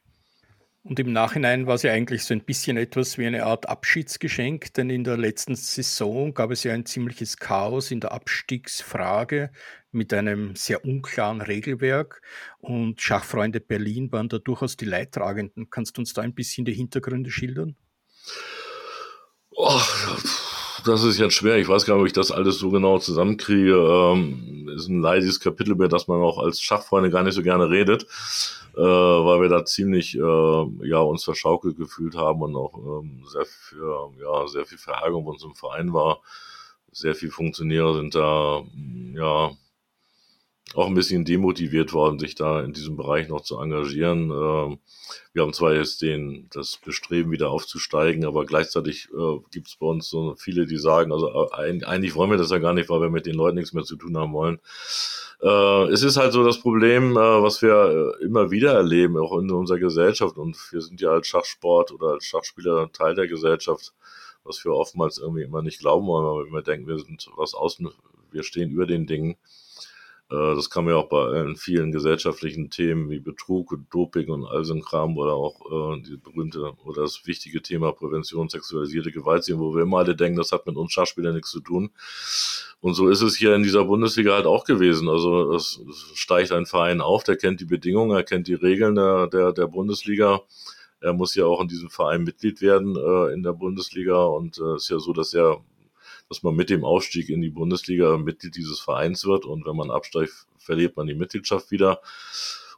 [0.85, 4.75] Und im Nachhinein war es ja eigentlich so ein bisschen etwas wie eine Art Abschiedsgeschenk,
[4.75, 9.53] denn in der letzten Saison gab es ja ein ziemliches Chaos in der Abstiegsfrage
[9.93, 12.21] mit einem sehr unklaren Regelwerk
[12.59, 15.71] und Schachfreunde Berlin waren da durchaus die Leidtragenden.
[15.71, 17.77] Kannst du uns da ein bisschen die Hintergründe schildern?
[19.51, 19.81] Oh,
[20.85, 21.57] das ist jetzt schwer.
[21.57, 23.75] Ich weiß gar nicht, ob ich das alles so genau zusammenkriege.
[23.75, 27.69] Ähm, ist ein leidiges Kapitel, über das man auch als Schachfreunde gar nicht so gerne
[27.69, 28.07] redet
[28.75, 33.45] äh, weil wir da ziemlich äh, ja uns verschaukelt gefühlt haben und auch ähm, sehr
[33.45, 36.21] für ja sehr viel Verärgerung bei uns im Verein war.
[36.91, 38.63] Sehr viele Funktionäre sind da
[39.15, 39.51] ja
[40.74, 44.31] auch ein bisschen demotiviert worden, sich da in diesem Bereich noch zu engagieren.
[44.31, 44.78] Ähm,
[45.32, 49.86] wir haben zwar jetzt den, das Bestreben, wieder aufzusteigen, aber gleichzeitig äh, gibt es bei
[49.86, 53.01] uns so viele, die sagen, also äh, eigentlich wollen wir das ja gar nicht, weil
[53.01, 54.61] wir mit den Leuten nichts mehr zu tun haben wollen.
[55.43, 59.78] Äh, es ist halt so das Problem, was wir immer wieder erleben, auch in unserer
[59.78, 60.36] Gesellschaft.
[60.36, 63.93] Und wir sind ja als Schachsport oder als Schachspieler Teil der Gesellschaft,
[64.44, 67.55] was wir oftmals irgendwie immer nicht glauben wollen, weil wir immer denken, wir sind was
[67.55, 67.89] außen,
[68.31, 69.36] wir stehen über den Dingen.
[70.33, 74.47] Äh, das kann man ja auch bei vielen gesellschaftlichen Themen wie Betrug und Doping und
[74.47, 79.13] all so ein Kram oder auch äh, die berühmte oder das wichtige Thema Prävention sexualisierte
[79.13, 81.91] Gewalt sehen, wo wir immer alle denken, das hat mit uns Schachspielern nichts zu tun.
[82.81, 85.09] Und so ist es hier in dieser Bundesliga halt auch gewesen.
[85.09, 85.81] Also es,
[86.15, 89.67] steigt ein Verein auf, der kennt die Bedingungen, er kennt die Regeln der, der, der
[89.67, 90.41] Bundesliga.
[91.01, 94.61] Er muss ja auch in diesem Verein Mitglied werden äh, in der Bundesliga und es
[94.61, 95.61] äh, ist ja so, dass er
[96.33, 99.91] dass man mit dem Aufstieg in die Bundesliga Mitglied dieses Vereins wird und wenn man
[99.91, 102.01] absteigt, verliert man die Mitgliedschaft wieder.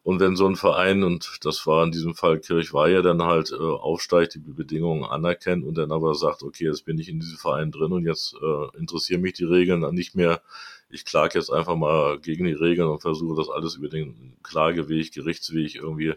[0.03, 3.55] Und wenn so ein Verein, und das war in diesem Fall Kirchweihe, dann halt äh,
[3.55, 7.71] aufsteigt, die Bedingungen anerkennt und dann aber sagt, okay, jetzt bin ich in diesem Verein
[7.71, 10.43] drin und jetzt äh, interessieren mich die Regeln dann nicht mehr.
[10.91, 15.15] Ich klage jetzt einfach mal gegen die Regeln und versuche das alles über den Klageweg,
[15.15, 16.15] Gerichtsweg irgendwie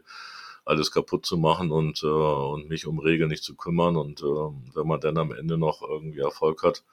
[0.66, 3.96] alles kaputt zu machen und, äh, und mich um Regeln nicht zu kümmern.
[3.96, 6.84] Und äh, wenn man dann am Ende noch irgendwie Erfolg hat,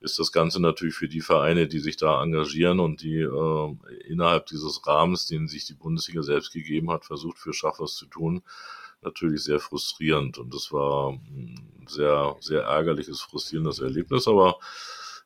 [0.00, 3.76] ist das Ganze natürlich für die Vereine, die sich da engagieren und die äh,
[4.06, 8.06] innerhalb dieses Rahmens, den sich die Bundesliga selbst gegeben hat, versucht für Schach was zu
[8.06, 8.42] tun,
[9.02, 10.38] natürlich sehr frustrierend.
[10.38, 14.28] Und das war ein sehr, sehr ärgerliches, frustrierendes Erlebnis.
[14.28, 14.58] Aber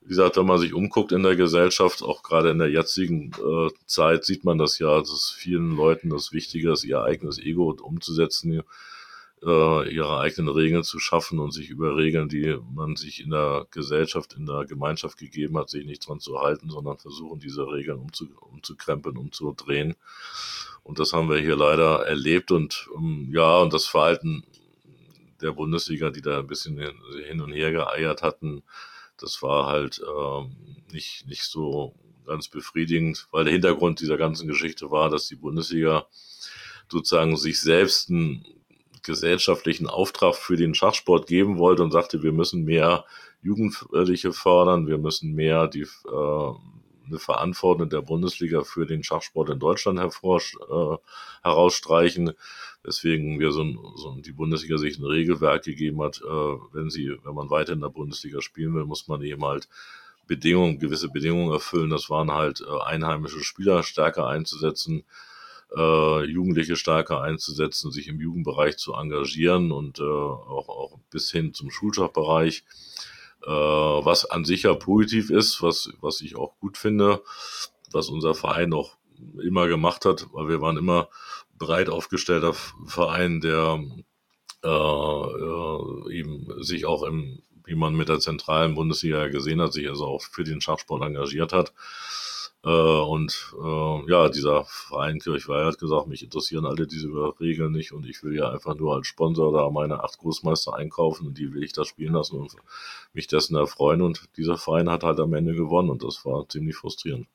[0.02, 3.70] wie gesagt, wenn man sich umguckt in der Gesellschaft, auch gerade in der jetzigen äh,
[3.86, 8.62] Zeit, sieht man das ja, dass vielen Leuten das Wichtige ist, ihr eigenes Ego umzusetzen
[9.47, 13.66] äh, ihre eigenen Regeln zu schaffen und sich über Regeln, die man sich in der
[13.70, 17.98] Gesellschaft, in der Gemeinschaft gegeben hat, sich nicht dran zu halten, sondern versuchen, diese Regeln
[17.98, 19.94] umzu, umzukrempeln, umzudrehen.
[20.82, 24.44] Und das haben wir hier leider erlebt und um, ja, und das Verhalten
[25.40, 26.78] der Bundesliga, die da ein bisschen
[27.27, 28.62] hin und her geeiert hatten,
[29.18, 31.94] das war halt äh, nicht, nicht so
[32.27, 36.06] ganz befriedigend, weil der Hintergrund dieser ganzen Geschichte war, dass die Bundesliga
[36.89, 38.44] sozusagen sich selbst ein
[39.06, 43.04] gesellschaftlichen Auftrag für den Schachsport geben wollte und sagte, wir müssen mehr
[43.42, 46.52] Jugendliche fördern, wir müssen mehr die äh,
[47.08, 50.96] eine Verantwortung der Bundesliga für den Schachsport in Deutschland hervor, äh,
[51.42, 52.32] herausstreichen.
[52.84, 53.64] Deswegen wir so,
[53.96, 57.80] so die Bundesliga sich ein Regelwerk gegeben hat, äh, wenn sie, wenn man weiter in
[57.80, 59.68] der Bundesliga spielen will, muss man eben halt
[60.26, 61.90] Bedingungen, gewisse Bedingungen erfüllen.
[61.90, 65.04] Das waren halt äh, einheimische Spieler stärker einzusetzen,
[65.74, 71.55] äh, Jugendliche stärker einzusetzen, sich im Jugendbereich zu engagieren und äh, auch, auch bis hin
[71.55, 72.64] zum Schulschachbereich,
[73.44, 77.22] äh, was an sich ja positiv ist, was, was ich auch gut finde,
[77.93, 78.97] was unser Verein auch
[79.43, 81.09] immer gemacht hat, weil wir waren immer
[81.59, 82.55] breit aufgestellter
[82.86, 83.82] Verein, der
[84.62, 89.88] äh, äh, eben sich auch im, wie man mit der zentralen Bundesliga gesehen hat, sich
[89.88, 91.72] also auch für den Schachsport engagiert hat.
[92.64, 97.08] Äh, und äh, ja, dieser Verein Kirchweih hat gesagt, mich interessieren alle diese
[97.40, 101.28] Regeln nicht und ich will ja einfach nur als Sponsor da meine acht Großmeister einkaufen
[101.28, 102.56] und die will ich da spielen lassen und
[103.12, 104.02] mich dessen erfreuen.
[104.02, 107.26] Und dieser Verein hat halt am Ende gewonnen und das war ziemlich frustrierend.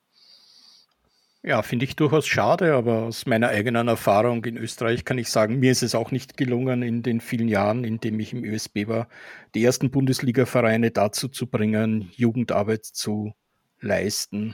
[1.43, 5.57] Ja, finde ich durchaus schade, aber aus meiner eigenen Erfahrung in Österreich kann ich sagen,
[5.57, 8.87] mir ist es auch nicht gelungen, in den vielen Jahren, in dem ich im ÖSB
[8.87, 9.07] war,
[9.55, 13.33] die ersten Bundesliga-Vereine dazu zu bringen, Jugendarbeit zu
[13.79, 14.53] leisten.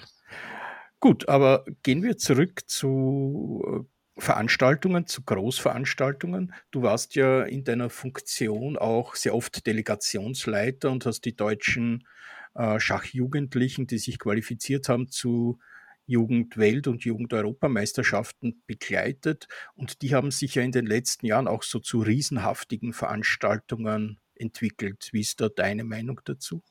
[1.00, 3.86] Gut, aber gehen wir zurück zu
[4.18, 6.54] äh, Veranstaltungen, zu Großveranstaltungen.
[6.72, 12.08] Du warst ja in deiner Funktion auch sehr oft Delegationsleiter und hast die deutschen
[12.56, 15.60] äh, Schachjugendlichen, die sich qualifiziert haben zu
[16.08, 19.48] Jugendwelt- und Jugend-Europameisterschaften begleitet.
[19.76, 25.10] Und die haben sich ja in den letzten Jahren auch so zu riesenhaftigen Veranstaltungen entwickelt.
[25.12, 26.64] Wie ist da deine Meinung dazu?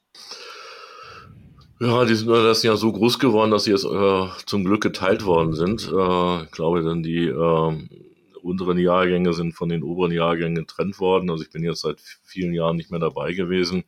[1.78, 5.26] Ja, die sind das ja so groß geworden, dass sie jetzt äh, zum Glück geteilt
[5.26, 5.82] worden sind.
[5.92, 7.88] Äh, ich glaube, dann die äh,
[8.40, 11.28] unteren Jahrgänge sind von den oberen Jahrgängen getrennt worden.
[11.30, 13.84] Also ich bin jetzt seit vielen Jahren nicht mehr dabei gewesen.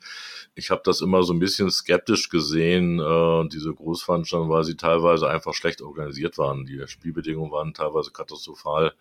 [0.54, 5.30] Ich habe das immer so ein bisschen skeptisch gesehen, äh, diese Großveranstaltungen, weil sie teilweise
[5.30, 6.66] einfach schlecht organisiert waren.
[6.66, 8.92] Die Spielbedingungen waren teilweise katastrophal.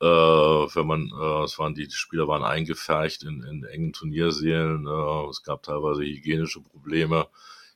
[0.00, 4.86] Äh, wenn man, äh, es waren die, die Spieler waren eingefercht in, in engen Turniersälen.
[4.86, 7.28] Äh, es gab teilweise hygienische Probleme.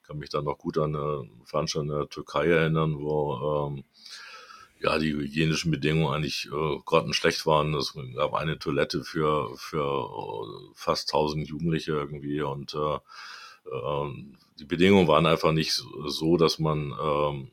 [0.07, 3.85] Kann mich da noch gut an eine Veranstaltung in der Türkei erinnern, wo ähm,
[4.81, 7.75] ja, die hygienischen Bedingungen eigentlich äh, grottenschlecht waren.
[7.75, 10.09] Es gab eine Toilette für, für
[10.75, 16.95] fast 1000 Jugendliche irgendwie und äh, äh, die Bedingungen waren einfach nicht so, dass man
[17.03, 17.51] ähm,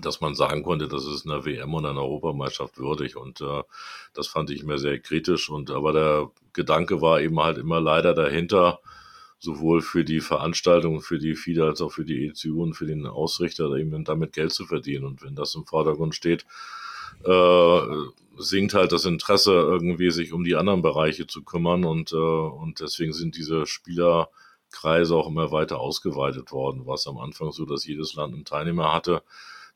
[0.00, 3.16] dass man sagen konnte, das ist einer WM und einer Europameisterschaft würdig.
[3.16, 3.62] Und äh,
[4.14, 5.50] das fand ich immer sehr kritisch.
[5.50, 8.80] Und aber der Gedanke war eben halt immer leider dahinter,
[9.42, 13.06] sowohl für die Veranstaltung, für die FIDE als auch für die ECU und für den
[13.06, 15.04] Ausrichter, eben damit Geld zu verdienen.
[15.04, 16.46] Und wenn das im Vordergrund steht,
[17.24, 17.80] äh,
[18.38, 21.84] sinkt halt das Interesse, irgendwie sich um die anderen Bereiche zu kümmern.
[21.84, 26.86] Und, äh, und deswegen sind diese Spielerkreise auch immer weiter ausgeweitet worden.
[26.86, 29.22] War es am Anfang so, dass jedes Land einen Teilnehmer hatte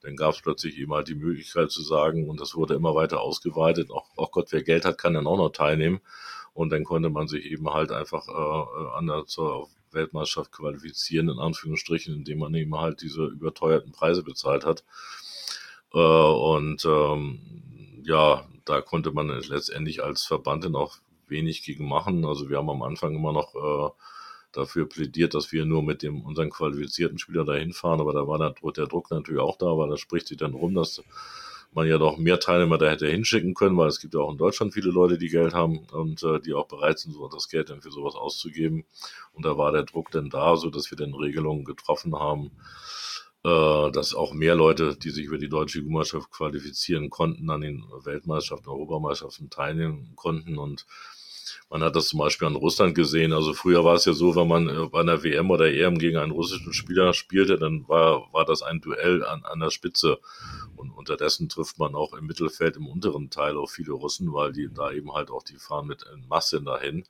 [0.03, 3.21] dann gab es plötzlich eben halt die Möglichkeit zu sagen, und das wurde immer weiter
[3.21, 6.01] ausgeweitet, auch, auch Gott, wer Geld hat, kann dann auch noch teilnehmen.
[6.57, 11.39] Und dann konnte man sich eben halt einfach äh, an der, zur Weltmeisterschaft qualifizieren, in
[11.39, 14.83] Anführungsstrichen, indem man eben halt diese überteuerten Preise bezahlt hat.
[15.93, 17.41] Äh, und ähm,
[18.05, 20.97] ja, da konnte man letztendlich als Verband dann auch
[21.29, 22.25] wenig gegen machen.
[22.25, 23.91] Also wir haben am Anfang immer noch äh,
[24.53, 28.39] dafür plädiert, dass wir nur mit dem unseren qualifizierten Spieler dahin fahren, aber da war
[28.39, 31.03] der, der Druck natürlich auch da, weil da spricht sich dann rum, dass
[31.77, 34.39] man ja doch mehr Teilnehmer da hätte hinschicken können, weil es gibt ja auch in
[34.39, 37.69] Deutschland viele Leute, die Geld haben und äh, die auch bereit sind, so das Geld
[37.69, 38.87] dann für sowas auszugeben.
[39.35, 42.51] Und da war der Druck dann da, so dass wir dann Regelungen getroffen haben,
[43.45, 47.85] äh, dass auch mehr Leute, die sich über die deutsche Jugendmannschaft qualifizieren konnten, an den
[48.05, 50.87] Weltmeisterschaften, Europameisterschaften teilnehmen konnten und
[51.69, 53.33] man hat das zum Beispiel an Russland gesehen.
[53.33, 56.17] Also früher war es ja so, wenn man äh, bei einer WM oder EM gegen
[56.17, 60.19] einen russischen Spieler spielte, dann war, war das ein Duell an, an der Spitze.
[60.77, 64.69] Und unterdessen trifft man auch im Mittelfeld im unteren Teil auch viele Russen, weil die
[64.73, 67.05] da eben halt auch, die fahren mit in Masse dahin,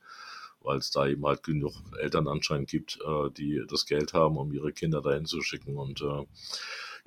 [0.61, 4.51] weil es da eben halt genug Eltern anscheinend gibt, äh, die das Geld haben, um
[4.53, 5.77] ihre Kinder dahin zu schicken.
[5.77, 6.25] Und äh,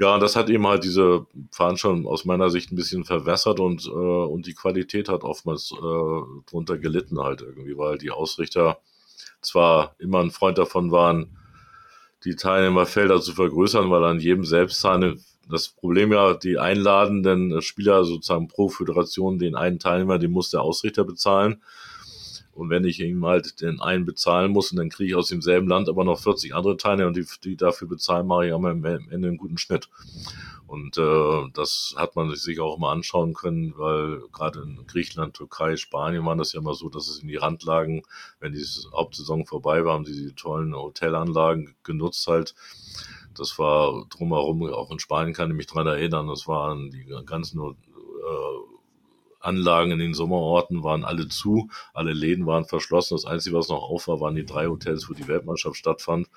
[0.01, 3.91] ja, das hat eben halt diese Veranstaltung aus meiner Sicht ein bisschen verwässert und, äh,
[3.91, 8.79] und die Qualität hat oftmals äh, drunter gelitten halt irgendwie, weil die Ausrichter
[9.43, 11.37] zwar immer ein Freund davon waren,
[12.25, 14.87] die Teilnehmerfelder zu vergrößern, weil an jedem selbst
[15.49, 20.63] das Problem ja, die einladenden Spieler sozusagen pro Föderation den einen Teilnehmer, den muss der
[20.63, 21.63] Ausrichter bezahlen.
[22.53, 25.69] Und wenn ich ihm halt den einen bezahlen muss und dann kriege ich aus demselben
[25.69, 29.01] Land aber noch 40 andere Teilnehmer und die, die dafür bezahlen, mache ich am Ende
[29.11, 29.89] einen guten Schnitt.
[30.71, 35.77] Und äh, das hat man sich auch mal anschauen können, weil gerade in Griechenland, Türkei,
[35.77, 38.03] Spanien waren das ja immer so, dass es in die Randlagen,
[38.39, 42.55] wenn die Hauptsaison vorbei war, haben sie die tollen Hotelanlagen genutzt halt.
[43.35, 47.61] Das war drumherum, auch in Spanien kann ich mich dran erinnern, das waren die ganzen
[47.61, 48.70] äh,
[49.41, 53.15] Anlagen in den Sommerorten waren alle zu, alle Läden waren verschlossen.
[53.15, 56.29] Das Einzige, was noch auf war, waren die drei Hotels, wo die Weltmannschaft stattfand.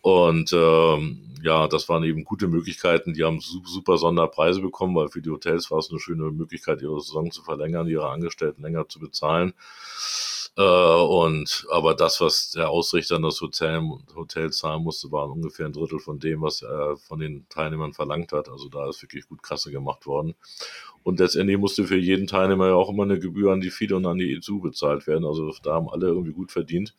[0.00, 3.14] Und ähm, ja, das waren eben gute Möglichkeiten.
[3.14, 7.00] Die haben super Sonderpreise bekommen, weil für die Hotels war es eine schöne Möglichkeit, ihre
[7.00, 9.54] Saison zu verlängern, ihre Angestellten länger zu bezahlen.
[10.56, 13.82] Äh, und aber das, was der Ausrichter an das Hotel,
[14.14, 18.32] Hotel zahlen musste, war ungefähr ein Drittel von dem, was er von den Teilnehmern verlangt
[18.32, 18.48] hat.
[18.48, 20.34] Also da ist wirklich gut Kasse gemacht worden.
[21.02, 24.06] Und letztendlich musste für jeden Teilnehmer ja auch immer eine Gebühr an die FIDE und
[24.06, 25.24] an die EZU bezahlt werden.
[25.24, 26.94] Also da haben alle irgendwie gut verdient.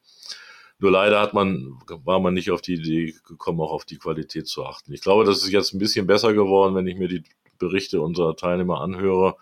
[0.77, 4.48] Nur leider hat man, war man nicht auf die Idee gekommen, auch auf die Qualität
[4.48, 4.91] zu achten.
[4.94, 7.23] Ich glaube, das ist jetzt ein bisschen besser geworden, wenn ich mir die
[7.57, 9.38] Berichte unserer Teilnehmer anhöre.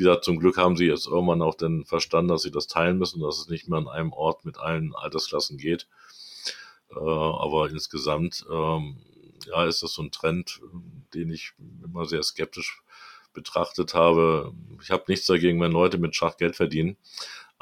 [0.00, 2.96] Wie gesagt, zum Glück haben sie jetzt irgendwann auch dann verstanden, dass sie das teilen
[2.96, 5.88] müssen, dass es nicht mehr an einem Ort mit allen Altersklassen geht.
[6.90, 8.96] Äh, aber insgesamt, ähm,
[9.44, 10.62] ja, ist das so ein Trend,
[11.12, 11.52] den ich
[11.84, 12.82] immer sehr skeptisch
[13.34, 14.54] betrachtet habe.
[14.82, 16.96] Ich habe nichts dagegen, wenn Leute mit Schach Geld verdienen.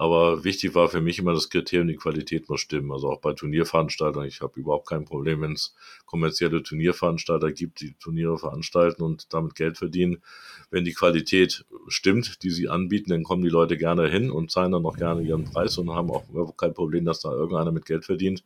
[0.00, 2.92] Aber wichtig war für mich immer das Kriterium, die Qualität muss stimmen.
[2.92, 4.26] Also auch bei Turnierveranstaltern.
[4.26, 5.74] Ich habe überhaupt kein Problem, wenn es
[6.06, 10.22] kommerzielle Turnierveranstalter gibt, die Turniere veranstalten und damit Geld verdienen.
[10.70, 14.70] Wenn die Qualität stimmt, die sie anbieten, dann kommen die Leute gerne hin und zahlen
[14.70, 18.04] dann auch gerne ihren Preis und haben auch kein Problem, dass da irgendeiner mit Geld
[18.04, 18.44] verdient.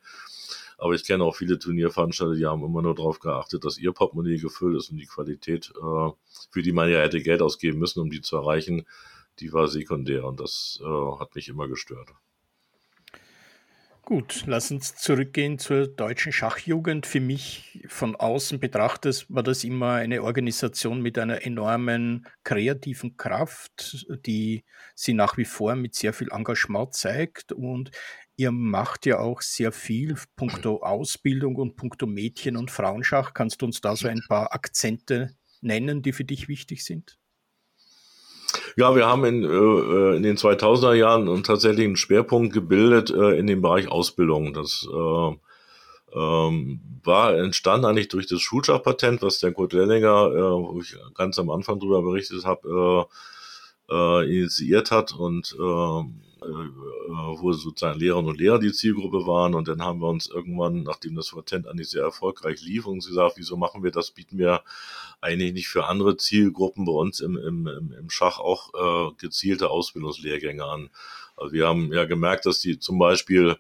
[0.78, 4.38] Aber ich kenne auch viele Turnierveranstalter, die haben immer nur darauf geachtet, dass ihr Portemonnaie
[4.38, 6.10] gefüllt ist und die Qualität, äh,
[6.50, 8.86] für die man ja hätte Geld ausgeben müssen, um die zu erreichen,
[9.38, 12.12] die war sekundär und das äh, hat mich immer gestört.
[14.04, 17.06] Gut, lass uns zurückgehen zur deutschen Schachjugend.
[17.06, 24.04] Für mich von außen betrachtet war das immer eine Organisation mit einer enormen kreativen Kraft,
[24.26, 24.64] die
[24.96, 27.52] sie nach wie vor mit sehr viel Engagement zeigt.
[27.52, 27.92] Und
[28.34, 33.34] ihr macht ja auch sehr viel punkto Ausbildung und punkto Mädchen- und Frauenschach.
[33.34, 37.20] Kannst du uns da so ein paar Akzente nennen, die für dich wichtig sind?
[38.76, 43.46] Ja, wir haben in, äh, in den 2000er Jahren tatsächlich einen Schwerpunkt gebildet äh, in
[43.46, 44.54] dem Bereich Ausbildung.
[44.54, 45.32] Das äh,
[46.14, 51.38] ähm, war entstanden eigentlich durch das Schulschachpatent, was der Kurt Lellinger, äh, wo ich ganz
[51.38, 53.08] am Anfang darüber berichtet habe,
[53.90, 56.04] äh, äh, initiiert hat und äh, äh,
[56.46, 59.54] wo sozusagen Lehrerinnen und Lehrer die Zielgruppe waren.
[59.54, 63.34] Und dann haben wir uns irgendwann, nachdem das Patent eigentlich sehr erfolgreich lief, uns gesagt,
[63.36, 64.10] wieso machen wir das?
[64.10, 64.62] Bieten wir
[65.20, 70.64] eigentlich nicht für andere Zielgruppen bei uns im, im, im Schach auch äh, gezielte Ausbildungslehrgänge
[70.64, 70.90] an.
[71.36, 73.56] Also wir haben ja gemerkt, dass die zum Beispiel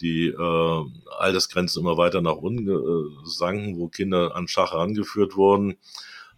[0.00, 0.84] die äh,
[1.18, 5.76] Altersgrenzen immer weiter nach unten äh, sanken, wo Kinder an Schach herangeführt wurden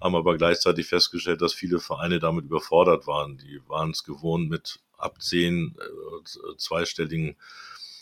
[0.04, 3.38] haben aber gleichzeitig festgestellt, dass viele Vereine damit überfordert waren.
[3.38, 7.36] Die waren es gewohnt, mit ab zehn äh, zweistelligen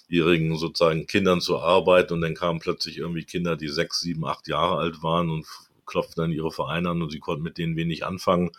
[0.09, 4.47] jährigen sozusagen Kindern zu arbeiten und dann kamen plötzlich irgendwie Kinder, die sechs, sieben, acht
[4.47, 5.47] Jahre alt waren und
[5.87, 8.51] klopften dann ihre Vereine an und sie konnten mit denen wenig anfangen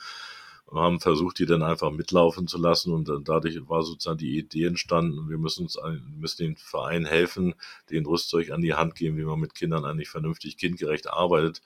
[0.65, 4.65] und haben versucht, die dann einfach mitlaufen zu lassen und dadurch war sozusagen die Idee
[4.65, 5.77] entstanden, wir müssen uns,
[6.17, 7.53] müssen den Verein helfen,
[7.91, 11.61] den Rüstzeug an die Hand geben, wie man mit Kindern eigentlich vernünftig kindgerecht arbeitet.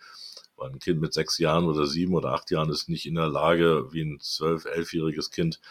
[0.57, 3.27] Weil ein Kind mit sechs Jahren oder sieben oder acht Jahren ist nicht in der
[3.27, 5.61] Lage, wie ein zwölf, elfjähriges Kind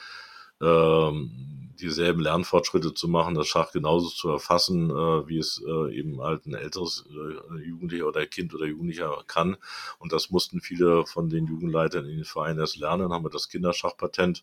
[0.62, 6.20] ähm, dieselben Lernfortschritte zu machen, das Schach genauso zu erfassen, äh, wie es äh, eben
[6.22, 9.56] halt ein älteres äh, Jugendlicher oder Kind oder Jugendlicher kann.
[9.98, 13.48] Und das mussten viele von den Jugendleitern in den Vereinen erst lernen, haben wir das
[13.48, 14.42] Kinderschachpatent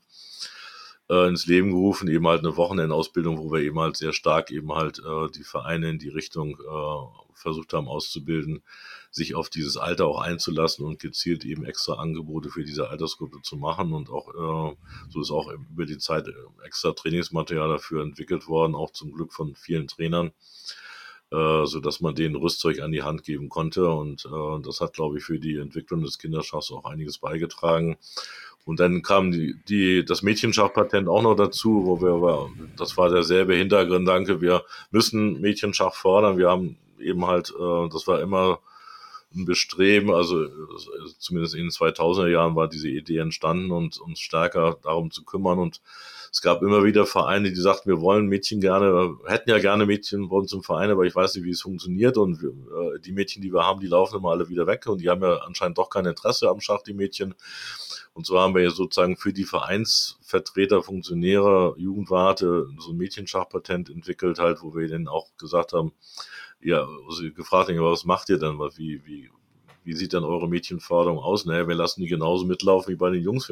[1.13, 4.73] äh, ins Leben gerufen, eben halt eine Wochenendausbildung, wo wir eben halt sehr stark eben
[4.73, 8.63] halt äh, die Vereine in die Richtung äh, versucht haben auszubilden,
[9.11, 13.57] sich auf dieses Alter auch einzulassen und gezielt eben extra Angebote für diese Altersgruppe zu
[13.57, 13.93] machen.
[13.93, 14.75] Und auch äh,
[15.09, 16.27] so ist auch über die Zeit
[16.63, 20.31] extra Trainingsmaterial dafür entwickelt worden, auch zum Glück von vielen Trainern,
[21.31, 23.87] äh, so dass man denen Rüstzeug an die Hand geben konnte.
[23.89, 27.97] Und äh, das hat, glaube ich, für die Entwicklung des Kinderschachs auch einiges beigetragen.
[28.65, 33.55] Und dann kam die, die, das Mädchenschachpatent auch noch dazu, wo wir, das war derselbe
[33.55, 36.37] Hintergrund, danke, wir müssen Mädchenschach fördern.
[36.37, 38.59] Wir haben eben halt, äh, das war immer
[39.35, 40.47] ein Bestreben, also
[41.17, 45.59] zumindest in den 2000er Jahren war diese Idee entstanden und uns stärker darum zu kümmern
[45.59, 45.81] und
[46.31, 50.29] es gab immer wieder Vereine, die sagten, wir wollen Mädchen gerne, hätten ja gerne Mädchen
[50.29, 53.41] bei uns im Verein, aber ich weiß nicht, wie es funktioniert und äh, die Mädchen,
[53.41, 55.89] die wir haben, die laufen immer alle wieder weg und die haben ja anscheinend doch
[55.91, 57.35] kein Interesse am Schach, die Mädchen.
[58.13, 64.37] Und so haben wir ja sozusagen für die Vereinsvertreter, Funktionäre, Jugendwarte so ein Mädchenschachpatent entwickelt
[64.37, 65.93] halt, wo wir denen auch gesagt haben,
[66.61, 68.59] ja, also gefragt haben, was macht ihr denn?
[68.59, 69.31] Wie, wie,
[69.83, 71.45] wie sieht denn eure Mädchenförderung aus?
[71.45, 73.51] Naja, wir lassen die genauso mitlaufen wie bei den Jungs.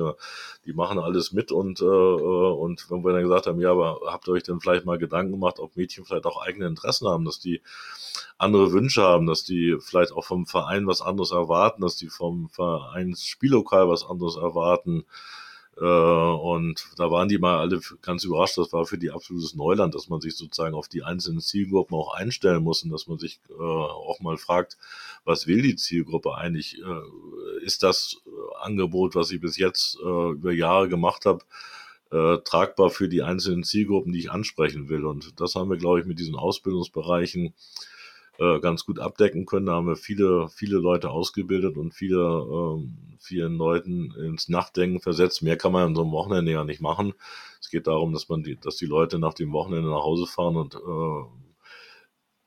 [0.66, 4.28] Die machen alles mit und, äh, und wenn wir dann gesagt haben, ja, aber habt
[4.28, 7.40] ihr euch denn vielleicht mal Gedanken gemacht, ob Mädchen vielleicht auch eigene Interessen haben, dass
[7.40, 7.62] die
[8.38, 12.50] andere Wünsche haben, dass die vielleicht auch vom Verein was anderes erwarten, dass die vom
[12.50, 15.41] Vereinsspiellokal was anderes erwarten, äh,
[15.78, 18.58] und da waren die mal alle ganz überrascht.
[18.58, 22.14] Das war für die absolutes Neuland, dass man sich sozusagen auf die einzelnen Zielgruppen auch
[22.14, 24.78] einstellen muss und dass man sich äh, auch mal fragt,
[25.24, 26.80] was will die Zielgruppe eigentlich?
[26.80, 28.18] Äh, ist das
[28.62, 31.44] Angebot, was ich bis jetzt über Jahre gemacht habe,
[32.44, 35.06] tragbar für die einzelnen Zielgruppen, die ich ansprechen will?
[35.06, 37.54] Und das haben wir, glaube ich, mit diesen Ausbildungsbereichen
[38.42, 39.68] äh, ganz gut abdecken können.
[39.68, 45.44] Da haben wir viele, viele Leute ausgebildet und viele, ähm, vielen Leuten ins Nachdenken versetzt.
[45.44, 47.14] Mehr kann man an so einem Wochenende ja nicht machen.
[47.62, 50.56] Es geht darum, dass man die, dass die Leute nach dem Wochenende nach Hause fahren
[50.56, 51.24] und äh,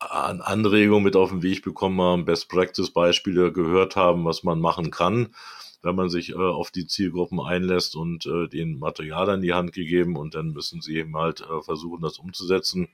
[0.01, 4.61] an Anregungen mit auf den Weg bekommen haben, Best Practice Beispiele gehört haben, was man
[4.61, 5.35] machen kann,
[5.83, 9.73] wenn man sich äh, auf die Zielgruppen einlässt und äh, den Material an die Hand
[9.73, 12.89] gegeben und dann müssen sie eben halt äh, versuchen, das umzusetzen.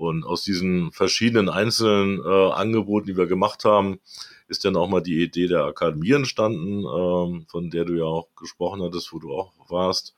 [0.00, 4.00] Und aus diesen verschiedenen einzelnen äh, Angeboten, die wir gemacht haben,
[4.48, 8.34] ist dann auch mal die Idee der Akademie entstanden, ähm, von der du ja auch
[8.34, 10.14] gesprochen hattest, wo du auch warst,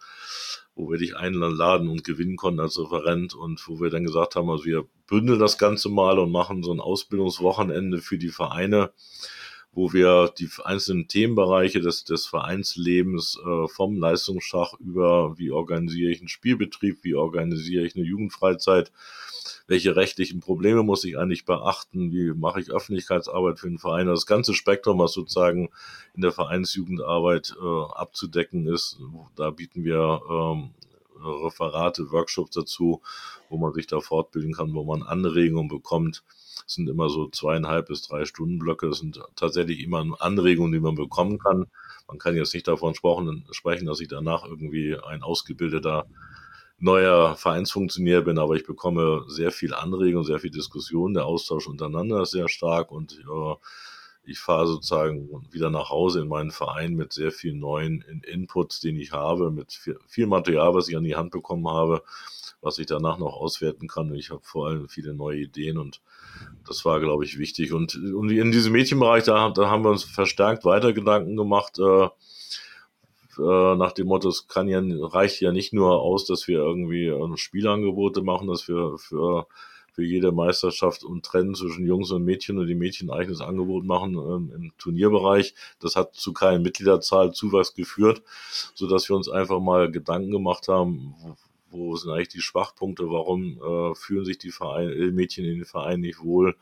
[0.77, 4.49] wo wir dich einladen und gewinnen konnten als Referent und wo wir dann gesagt haben,
[4.51, 8.93] also wir bündeln das Ganze mal und machen so ein Ausbildungswochenende für die Vereine,
[9.73, 16.21] wo wir die einzelnen Themenbereiche des, des Vereinslebens äh, vom Leistungsschach über, wie organisiere ich
[16.21, 18.93] einen Spielbetrieb, wie organisiere ich eine Jugendfreizeit,
[19.73, 24.07] welche rechtlichen Probleme muss ich eigentlich beachten, wie mache ich Öffentlichkeitsarbeit für den Verein.
[24.07, 25.71] Das ganze Spektrum, was sozusagen
[26.15, 29.01] in der Vereinsjugendarbeit äh, abzudecken ist,
[29.35, 30.71] da bieten wir ähm,
[31.25, 33.01] Referate, Workshops dazu,
[33.49, 36.23] wo man sich da fortbilden kann, wo man Anregungen bekommt.
[36.67, 38.91] Es sind immer so zweieinhalb bis drei Stunden Blöcke.
[38.91, 41.67] Das sind tatsächlich immer Anregungen, die man bekommen kann.
[42.09, 46.05] Man kann jetzt nicht davon sprechen, dass ich danach irgendwie ein ausgebildeter
[46.83, 51.15] neuer Vereinsfunktionär bin, aber ich bekomme sehr viel Anregung, sehr viel Diskussion.
[51.15, 53.55] Der Austausch untereinander ist sehr stark und äh,
[54.25, 58.97] ich fahre sozusagen wieder nach Hause in meinen Verein mit sehr vielen neuen Inputs, den
[58.97, 62.03] ich habe, mit viel Material, was ich an die Hand bekommen habe,
[62.61, 64.11] was ich danach noch auswerten kann.
[64.11, 66.01] Und ich habe vor allem viele neue Ideen und
[66.67, 67.73] das war, glaube ich, wichtig.
[67.73, 72.09] Und, und in diesem Mädchenbereich, da, da haben wir uns verstärkt weiter Gedanken gemacht, äh,
[73.39, 77.07] äh, nach dem Motto, es kann ja, reicht ja nicht nur aus, dass wir irgendwie
[77.07, 79.47] äh, Spielangebote machen, dass wir für
[79.93, 83.85] für jede Meisterschaft und trennen zwischen Jungs und Mädchen und die Mädchen ein eigenes Angebot
[83.85, 85.55] machen ähm, im Turnierbereich.
[85.81, 88.23] Das hat zu keinem Mitgliederzahl Zuwachs geführt,
[88.75, 91.37] so dass wir uns einfach mal Gedanken gemacht haben, wo,
[91.71, 95.65] wo sind eigentlich die Schwachpunkte, warum äh, fühlen sich die Verein, äh, Mädchen in den
[95.67, 96.57] Vereinen nicht wohl,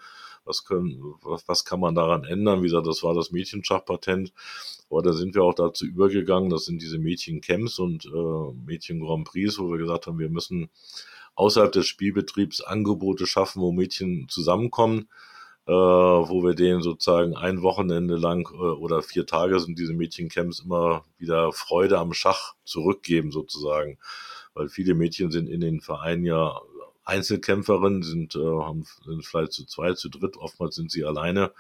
[0.44, 2.60] was, können, was, was kann man daran ändern?
[2.60, 4.32] Wie gesagt, das war das Mädchenschachpatent.
[4.90, 9.24] Aber da sind wir auch dazu übergegangen, das sind diese Mädchencamps und äh, Mädchen Grand
[9.24, 10.68] Prix, wo wir gesagt haben, wir müssen
[11.36, 15.08] außerhalb des Spielbetriebs Angebote schaffen, wo Mädchen zusammenkommen,
[15.66, 20.60] äh, wo wir denen sozusagen ein Wochenende lang äh, oder vier Tage sind diese Mädchencamps
[20.60, 23.98] immer wieder Freude am Schach zurückgeben sozusagen.
[24.54, 26.60] Weil viele Mädchen sind in den Vereinen ja
[27.04, 31.52] Einzelkämpferinnen, sind, äh, haben, sind vielleicht zu zweit, zu dritt, oftmals sind sie alleine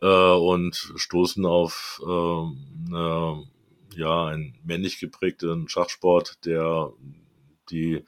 [0.00, 3.44] äh, und stoßen auf äh, eine,
[3.94, 6.92] ja, einen männlich geprägten Schachsport, der
[7.70, 8.04] die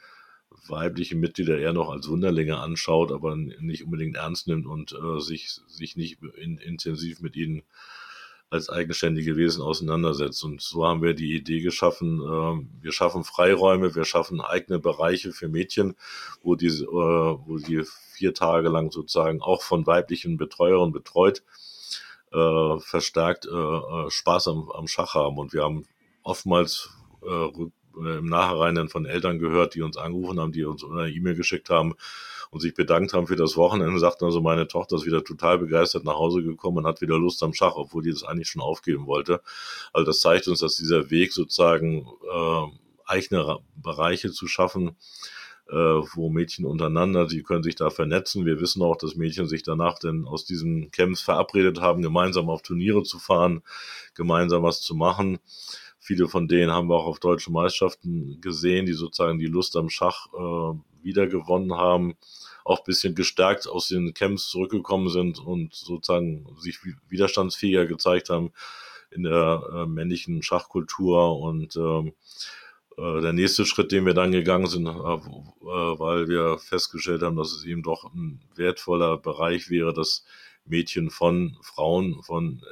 [0.69, 5.61] weibliche Mitglieder eher noch als Wunderlinge anschaut, aber nicht unbedingt ernst nimmt und äh, sich,
[5.67, 7.63] sich nicht in, intensiv mit ihnen
[8.53, 10.45] als eigenständige Wesen auseinandersetzt.
[10.45, 15.33] Und so haben wir die Idee geschaffen, äh, wir schaffen Freiräume, wir schaffen eigene Bereiche
[15.33, 15.97] für Mädchen,
[16.43, 17.83] wo die, äh, wo die
[18.13, 21.43] vier Tage lang sozusagen auch von weiblichen Betreuern betreut,
[22.33, 25.39] äh, verstärkt äh, äh, Spaß am, am Schach haben.
[25.39, 25.87] Und wir haben
[26.23, 26.91] oftmals
[27.23, 27.49] äh,
[27.97, 31.35] äh, im Nachhinein dann von Eltern gehört, die uns angerufen haben, die uns eine E-Mail
[31.35, 31.95] geschickt haben
[32.51, 33.99] und sich bedankt haben für das Wochenende.
[33.99, 37.43] Sagten also, meine Tochter ist wieder total begeistert nach Hause gekommen und hat wieder Lust
[37.43, 39.41] am Schach, obwohl die das eigentlich schon aufgeben wollte.
[39.93, 42.67] Also das zeigt uns, dass dieser Weg sozusagen äh,
[43.07, 44.97] eigene Bereiche zu schaffen,
[45.73, 48.45] wo Mädchen untereinander, die können sich da vernetzen.
[48.45, 52.63] Wir wissen auch, dass Mädchen sich danach denn aus diesen Camps verabredet haben, gemeinsam auf
[52.63, 53.63] Turniere zu fahren,
[54.15, 55.39] gemeinsam was zu machen.
[55.99, 59.89] Viele von denen haben wir auch auf deutschen Meisterschaften gesehen, die sozusagen die Lust am
[59.89, 62.17] Schach äh, wiedergewonnen haben,
[62.65, 68.53] auch ein bisschen gestärkt aus den Camps zurückgekommen sind und sozusagen sich widerstandsfähiger gezeigt haben
[69.11, 71.39] in der äh, männlichen Schachkultur.
[71.39, 72.13] Und äh,
[72.97, 77.53] der nächste Schritt, den wir dann gegangen sind, äh, äh weil wir festgestellt haben, dass
[77.53, 80.25] es eben doch ein wertvoller Bereich wäre, dass
[80.65, 82.63] Mädchen von Frauen, von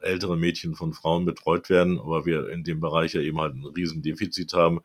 [0.00, 3.54] äh, ältere Mädchen von Frauen betreut werden, aber wir in dem Bereich ja eben halt
[3.54, 4.80] ein Riesendefizit haben,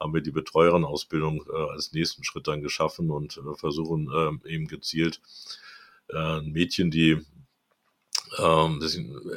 [0.00, 4.66] haben wir die Betreuerenausbildung äh, als nächsten Schritt dann geschaffen und äh, versuchen äh, eben
[4.66, 5.20] gezielt
[6.08, 7.20] äh, Mädchen, die
[8.38, 8.80] ähm,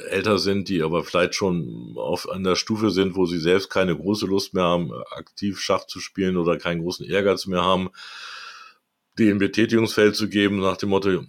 [0.08, 4.26] älter sind, die aber vielleicht schon auf einer Stufe sind, wo sie selbst keine große
[4.26, 7.90] Lust mehr haben, aktiv Schach zu spielen oder keinen großen Ehrgeiz mehr haben,
[9.18, 11.24] denen Betätigungsfeld zu geben nach dem Motto,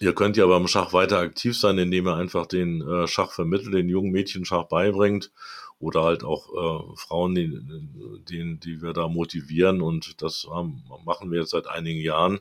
[0.00, 3.74] Ihr könnt ja beim Schach weiter aktiv sein, indem ihr einfach den äh, Schach vermittelt,
[3.74, 5.30] den jungen Mädchen Schach beibringt
[5.78, 7.60] oder halt auch äh, Frauen, die,
[8.28, 12.40] die, die wir da motivieren und das haben, machen wir jetzt seit einigen Jahren.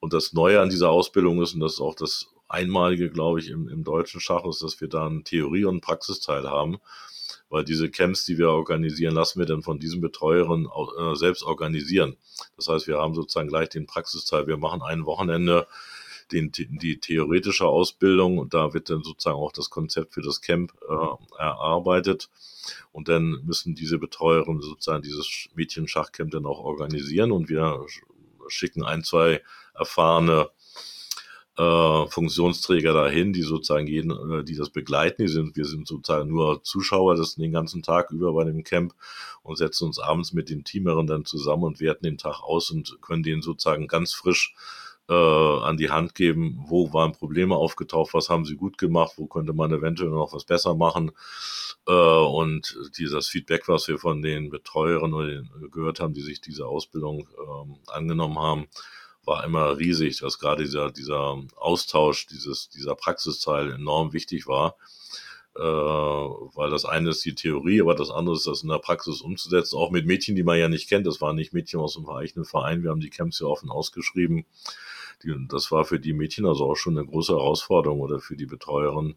[0.00, 3.50] Und das Neue an dieser Ausbildung ist, und das ist auch das Einmalige, glaube ich,
[3.50, 6.78] im, im deutschen Schach, ist, dass wir da einen Theorie- und Praxisteil haben
[7.54, 12.16] weil diese Camps, die wir organisieren, lassen wir dann von diesen Betreuerinnen äh, selbst organisieren.
[12.56, 14.48] Das heißt, wir haben sozusagen gleich den Praxisteil.
[14.48, 15.68] Wir machen ein Wochenende
[16.32, 20.72] den, die theoretische Ausbildung und da wird dann sozusagen auch das Konzept für das Camp
[20.88, 22.28] äh, erarbeitet.
[22.90, 27.86] Und dann müssen diese Betreuerinnen sozusagen dieses Mädchenschachcamp dann auch organisieren und wir
[28.48, 29.42] schicken ein, zwei
[29.74, 30.50] erfahrene
[31.56, 35.22] äh, Funktionsträger dahin, die sozusagen jeden, äh, die das begleiten.
[35.22, 38.94] Die sind, wir sind sozusagen nur Zuschauer, das den ganzen Tag über bei dem Camp
[39.42, 42.98] und setzen uns abends mit den Teamerinnen dann zusammen und werten den Tag aus und
[43.00, 44.54] können denen sozusagen ganz frisch
[45.08, 49.26] äh, an die Hand geben, wo waren Probleme aufgetaucht, was haben sie gut gemacht, wo
[49.26, 51.12] könnte man eventuell noch was besser machen.
[51.86, 57.28] Äh, und dieses Feedback, was wir von den Betreuerinnen gehört haben, die sich diese Ausbildung
[57.38, 58.66] ähm, angenommen haben,
[59.26, 64.76] war immer riesig, dass gerade dieser, dieser Austausch, dieses, dieser Praxisteil enorm wichtig war.
[65.56, 69.20] äh, weil das eine ist die Theorie, aber das andere ist das in der Praxis
[69.20, 71.06] umzusetzen, auch mit Mädchen, die man ja nicht kennt.
[71.06, 74.46] Das waren nicht Mädchen aus dem eigenen Verein, wir haben die Camps ja offen ausgeschrieben.
[75.22, 78.46] Die, das war für die Mädchen also auch schon eine große Herausforderung oder für die
[78.46, 79.16] Betreuerin,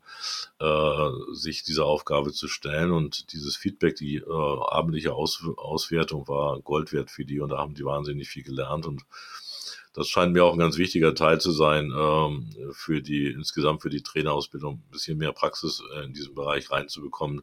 [0.60, 2.92] äh, sich dieser Aufgabe zu stellen.
[2.92, 4.24] Und dieses Feedback, die äh,
[4.70, 8.86] abendliche Aus Auswertung war Gold wert für die und da haben die wahnsinnig viel gelernt
[8.86, 9.04] und
[9.98, 13.90] das scheint mir auch ein ganz wichtiger Teil zu sein, ähm, für die, insgesamt für
[13.90, 17.41] die Trainerausbildung, ein bisschen mehr Praxis äh, in diesem Bereich reinzubekommen,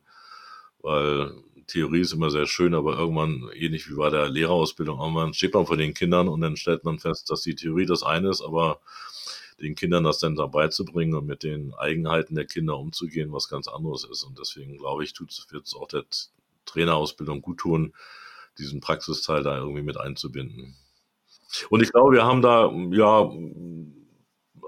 [0.78, 1.34] weil
[1.66, 5.66] Theorie ist immer sehr schön, aber irgendwann, ähnlich wie bei der Lehrerausbildung, irgendwann steht man
[5.66, 8.78] vor den Kindern und dann stellt man fest, dass die Theorie das eine ist, aber
[9.60, 13.48] den Kindern das dann dabei zu bringen und mit den Eigenheiten der Kinder umzugehen, was
[13.48, 14.22] ganz anderes ist.
[14.22, 16.04] Und deswegen glaube ich, wird es auch der
[16.66, 17.94] Trainerausbildung gut tun,
[18.58, 20.76] diesen Praxisteil da irgendwie mit einzubinden.
[21.70, 23.30] Und ich glaube, wir haben da, ja,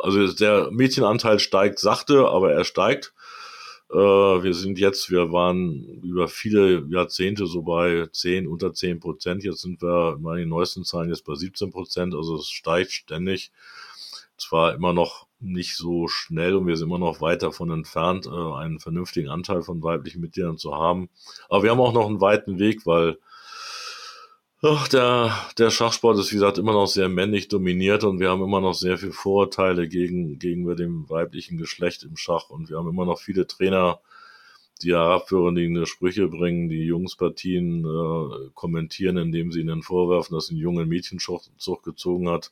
[0.01, 3.13] also der Mädchenanteil steigt sachte, aber er steigt.
[3.91, 9.45] Äh, wir sind jetzt, wir waren über viele Jahrzehnte so bei 10, unter 10 Prozent.
[9.45, 12.15] Jetzt sind wir in den neuesten Zahlen jetzt bei 17 Prozent.
[12.15, 13.53] Also es steigt ständig.
[14.39, 18.31] Zwar immer noch nicht so schnell und wir sind immer noch weit davon entfernt, äh,
[18.31, 21.09] einen vernünftigen Anteil von weiblichen Mitgliedern zu haben.
[21.49, 23.19] Aber wir haben auch noch einen weiten Weg, weil
[24.69, 28.43] Ach, der, der Schachsport ist, wie gesagt, immer noch sehr männlich dominiert und wir haben
[28.43, 32.89] immer noch sehr viele Vorurteile gegen, gegenüber dem weiblichen Geschlecht im Schach und wir haben
[32.89, 34.01] immer noch viele Trainer,
[34.83, 40.85] die herabwürdigende Sprüche bringen, die Jungspartien äh, kommentieren, indem sie ihnen vorwerfen, dass ein junge
[40.85, 41.53] Mädchenzucht
[41.85, 42.51] gezogen hat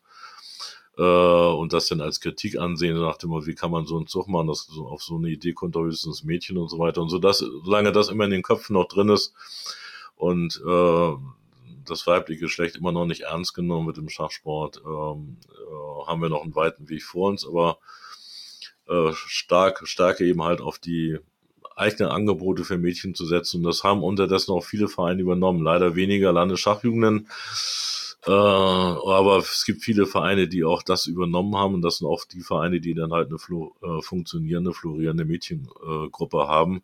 [0.97, 4.29] äh, und das dann als Kritik ansehen, nach dem wie kann man so einen Zug
[4.29, 7.03] machen, dass so, auf so eine Idee kommt doch höchstens Mädchen und so weiter.
[7.03, 9.35] Und so, dass, solange das immer in den Köpfen noch drin ist
[10.15, 11.13] und äh,
[11.85, 16.29] das weibliche Geschlecht immer noch nicht ernst genommen wird im Schachsport, ähm, äh, haben wir
[16.29, 17.79] noch einen weiten Weg vor uns, aber
[18.89, 21.19] äh, stark, starke eben halt auf die
[21.77, 23.59] eigenen Angebote für Mädchen zu setzen.
[23.59, 25.63] Und das haben unterdessen auch viele Vereine übernommen.
[25.63, 27.29] Leider weniger Landesschachjugenden.
[28.27, 31.75] Äh, aber es gibt viele Vereine, die auch das übernommen haben.
[31.75, 36.83] Und das sind auch die Vereine, die dann halt eine äh, funktionierende, florierende Mädchengruppe haben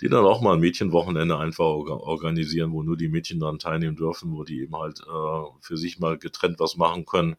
[0.00, 4.32] die dann auch mal ein Mädchenwochenende einfach organisieren, wo nur die Mädchen daran teilnehmen dürfen,
[4.32, 7.36] wo die eben halt äh, für sich mal getrennt was machen können.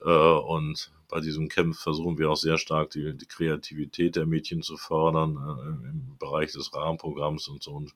[0.00, 4.62] Äh, und bei diesem Camp versuchen wir auch sehr stark die, die Kreativität der Mädchen
[4.62, 7.72] zu fördern äh, im Bereich des Rahmenprogramms und so.
[7.72, 7.94] Und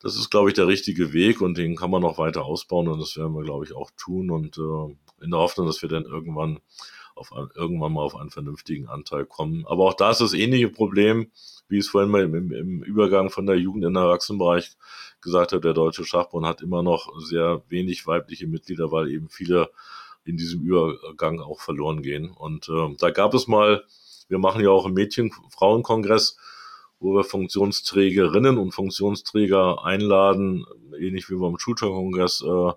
[0.00, 3.00] das ist, glaube ich, der richtige Weg und den kann man noch weiter ausbauen und
[3.00, 6.04] das werden wir, glaube ich, auch tun und äh, in der Hoffnung, dass wir dann
[6.04, 6.60] irgendwann
[7.16, 9.66] auf irgendwann mal auf einen vernünftigen Anteil kommen.
[9.66, 11.30] Aber auch da ist das ähnliche Problem
[11.68, 14.76] wie es vorhin mal im, im Übergang von der Jugend in den Erwachsenenbereich
[15.20, 19.70] gesagt hat, der Deutsche Schachbund hat immer noch sehr wenig weibliche Mitglieder, weil eben viele
[20.24, 22.30] in diesem Übergang auch verloren gehen.
[22.30, 23.84] Und äh, da gab es mal,
[24.28, 26.36] wir machen ja auch einen Mädchen-Frauenkongress,
[26.98, 30.64] wo wir Funktionsträgerinnen und Funktionsträger einladen,
[30.98, 32.72] ähnlich wie beim Schulterkongress, äh,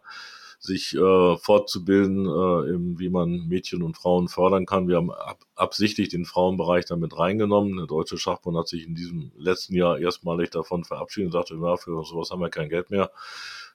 [0.59, 4.89] sich äh, fortzubilden, äh, im, wie man Mädchen und Frauen fördern kann.
[4.89, 7.77] Wir haben ab, absichtlich den Frauenbereich damit reingenommen.
[7.77, 11.77] Der Deutsche Schachbund hat sich in diesem letzten Jahr erstmalig davon verabschiedet und sagte, ja,
[11.77, 13.09] für sowas haben wir kein Geld mehr,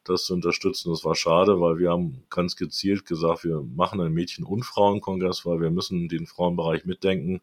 [0.04, 0.90] das zu unterstützen.
[0.90, 5.46] Das war schade, weil wir haben ganz gezielt gesagt, wir machen einen Mädchen- und Frauenkongress,
[5.46, 7.40] weil wir müssen den Frauenbereich mitdenken,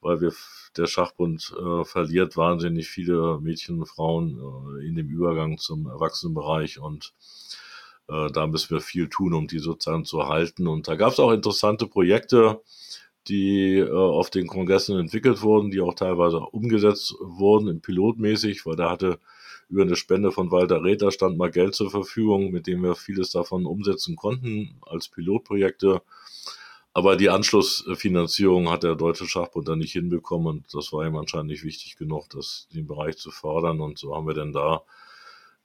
[0.00, 0.32] weil wir
[0.76, 4.40] der Schachbund äh, verliert wahnsinnig viele Mädchen und Frauen
[4.80, 7.12] äh, in dem Übergang zum Erwachsenenbereich und
[8.08, 10.66] äh, da müssen wir viel tun, um die sozusagen zu halten.
[10.66, 12.60] Und da gab es auch interessante Projekte,
[13.28, 18.90] die äh, auf den Kongressen entwickelt wurden, die auch teilweise umgesetzt wurden, pilotmäßig, weil da
[18.90, 19.18] hatte
[19.68, 23.30] über eine Spende von Walter Räther stand mal Geld zur Verfügung, mit dem wir vieles
[23.30, 26.02] davon umsetzen konnten als Pilotprojekte.
[26.92, 31.48] Aber die Anschlussfinanzierung hat der Deutsche Schachbund dann nicht hinbekommen und das war ihm anscheinend
[31.48, 33.80] nicht wichtig genug, das den Bereich zu fördern.
[33.80, 34.82] Und so haben wir dann da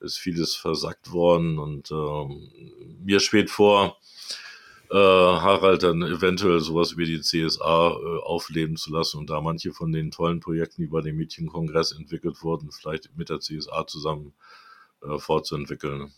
[0.02, 3.98] ist vieles versackt worden und äh, mir schwebt vor,
[4.92, 9.72] äh, Harald dann eventuell sowas wie die CSA äh, aufleben zu lassen und da manche
[9.72, 14.34] von den tollen Projekten, die bei dem Mädchenkongress entwickelt wurden, vielleicht mit der CSA zusammen
[15.04, 16.12] äh, fortzuentwickeln.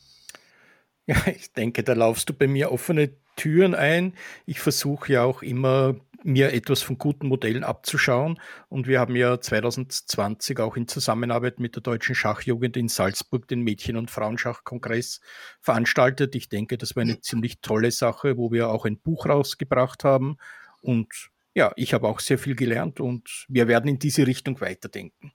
[1.07, 4.13] Ja, ich denke, da laufst du bei mir offene Türen ein.
[4.45, 8.39] Ich versuche ja auch immer mir etwas von guten Modellen abzuschauen.
[8.69, 13.61] Und wir haben ja 2020 auch in Zusammenarbeit mit der Deutschen Schachjugend in Salzburg den
[13.61, 15.22] Mädchen- und Frauenschachkongress
[15.60, 16.35] veranstaltet.
[16.35, 20.38] Ich denke, das war eine ziemlich tolle Sache, wo wir auch ein Buch rausgebracht haben.
[20.81, 25.31] Und ja, ich habe auch sehr viel gelernt und wir werden in diese Richtung weiterdenken.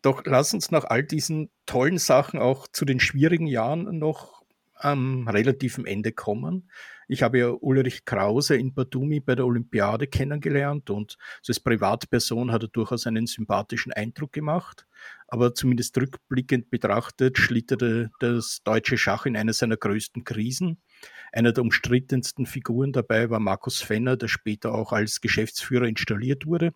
[0.00, 4.42] Doch lass uns nach all diesen tollen Sachen auch zu den schwierigen Jahren noch
[4.74, 6.70] am relativen Ende kommen.
[7.12, 12.62] Ich habe ja Ulrich Krause in Batumi bei der Olympiade kennengelernt und als Privatperson hat
[12.62, 14.86] er durchaus einen sympathischen Eindruck gemacht.
[15.28, 20.80] Aber zumindest rückblickend betrachtet schlitterte das deutsche Schach in einer seiner größten Krisen.
[21.32, 26.72] Einer der umstrittensten Figuren dabei war Markus Fenner, der später auch als Geschäftsführer installiert wurde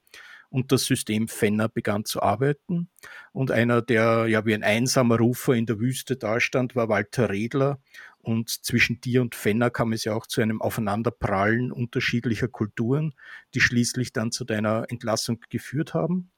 [0.51, 2.89] und das System Fenner begann zu arbeiten.
[3.33, 7.81] Und einer, der ja wie ein einsamer Rufer in der Wüste dastand, war Walter Redler.
[8.27, 13.15] Und zwischen dir und Fenner kam es ja auch zu einem Aufeinanderprallen unterschiedlicher Kulturen,
[13.55, 16.33] die schließlich dann zu deiner Entlassung geführt haben.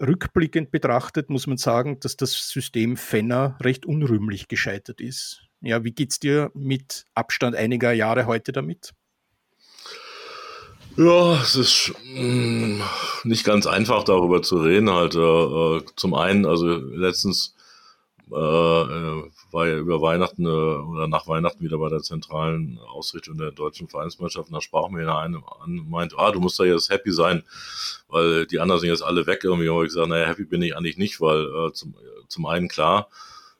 [0.00, 5.42] Rückblickend betrachtet muss man sagen, dass das System Fenner recht unrühmlich gescheitert ist.
[5.60, 8.94] Ja, wie geht's dir mit Abstand einiger Jahre heute damit?
[10.96, 12.82] Ja, es ist mh, mm,
[13.24, 14.88] nicht ganz einfach darüber zu reden.
[14.88, 17.54] Halt, äh, äh zum einen, also letztens
[18.32, 23.36] äh, äh, war ja über Weihnachten äh, oder nach Weihnachten wieder bei der zentralen Ausrichtung
[23.36, 24.48] der deutschen Vereinsmannschaft.
[24.48, 27.42] Und da sprach mir einer an und meinte, ah, du musst da jetzt happy sein,
[28.08, 29.44] weil die anderen sind jetzt alle weg.
[29.44, 31.94] Irgendwie habe ich gesagt, naja, happy bin ich eigentlich nicht, weil äh, zum,
[32.28, 33.08] zum einen klar,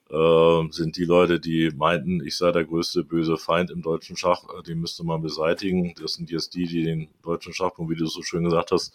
[0.09, 4.43] äh, sind die Leute, die meinten, ich sei der größte böse Feind im deutschen Schach,
[4.57, 5.93] äh, die müsste man beseitigen.
[6.01, 8.93] Das sind jetzt die, die den deutschen Schachpunkt, wie du so schön gesagt hast,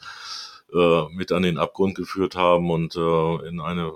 [0.73, 3.93] äh, mit an den Abgrund geführt haben und äh, in eine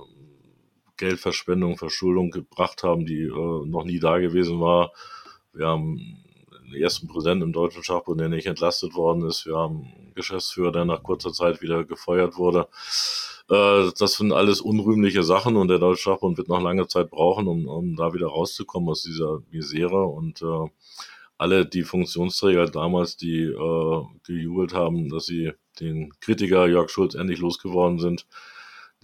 [1.02, 4.92] Geldverschwendung, Verschuldung gebracht haben, die äh, noch nie da gewesen war.
[5.52, 5.98] Wir haben
[6.64, 9.44] den ersten Präsidenten im Deutschen Schachbund, der nicht entlastet worden ist.
[9.44, 12.68] Wir haben einen Geschäftsführer, der nach kurzer Zeit wieder gefeuert wurde.
[13.50, 17.48] Äh, das sind alles unrühmliche Sachen und der Deutsche Schachbund wird noch lange Zeit brauchen,
[17.48, 20.04] um, um da wieder rauszukommen aus dieser Misere.
[20.04, 20.68] Und äh,
[21.36, 25.50] alle die Funktionsträger damals, die äh, gejubelt haben, dass sie
[25.80, 28.24] den Kritiker Jörg Schulz endlich losgeworden sind,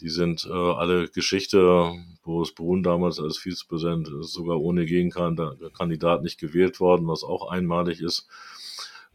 [0.01, 1.93] die sind äh, alle Geschichte.
[2.23, 8.01] Boris Brun damals als Vizepräsident ist sogar ohne Gegenkandidat nicht gewählt worden, was auch einmalig
[8.01, 8.29] ist.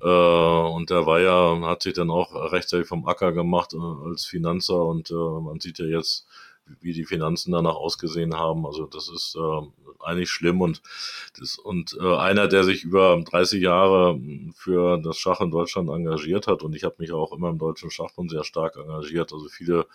[0.01, 4.85] Äh, und der Weiher hat sich dann auch rechtzeitig vom Acker gemacht äh, als Finanzer
[4.85, 6.27] und äh, man sieht ja jetzt,
[6.81, 8.65] wie die Finanzen danach ausgesehen haben.
[8.65, 9.61] Also das ist äh,
[10.03, 10.81] eigentlich schlimm und
[11.39, 14.19] das, und äh, einer, der sich über 30 Jahre
[14.55, 17.91] für das Schach in Deutschland engagiert hat und ich habe mich auch immer im deutschen
[17.91, 19.31] Schachbund sehr stark engagiert.
[19.34, 19.85] Also viele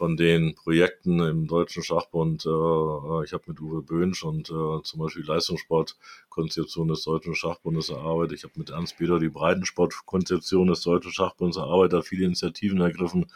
[0.00, 2.46] von den Projekten im Deutschen Schachbund.
[2.46, 8.38] Äh, ich habe mit Uwe Böhnsch und äh, zum Beispiel Leistungssportkonzeption des Deutschen Schachbundes erarbeitet.
[8.38, 13.26] Ich habe mit Ernst Peter die Breitensportkonzeption des Deutschen Schachbundes erarbeitet, viele Initiativen ergriffen.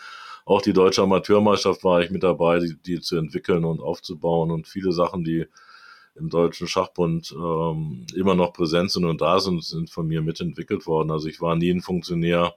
[0.46, 4.66] Auch die Deutsche Amateurmeisterschaft war ich mit dabei, die, die zu entwickeln und aufzubauen und
[4.66, 5.44] viele Sachen, die
[6.14, 10.86] im Deutschen Schachbund ähm, immer noch präsent sind und da sind, sind von mir mitentwickelt
[10.86, 11.10] worden.
[11.10, 12.54] Also ich war nie ein Funktionär,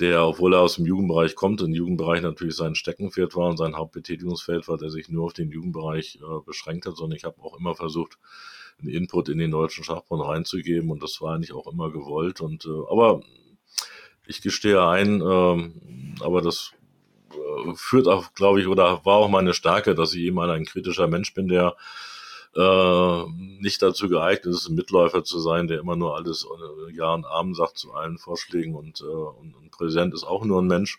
[0.00, 3.76] der, obwohl er aus dem Jugendbereich kommt, im Jugendbereich natürlich sein Steckenpferd war und sein
[3.76, 7.58] Hauptbetätigungsfeld war, der sich nur auf den Jugendbereich äh, beschränkt hat, sondern ich habe auch
[7.58, 8.18] immer versucht,
[8.80, 12.40] einen Input in den deutschen Schachbund reinzugeben und das war eigentlich auch immer gewollt.
[12.40, 13.20] Und äh, aber
[14.26, 16.72] ich gestehe ein, äh, aber das
[17.32, 21.08] äh, führt auch, glaube ich, oder war auch meine Stärke, dass ich eben ein kritischer
[21.08, 21.76] Mensch bin, der
[22.56, 23.24] äh,
[23.60, 27.24] nicht dazu geeignet ist, ein Mitläufer zu sein, der immer nur alles äh, Ja und
[27.24, 30.98] Abend sagt zu allen Vorschlägen und, äh, und, und Präsident ist auch nur ein Mensch.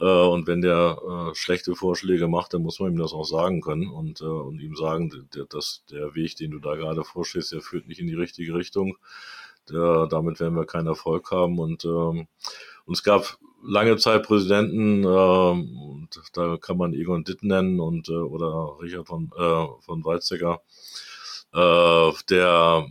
[0.00, 0.98] Äh, und wenn der
[1.30, 4.60] äh, schlechte Vorschläge macht, dann muss man ihm das auch sagen können und, äh, und
[4.60, 8.06] ihm sagen, der, dass der Weg, den du da gerade vorschlägst, der führt nicht in
[8.06, 8.98] die richtige Richtung.
[9.70, 11.58] Der, damit werden wir keinen Erfolg haben.
[11.58, 12.28] Und, ähm,
[12.86, 18.08] und es gab lange Zeit Präsidenten, äh, und da kann man Egon Ditt nennen und
[18.08, 20.62] äh, oder Richard von, äh, von Weizsäcker,
[21.52, 22.86] äh, der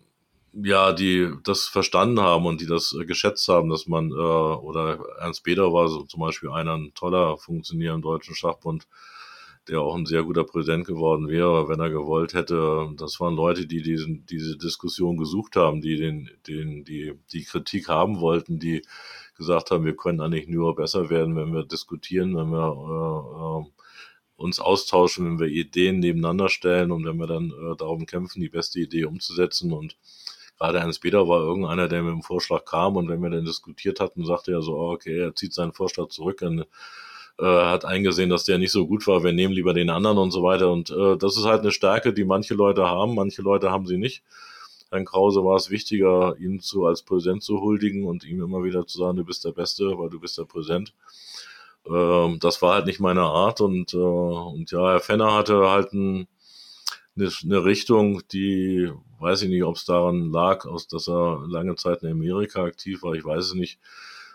[0.64, 5.00] ja, die das verstanden haben und die das äh, geschätzt haben, dass man, äh, oder
[5.20, 8.88] Ernst Beder war so zum Beispiel einer ein toller Funktionär im Deutschen Schachbund,
[9.68, 12.90] der auch ein sehr guter Präsident geworden wäre, wenn er gewollt hätte.
[12.98, 17.90] Das waren Leute, die diesen, diese Diskussion gesucht haben, die den, den, die, die Kritik
[17.90, 18.84] haben wollten, die
[19.36, 23.72] gesagt haben, wir können eigentlich nur besser werden, wenn wir diskutieren, wenn wir äh, äh,
[24.38, 28.50] uns austauschen, wenn wir Ideen nebeneinander stellen und wenn wir dann äh, darum kämpfen, die
[28.50, 29.72] beste Idee umzusetzen.
[29.72, 29.98] Und
[30.58, 34.00] gerade Hans Peter war irgendeiner, der mit dem Vorschlag kam und wenn wir dann diskutiert
[34.00, 36.66] hatten, sagte er so, oh, okay, er zieht seinen Vorschlag zurück und
[37.40, 40.32] äh, hat eingesehen, dass der nicht so gut war, wir nehmen lieber den anderen und
[40.32, 40.72] so weiter.
[40.72, 43.98] Und äh, das ist halt eine Stärke, die manche Leute haben, manche Leute haben sie
[43.98, 44.24] nicht.
[44.92, 48.86] Herrn Krause war es wichtiger, ihn zu, als Präsident zu huldigen und ihm immer wieder
[48.86, 50.94] zu sagen, du bist der Beste, weil du bist der Präsident.
[51.88, 55.94] Ähm, das war halt nicht meine Art und, äh, und ja, Herr Fenner hatte halt
[55.94, 56.28] ein,
[57.16, 61.76] eine, eine Richtung, die, weiß ich nicht, ob es daran lag, aus, dass er lange
[61.76, 63.80] Zeit in Amerika aktiv war, ich weiß es nicht.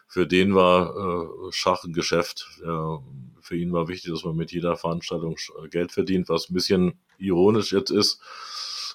[0.08, 2.48] Für den war äh, Schach ein Geschäft.
[2.64, 2.98] Ja,
[3.40, 5.36] für ihn war wichtig, dass man mit jeder Veranstaltung
[5.70, 8.20] Geld verdient, was ein bisschen ironisch jetzt ist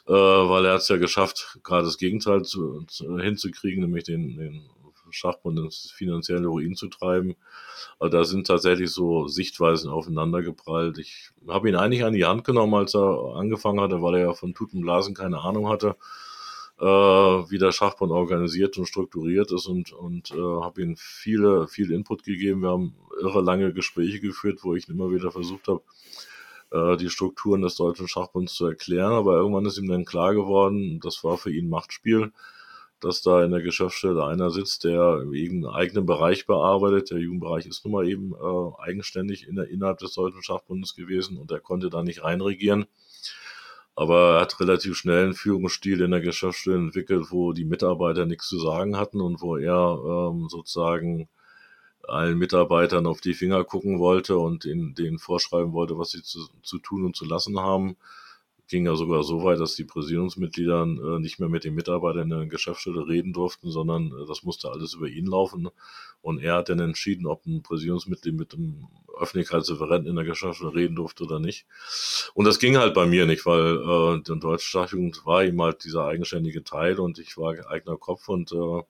[0.08, 4.38] äh, weil er hat es ja geschafft, gerade das Gegenteil zu, zu, hinzukriegen, nämlich den,
[4.38, 4.70] den
[5.10, 7.36] Schachbund ins finanzielle Ruin zu treiben.
[8.00, 10.98] Aber da sind tatsächlich so Sichtweisen aufeinander geprallt.
[10.98, 14.34] Ich habe ihn eigentlich an die Hand genommen, als er angefangen hatte, weil er ja
[14.34, 15.96] von Tutenblasen keine Ahnung hatte,
[16.80, 21.92] äh, wie der Schachbund organisiert und strukturiert ist und, und äh, habe ihm viele, viel
[21.92, 22.62] Input gegeben.
[22.62, 25.82] Wir haben irre lange Gespräche geführt, wo ich immer wieder versucht habe,
[26.72, 29.14] äh, die Strukturen des Deutschen Schachbunds zu erklären.
[29.14, 32.32] Aber irgendwann ist ihm dann klar geworden, das war für ihn Machtspiel
[33.06, 37.12] dass da in der Geschäftsstelle einer sitzt, der eben einen eigenen Bereich bearbeitet.
[37.12, 41.38] Der Jugendbereich ist nun mal eben äh, eigenständig in der, innerhalb des Deutschen Schachbundes gewesen
[41.38, 42.86] und er konnte da nicht reinregieren.
[43.96, 48.48] Aber er hat relativ schnell einen Führungsstil in der Geschäftsstelle entwickelt, wo die Mitarbeiter nichts
[48.48, 51.30] zu sagen hatten und wo er ähm, sozusagen
[52.08, 56.80] allen Mitarbeitern auf die Finger gucken wollte und denen vorschreiben wollte, was sie zu, zu
[56.80, 57.98] tun und zu lassen haben
[58.68, 62.38] ging ja sogar so weit, dass die Präsidiumsmitglieder äh, nicht mehr mit den Mitarbeitern in
[62.38, 65.70] der Geschäftsstelle reden durften, sondern äh, das musste alles über ihn laufen.
[66.22, 68.88] Und er hat dann entschieden, ob ein Präsidiumsmitglied mit dem
[69.20, 71.66] Öffentlichkeitsreferenten in der Geschäftsstelle reden durfte oder nicht.
[72.34, 75.84] Und das ging halt bei mir nicht, weil äh, die deutsche Staatsjugend war ihm halt
[75.84, 78.82] dieser eigenständige Teil und ich war eigener Kopf und äh,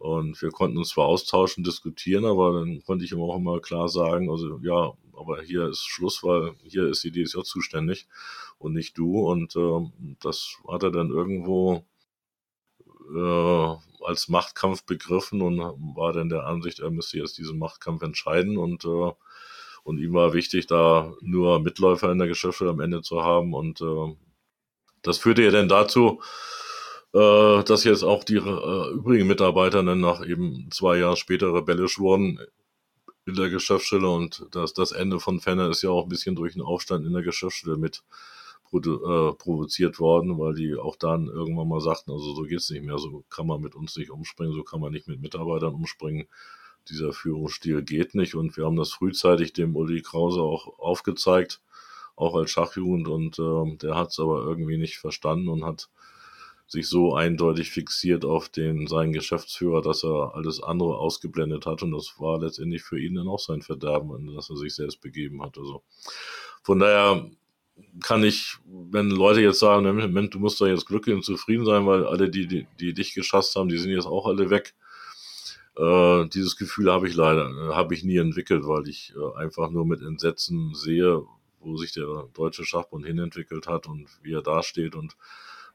[0.00, 3.86] und wir konnten uns zwar austauschen, diskutieren, aber dann konnte ich ihm auch immer klar
[3.90, 8.08] sagen, also ja, aber hier ist Schluss, weil hier ist die DSJ zuständig
[8.58, 9.20] und nicht du.
[9.20, 9.90] Und äh,
[10.22, 11.84] das hat er dann irgendwo
[13.14, 15.58] äh, als Machtkampf begriffen und
[15.94, 19.12] war dann der Ansicht, er müsste jetzt diesen Machtkampf entscheiden und äh,
[19.82, 23.54] und ihm war wichtig, da nur Mitläufer in der Geschäftsstelle am Ende zu haben.
[23.54, 24.14] Und äh,
[25.02, 26.20] das führte ja dann dazu,
[27.12, 31.98] äh, dass jetzt auch die äh, übrigen Mitarbeiter dann nach eben zwei Jahren später rebellisch
[31.98, 32.40] wurden
[33.26, 36.54] in der Geschäftsstelle und das, das Ende von Fenner ist ja auch ein bisschen durch
[36.54, 38.02] einen Aufstand in der Geschäftsstelle mit
[38.72, 42.98] äh, provoziert worden, weil die auch dann irgendwann mal sagten, also so geht's nicht mehr,
[42.98, 46.28] so kann man mit uns nicht umspringen, so kann man nicht mit Mitarbeitern umspringen.
[46.88, 51.60] Dieser Führungsstil geht nicht und wir haben das frühzeitig dem Uli Krause auch aufgezeigt,
[52.14, 55.88] auch als Schachjugend und äh, der hat es aber irgendwie nicht verstanden und hat
[56.70, 61.90] sich so eindeutig fixiert auf den seinen Geschäftsführer, dass er alles andere ausgeblendet hat und
[61.90, 65.58] das war letztendlich für ihn dann auch sein Verderben, dass er sich selbst begeben hat.
[65.58, 65.82] Also
[66.62, 67.28] von daher
[68.04, 71.86] kann ich, wenn Leute jetzt sagen, Moment, du musst doch jetzt glücklich und zufrieden sein,
[71.86, 74.74] weil alle, die, die, die dich geschasst haben, die sind jetzt auch alle weg.
[75.76, 79.86] Äh, dieses Gefühl habe ich leider, habe ich nie entwickelt, weil ich äh, einfach nur
[79.86, 81.24] mit Entsetzen sehe,
[81.58, 85.16] wo sich der deutsche Schachbund hinentwickelt hat und wie er dasteht und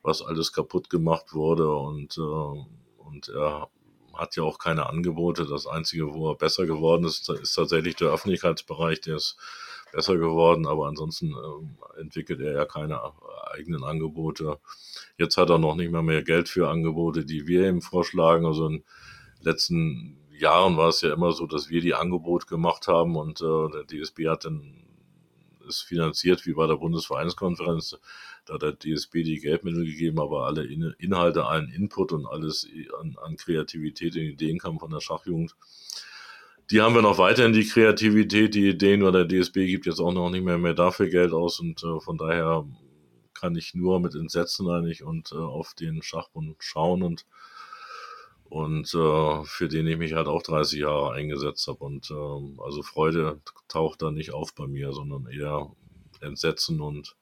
[0.06, 3.70] was alles kaputt gemacht wurde und, äh, und er
[4.14, 5.46] hat ja auch keine Angebote.
[5.46, 9.38] Das Einzige, wo er besser geworden ist, ist tatsächlich der Öffentlichkeitsbereich, der ist
[9.92, 13.02] besser geworden, aber ansonsten äh, entwickelt er ja keine
[13.52, 14.60] eigenen Angebote.
[15.18, 18.46] Jetzt hat er noch nicht mal mehr Geld für Angebote, die wir ihm vorschlagen.
[18.46, 18.84] Also in den
[19.42, 23.70] letzten Jahren war es ja immer so, dass wir die Angebote gemacht haben und äh,
[23.72, 24.86] der DSB hat dann
[25.68, 27.98] es finanziert wie bei der Bundesvereinskonferenz.
[28.46, 32.68] Da hat der DSB die Geldmittel gegeben, aber alle Inhalte, allen Input und alles
[33.02, 35.56] an, an Kreativität und Ideen kam von der Schachjugend.
[36.72, 40.14] Die haben wir noch weiterhin die Kreativität, die Ideen, weil der DSB gibt jetzt auch
[40.14, 42.66] noch nicht mehr, mehr dafür Geld aus und äh, von daher
[43.34, 47.26] kann ich nur mit Entsetzen eigentlich und äh, auf den Schachbund schauen und
[48.46, 52.84] und äh, für den ich mich halt auch 30 Jahre eingesetzt habe und äh, also
[52.84, 55.72] Freude taucht da nicht auf bei mir, sondern eher
[56.22, 57.16] Entsetzen und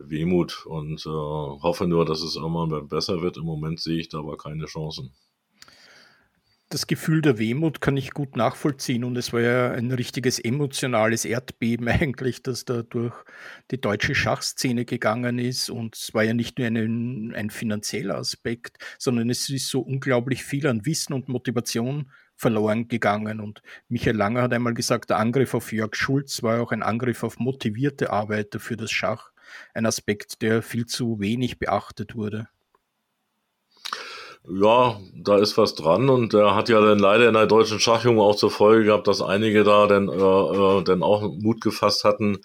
[0.00, 3.36] Wehmut und äh, hoffe nur, dass es irgendwann besser wird.
[3.36, 5.12] Im Moment sehe ich da aber keine Chancen.
[6.72, 11.24] Das Gefühl der Wehmut kann ich gut nachvollziehen und es war ja ein richtiges emotionales
[11.24, 13.14] Erdbeben eigentlich, das da durch
[13.72, 15.68] die deutsche Schachszene gegangen ist.
[15.68, 20.44] Und es war ja nicht nur ein, ein finanzieller Aspekt, sondern es ist so unglaublich
[20.44, 23.40] viel an Wissen und Motivation verloren gegangen.
[23.40, 27.22] Und Michael Langer hat einmal gesagt, der Angriff auf Jörg Schulz war auch ein Angriff
[27.22, 29.29] auf motivierte Arbeiter für das Schach,
[29.74, 32.48] ein Aspekt, der viel zu wenig beachtet wurde?
[34.48, 38.22] Ja, da ist was dran und er hat ja dann leider in der deutschen Schachjunge
[38.22, 42.38] auch zur Folge gehabt, dass einige da dann, äh, äh, dann auch Mut gefasst hatten,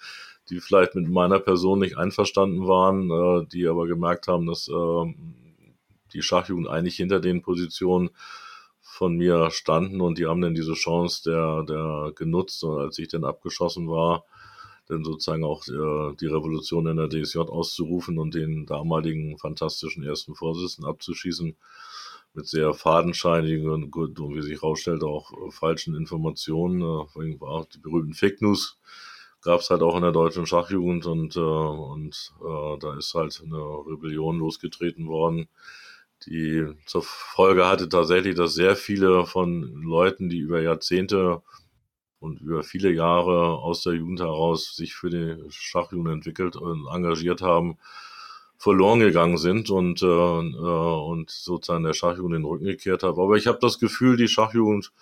[0.50, 5.14] die vielleicht mit meiner Person nicht einverstanden waren, äh, die aber gemerkt haben, dass äh,
[6.12, 8.10] die Schachjugend eigentlich hinter den Positionen
[8.80, 13.24] von mir standen und die haben dann diese Chance der, der genutzt als ich dann
[13.24, 14.24] abgeschossen war,
[14.88, 20.34] dann sozusagen auch äh, die Revolution in der DSJ auszurufen und den damaligen fantastischen ersten
[20.34, 21.56] Vorsitzenden abzuschießen
[22.34, 28.14] mit sehr fadenscheinigen und, und wie sich herausstellt, auch äh, falschen Informationen, äh, die berühmten
[28.14, 28.78] Fake News
[29.42, 33.40] gab es halt auch in der deutschen Schachjugend und, äh, und äh, da ist halt
[33.44, 35.48] eine Rebellion losgetreten worden,
[36.26, 41.42] die zur Folge hatte tatsächlich, dass sehr viele von Leuten, die über Jahrzehnte
[42.20, 47.42] und über viele Jahre aus der Jugend heraus sich für die Schachjugend entwickelt und engagiert
[47.42, 47.78] haben,
[48.58, 53.20] verloren gegangen sind und, äh, äh, und sozusagen der Schachjugend den Rücken gekehrt haben.
[53.20, 54.92] Aber ich habe das Gefühl, die Schachjugend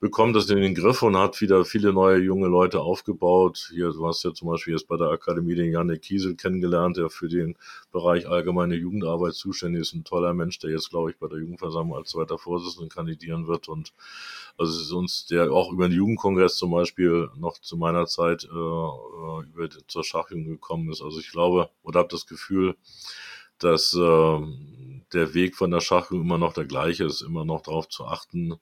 [0.00, 3.70] bekommt das in den Griff und hat wieder viele neue junge Leute aufgebaut.
[3.72, 7.10] Hier, du hast ja zum Beispiel jetzt bei der Akademie den Janik Kiesel kennengelernt, der
[7.10, 7.56] für den
[7.90, 9.94] Bereich allgemeine Jugendarbeit zuständig ist.
[9.94, 13.68] Ein toller Mensch, der jetzt, glaube ich, bei der Jugendversammlung als zweiter Vorsitzender kandidieren wird.
[13.68, 13.92] Und
[14.56, 18.44] also es ist uns, der auch über den Jugendkongress zum Beispiel noch zu meiner Zeit
[18.44, 21.02] äh, äh über zur Schachjugend gekommen ist.
[21.02, 22.76] Also ich glaube oder habe das Gefühl,
[23.58, 24.38] dass äh,
[25.12, 28.54] der Weg von der Schachjugend immer noch der gleiche ist, immer noch darauf zu achten,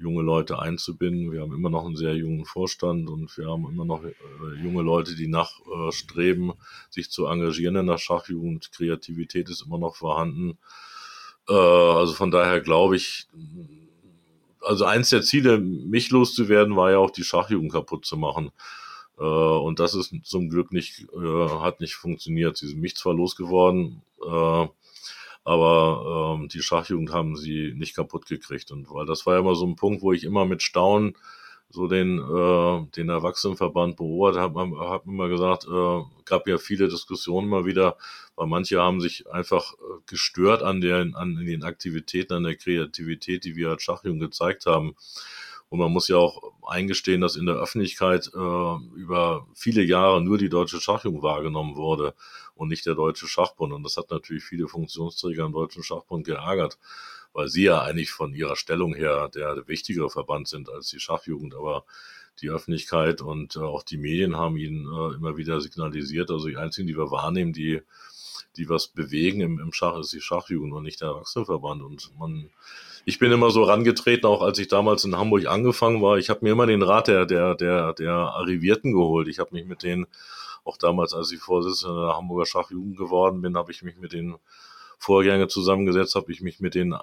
[0.00, 1.32] junge Leute einzubinden.
[1.32, 4.12] Wir haben immer noch einen sehr jungen Vorstand und wir haben immer noch äh,
[4.62, 6.52] junge Leute, die nachstreben,
[6.90, 8.72] sich zu engagieren in der Schachjugend.
[8.72, 10.58] Kreativität ist immer noch vorhanden.
[11.48, 13.26] Äh, also von daher glaube ich,
[14.60, 18.50] also eins der Ziele, mich loszuwerden, war ja auch die Schachjugend kaputt zu machen.
[19.18, 22.56] Äh, und das ist zum Glück nicht, äh, hat nicht funktioniert.
[22.56, 24.66] Sie sind mich zwar losgeworden, äh,
[25.48, 28.70] aber ähm, die Schachjugend haben sie nicht kaputt gekriegt.
[28.70, 31.16] Und weil das war ja immer so ein Punkt, wo ich immer mit Staunen
[31.70, 37.48] so den, äh, den Erwachsenenverband beobachtet habe, hab immer gesagt, äh, gab ja viele Diskussionen
[37.48, 37.96] mal wieder,
[38.36, 43.44] weil manche haben sich einfach äh, gestört an, der, an den Aktivitäten, an der Kreativität,
[43.44, 44.96] die wir als Schachjugend gezeigt haben.
[45.70, 50.38] Und man muss ja auch eingestehen, dass in der Öffentlichkeit äh, über viele Jahre nur
[50.38, 52.14] die deutsche Schachjugend wahrgenommen wurde
[52.54, 53.72] und nicht der Deutsche Schachbund.
[53.72, 56.78] Und das hat natürlich viele Funktionsträger im Deutschen Schachbund geärgert,
[57.32, 61.54] weil sie ja eigentlich von ihrer Stellung her der wichtigere Verband sind als die Schachjugend.
[61.54, 61.84] Aber
[62.40, 66.30] die Öffentlichkeit und äh, auch die Medien haben ihnen äh, immer wieder signalisiert.
[66.30, 67.82] Also die einzigen, die wir wahrnehmen, die
[68.56, 71.82] die was bewegen im, im Schach, ist die Schachjugend und nicht der Erwachsenenverband.
[71.82, 72.50] Und man,
[73.04, 76.18] ich bin immer so rangetreten, auch als ich damals in Hamburg angefangen war.
[76.18, 79.28] Ich habe mir immer den Rat der, der, der, der Arrivierten geholt.
[79.28, 80.06] Ich habe mich mit denen
[80.64, 84.36] auch damals, als ich Vorsitzender der Hamburger Schachjugend geworden bin, habe ich mich mit den
[84.98, 86.96] Vorgängern zusammengesetzt, habe ich mich mit den äh,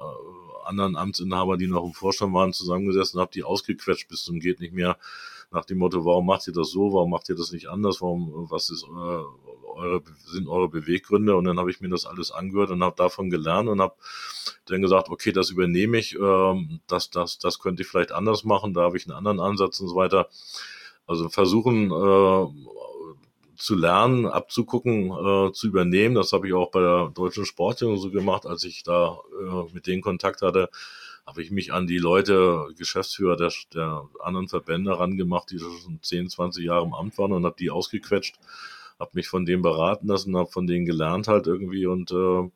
[0.65, 4.73] anderen Amtsinhabern, die noch im Vorstand waren, zusammengesessen, habe die ausgequetscht bis zum geht nicht
[4.73, 4.97] mehr
[5.51, 8.47] nach dem Motto, warum macht ihr das so, warum macht ihr das nicht anders, warum,
[8.49, 9.44] was ist äh,
[9.76, 11.35] eure, sind eure Beweggründe?
[11.35, 13.95] Und dann habe ich mir das alles angehört und habe davon gelernt und habe
[14.65, 18.73] dann gesagt, okay, das übernehme ich, ähm, das, das, das könnte ich vielleicht anders machen,
[18.73, 20.30] da habe ich einen anderen Ansatz und so weiter.
[21.07, 22.47] Also versuchen, äh,
[23.57, 26.15] zu lernen, abzugucken, äh, zu übernehmen.
[26.15, 29.88] Das habe ich auch bei der Deutschen Sportjugend so gemacht, als ich da äh, mit
[29.88, 30.69] denen Kontakt hatte,
[31.26, 36.30] habe ich mich an die Leute, Geschäftsführer der, der anderen Verbände herangemacht, die schon 10,
[36.30, 38.35] 20 Jahre im Amt waren und habe die ausgequetscht,
[38.99, 42.51] habe mich von denen beraten lassen, habe von denen gelernt halt irgendwie und äh, und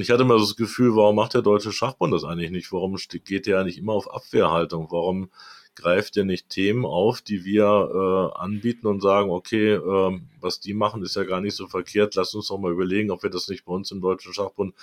[0.00, 2.72] ich hatte immer so das Gefühl, warum macht der Deutsche Schachbund das eigentlich nicht?
[2.72, 4.88] Warum geht der eigentlich immer auf Abwehrhaltung?
[4.90, 5.30] Warum
[5.74, 10.74] greift ja nicht Themen auf, die wir äh, anbieten und sagen, okay, äh, was die
[10.74, 12.14] machen, ist ja gar nicht so verkehrt.
[12.14, 14.74] Lass uns doch mal überlegen, ob wir das nicht bei uns im Deutschen Schachbund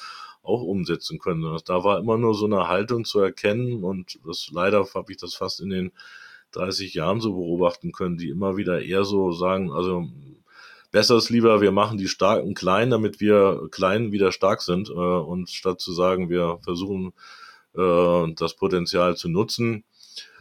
[0.41, 1.60] auch umsetzen können.
[1.65, 5.36] Da war immer nur so eine Haltung zu erkennen und das leider habe ich das
[5.36, 5.91] fast in den
[6.52, 10.07] 30 Jahren so beobachten können, die immer wieder eher so sagen, also
[10.91, 14.94] besser ist lieber, wir machen die Starken klein, damit wir klein wieder stark sind, äh,
[14.94, 17.14] und statt zu sagen, wir versuchen
[17.76, 19.84] äh, das Potenzial zu nutzen,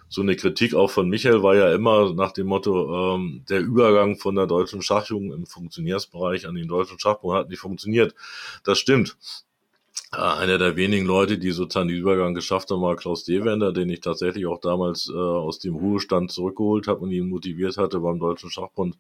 [0.08, 4.16] so eine Kritik auch von Michael war ja immer nach dem Motto, ähm, der Übergang
[4.16, 8.14] von der deutschen Schachjugend im Funktionärsbereich an den deutschen Schachbund hat nicht funktioniert.
[8.64, 9.18] Das stimmt.
[10.12, 13.90] Äh, einer der wenigen Leute, die sozusagen den Übergang geschafft haben, war Klaus Dewender, den
[13.90, 18.18] ich tatsächlich auch damals äh, aus dem Ruhestand zurückgeholt habe und ihn motiviert hatte, beim
[18.18, 18.96] Deutschen Schachbund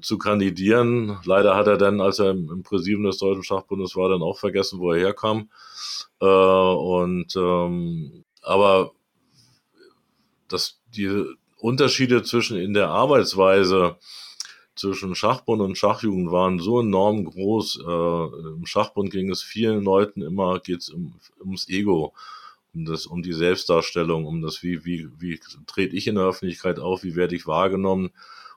[0.00, 1.18] zu kandidieren.
[1.24, 4.80] Leider hat er dann, als er im Präsidium des Deutschen Schachbundes war, dann auch vergessen,
[4.80, 5.50] wo er herkam.
[6.20, 8.92] Äh, und ähm, aber
[10.48, 11.24] dass die
[11.58, 13.96] Unterschiede zwischen in der Arbeitsweise
[14.76, 17.80] zwischen Schachbund und Schachjugend waren so enorm groß.
[17.80, 22.12] Äh, Im Schachbund ging es vielen Leuten immer geht's um, ums Ego,
[22.74, 26.78] um das, um die Selbstdarstellung, um das, wie, wie, wie trete ich in der Öffentlichkeit
[26.78, 28.10] auf, wie werde ich wahrgenommen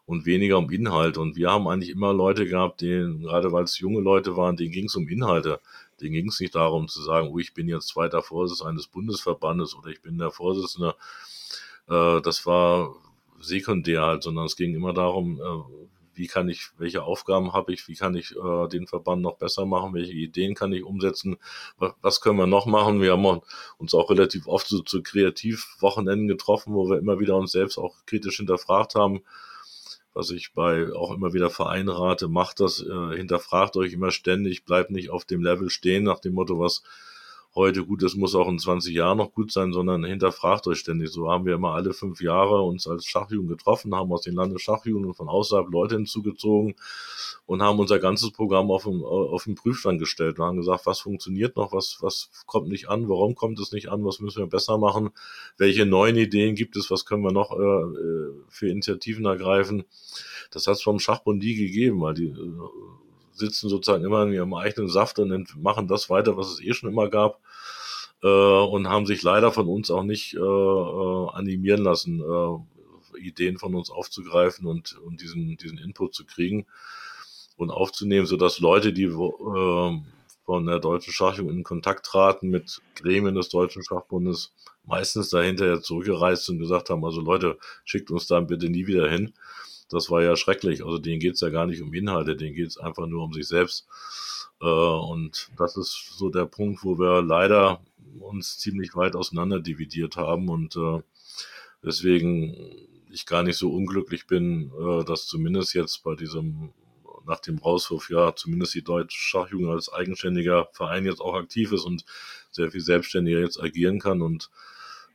[0.10, 1.18] und weniger um Inhalt.
[1.18, 4.72] Und wir haben eigentlich immer Leute gehabt, denen, gerade weil es junge Leute waren, denen
[4.72, 5.60] ging es um Inhalte.
[6.02, 9.76] Denen ging es nicht darum zu sagen, oh, ich bin jetzt zweiter Vorsitzender eines Bundesverbandes
[9.76, 10.95] oder ich bin der Vorsitzende
[11.90, 12.95] äh, das war
[13.41, 17.88] sekundär halt, sondern es ging immer darum, äh, wie kann ich, welche Aufgaben habe ich,
[17.88, 21.38] wie kann ich äh, den Verband noch besser machen, welche Ideen kann ich umsetzen,
[21.77, 23.02] was, was können wir noch machen.
[23.02, 23.41] Wir haben
[23.77, 27.95] uns auch relativ oft so zu Kreativwochenenden getroffen, wo wir immer wieder uns selbst auch
[28.06, 29.22] kritisch hinterfragt haben,
[30.19, 34.65] was ich bei auch immer wieder Vereinen rate, macht das, äh, hinterfragt euch immer ständig,
[34.65, 36.83] bleibt nicht auf dem Level stehen nach dem Motto, was
[37.60, 41.11] heute gut ist, muss auch in 20 Jahren noch gut sein, sondern hinterfragt euch ständig.
[41.11, 45.14] So haben wir immer alle fünf Jahre uns als Schachjugend getroffen, haben aus den Landesschachjugenden
[45.14, 46.76] von außerhalb Leute hinzugezogen
[47.45, 51.02] und haben unser ganzes Programm auf den, auf den Prüfstand gestellt und haben gesagt, was
[51.02, 54.48] funktioniert noch, was, was kommt nicht an, warum kommt es nicht an, was müssen wir
[54.48, 55.10] besser machen,
[55.57, 59.84] welche neuen Ideen gibt es, was können wir noch äh, äh für Initiativen ergreifen.
[60.52, 62.52] Das hat es vom Schachbund nie gegeben, weil die äh,
[63.39, 66.89] sitzen sozusagen immer in ihrem eigenen Saft und machen das weiter, was es eh schon
[66.89, 67.39] immer gab.
[68.21, 73.57] Äh, und haben sich leider von uns auch nicht äh, äh, animieren lassen, äh, Ideen
[73.57, 76.65] von uns aufzugreifen und, und diesen, diesen Input zu kriegen
[77.57, 80.01] und aufzunehmen, sodass Leute, die äh,
[80.45, 84.51] von der deutschen Schachjugend in Kontakt traten mit Gremien des Deutschen Schachbundes,
[84.83, 89.33] meistens dahinter zurückgereist und gesagt haben, also Leute, schickt uns da bitte nie wieder hin
[89.89, 90.83] das war ja schrecklich.
[90.83, 93.87] Also denen geht's ja gar nicht um Inhalte, denen geht's einfach nur um sich selbst.
[94.61, 97.81] Äh, und das ist so der Punkt, wo wir leider
[98.19, 101.01] uns ziemlich weit auseinander dividiert haben und äh,
[101.83, 102.55] deswegen
[103.11, 106.73] ich gar nicht so unglücklich bin, äh, dass zumindest jetzt bei diesem
[107.25, 111.83] nach dem Rauswurf ja zumindest die Deutsche Schachjugend als eigenständiger Verein jetzt auch aktiv ist
[111.83, 112.03] und
[112.49, 114.49] sehr viel selbstständiger jetzt agieren kann und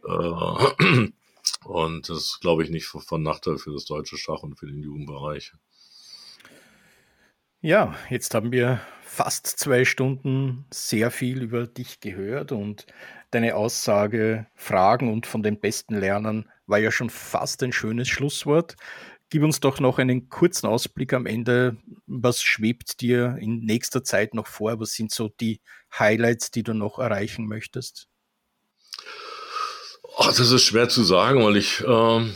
[0.07, 1.09] äh,
[1.65, 5.53] und das glaube ich, nicht von Nachteil für das deutsche Schach und für den Jugendbereich.
[7.61, 12.87] Ja, jetzt haben wir fast zwei Stunden sehr viel über dich gehört und
[13.31, 18.77] deine Aussage, Fragen und von den besten Lernern war ja schon fast ein schönes Schlusswort.
[19.31, 21.77] Gib uns doch noch einen kurzen Ausblick am Ende.
[22.07, 24.79] Was schwebt dir in nächster Zeit noch vor?
[24.81, 25.61] Was sind so die
[25.99, 28.09] Highlights, die du noch erreichen möchtest?
[30.17, 32.35] Ach, das ist schwer zu sagen, weil ich ähm,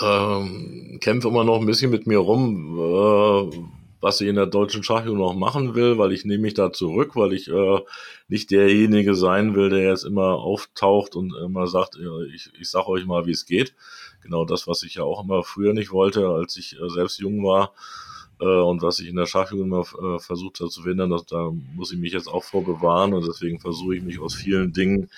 [0.00, 3.58] ähm, kämpfe immer noch ein bisschen mit mir rum, äh,
[4.00, 7.16] was ich in der deutschen Schachjugend noch machen will, weil ich nehme mich da zurück,
[7.16, 7.80] weil ich äh,
[8.28, 11.98] nicht derjenige sein will, der jetzt immer auftaucht und immer sagt,
[12.34, 13.74] ich, ich sag euch mal, wie es geht.
[14.22, 17.44] Genau das, was ich ja auch immer früher nicht wollte, als ich äh, selbst jung
[17.44, 17.72] war
[18.40, 21.92] äh, und was ich in der Schachjugend immer äh, versucht habe zu verhindern, da muss
[21.92, 25.10] ich mich jetzt auch vorbewahren und deswegen versuche ich mich aus vielen Dingen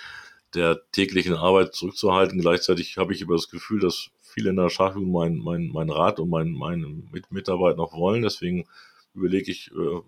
[0.57, 2.41] der täglichen Arbeit zurückzuhalten.
[2.41, 6.19] Gleichzeitig habe ich aber das Gefühl, dass viele in der Schachjugend mein, mein, mein Rat
[6.19, 8.23] und mein, meine Mitarbeit noch wollen.
[8.23, 8.67] Deswegen
[9.15, 10.01] überlege ich äh,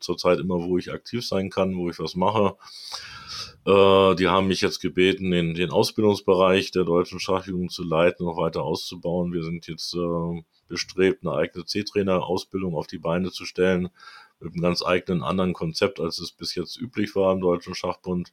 [0.00, 2.56] zurzeit immer, wo ich aktiv sein kann, wo ich was mache.
[3.64, 8.36] Äh, die haben mich jetzt gebeten, den, den Ausbildungsbereich der deutschen Schachjugend zu leiten, noch
[8.36, 9.32] weiter auszubauen.
[9.32, 13.88] Wir sind jetzt äh, bestrebt, eine eigene C-Trainer-Ausbildung auf die Beine zu stellen,
[14.40, 18.32] mit einem ganz eigenen anderen Konzept, als es bis jetzt üblich war im Deutschen Schachbund.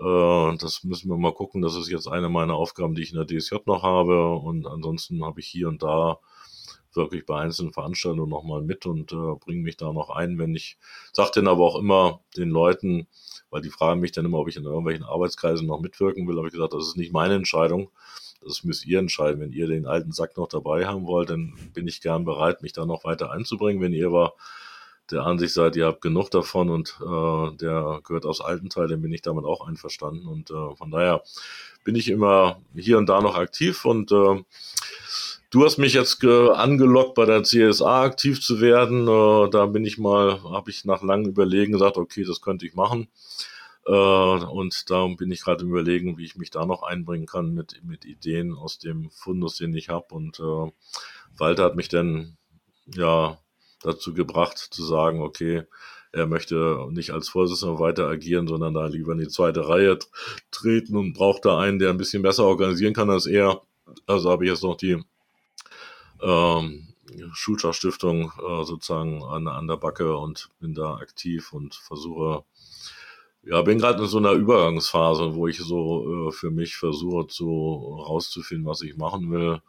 [0.00, 1.62] Äh, das müssen wir mal gucken.
[1.62, 4.34] Das ist jetzt eine meiner Aufgaben, die ich in der DSJ noch habe.
[4.34, 6.18] Und ansonsten habe ich hier und da
[6.94, 10.78] wirklich bei einzelnen Veranstaltungen nochmal mit und äh, bringe mich da noch ein, wenn ich,
[11.12, 13.06] sage dann aber auch immer den Leuten,
[13.50, 16.48] weil die fragen mich dann immer, ob ich in irgendwelchen Arbeitskreisen noch mitwirken will, habe
[16.48, 17.90] ich gesagt, das ist nicht meine Entscheidung.
[18.40, 19.40] Das müsst ihr entscheiden.
[19.40, 22.72] Wenn ihr den alten Sack noch dabei haben wollt, dann bin ich gern bereit, mich
[22.72, 23.82] da noch weiter einzubringen.
[23.82, 24.34] Wenn ihr aber
[25.10, 29.02] der Ansicht seid, ihr habt genug davon und äh, der gehört aus alten Teil, dann
[29.02, 30.26] bin ich damit auch einverstanden.
[30.26, 31.22] Und äh, von daher
[31.84, 34.42] bin ich immer hier und da noch aktiv und äh,
[35.50, 39.08] Du hast mich jetzt angelockt, bei der CSA aktiv zu werden.
[39.08, 42.74] Äh, da bin ich mal, habe ich nach langem Überlegen gesagt, okay, das könnte ich
[42.74, 43.08] machen.
[43.86, 47.54] Äh, und da bin ich gerade im Überlegen, wie ich mich da noch einbringen kann
[47.54, 50.14] mit, mit Ideen aus dem Fundus, den ich habe.
[50.14, 50.70] Und äh,
[51.38, 52.36] Walter hat mich dann
[52.86, 53.38] ja
[53.82, 55.64] dazu gebracht, zu sagen, okay,
[56.12, 59.98] er möchte nicht als Vorsitzender weiter agieren, sondern da lieber in die zweite Reihe
[60.50, 63.62] treten und braucht da einen, der ein bisschen besser organisieren kann als er.
[64.06, 65.02] Also habe ich jetzt noch die
[66.22, 66.88] ähm,
[67.32, 72.44] Schulschachstiftung äh, sozusagen an, an der Backe und bin da aktiv und versuche,
[73.42, 78.02] ja, bin gerade in so einer Übergangsphase, wo ich so äh, für mich versuche zu
[78.06, 79.60] rauszufinden, was ich machen will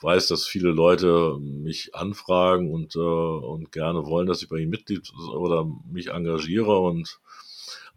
[0.00, 4.70] weiß, dass viele Leute mich anfragen und, äh, und gerne wollen, dass ich bei ihnen
[4.70, 7.20] Mitglied oder mich engagiere und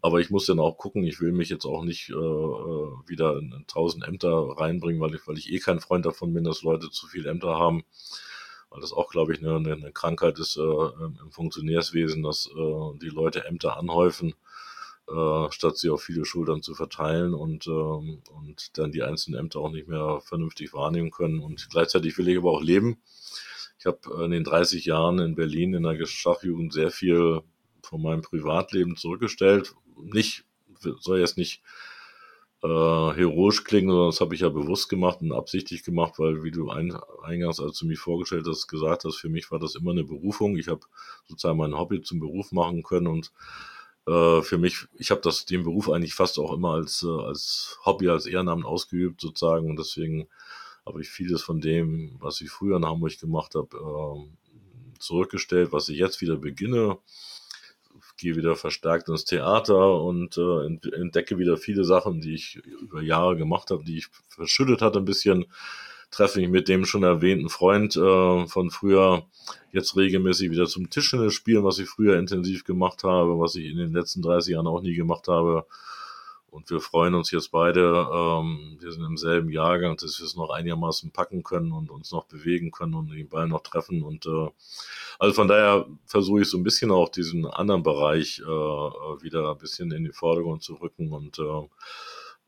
[0.02, 3.36] aber ich muss dann auch gucken, ich will mich jetzt auch nicht äh, äh wieder
[3.38, 6.90] in tausend Ämter reinbringen, weil ich, weil ich eh kein Freund davon bin, dass Leute
[6.90, 7.84] zu viele Ämter haben.
[8.70, 13.08] Weil das auch, glaube ich, eine, eine Krankheit ist äh, im Funktionärswesen, dass äh, die
[13.08, 14.34] Leute Ämter anhäufen
[15.10, 19.60] äh, statt sie auf viele Schultern zu verteilen und, ähm, und dann die einzelnen Ämter
[19.60, 21.40] auch nicht mehr vernünftig wahrnehmen können.
[21.40, 23.02] Und gleichzeitig will ich aber auch leben.
[23.78, 27.40] Ich habe in den 30 Jahren in Berlin in der Schachjugend sehr viel
[27.82, 29.74] von meinem Privatleben zurückgestellt.
[29.96, 30.44] Nicht,
[31.00, 31.62] soll jetzt nicht
[32.62, 36.50] äh, heroisch klingen, sondern das habe ich ja bewusst gemacht und absichtlich gemacht, weil, wie
[36.50, 39.92] du ein, eingangs, als du mich vorgestellt hast, gesagt hast, für mich war das immer
[39.92, 40.56] eine Berufung.
[40.56, 40.82] Ich habe
[41.26, 43.32] sozusagen mein Hobby zum Beruf machen können und
[44.06, 47.78] äh, für mich, ich habe das den Beruf eigentlich fast auch immer als, äh, als
[47.84, 50.28] Hobby, als Ehrenamt ausgeübt sozusagen und deswegen
[50.86, 55.88] habe ich vieles von dem, was ich früher in Hamburg gemacht habe, äh, zurückgestellt, was
[55.88, 56.98] ich jetzt wieder beginne
[58.20, 63.36] gehe wieder verstärkt ins Theater und äh, entdecke wieder viele Sachen, die ich über Jahre
[63.36, 65.46] gemacht habe, die ich verschüttet hatte ein bisschen.
[66.10, 69.26] Treffe mich mit dem schon erwähnten Freund äh, von früher
[69.72, 73.76] jetzt regelmäßig wieder zum Tischtennis spielen, was ich früher intensiv gemacht habe, was ich in
[73.76, 75.66] den letzten 30 Jahren auch nie gemacht habe.
[76.50, 80.34] Und wir freuen uns jetzt beide, ähm, wir sind im selben Jahrgang, dass wir es
[80.34, 84.02] noch einigermaßen packen können und uns noch bewegen können und den Ball noch treffen.
[84.02, 84.48] Und äh,
[85.20, 89.58] also von daher versuche ich so ein bisschen auch diesen anderen Bereich äh, wieder ein
[89.58, 91.12] bisschen in die Vordergrund zu rücken.
[91.12, 91.68] Und äh,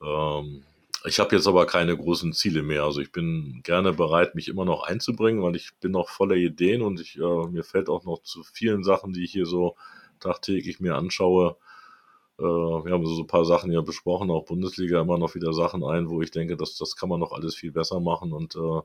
[0.04, 0.64] ähm,
[1.04, 2.84] ich habe jetzt aber keine großen Ziele mehr.
[2.84, 6.82] Also ich bin gerne bereit, mich immer noch einzubringen, weil ich bin noch voller Ideen
[6.82, 9.76] und ich, äh, mir fällt auch noch zu vielen Sachen, die ich hier so
[10.20, 11.56] tagtäglich mir anschaue,
[12.38, 15.84] äh, wir haben so ein paar Sachen ja besprochen, auch Bundesliga immer noch wieder Sachen
[15.84, 18.80] ein, wo ich denke, dass das kann man noch alles viel besser machen und äh,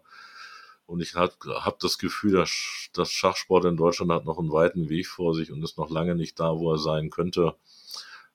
[0.87, 4.87] und ich habe hab das Gefühl, dass das Schachsport in Deutschland hat noch einen weiten
[4.87, 7.55] Weg vor sich und ist noch lange nicht da, wo er sein könnte.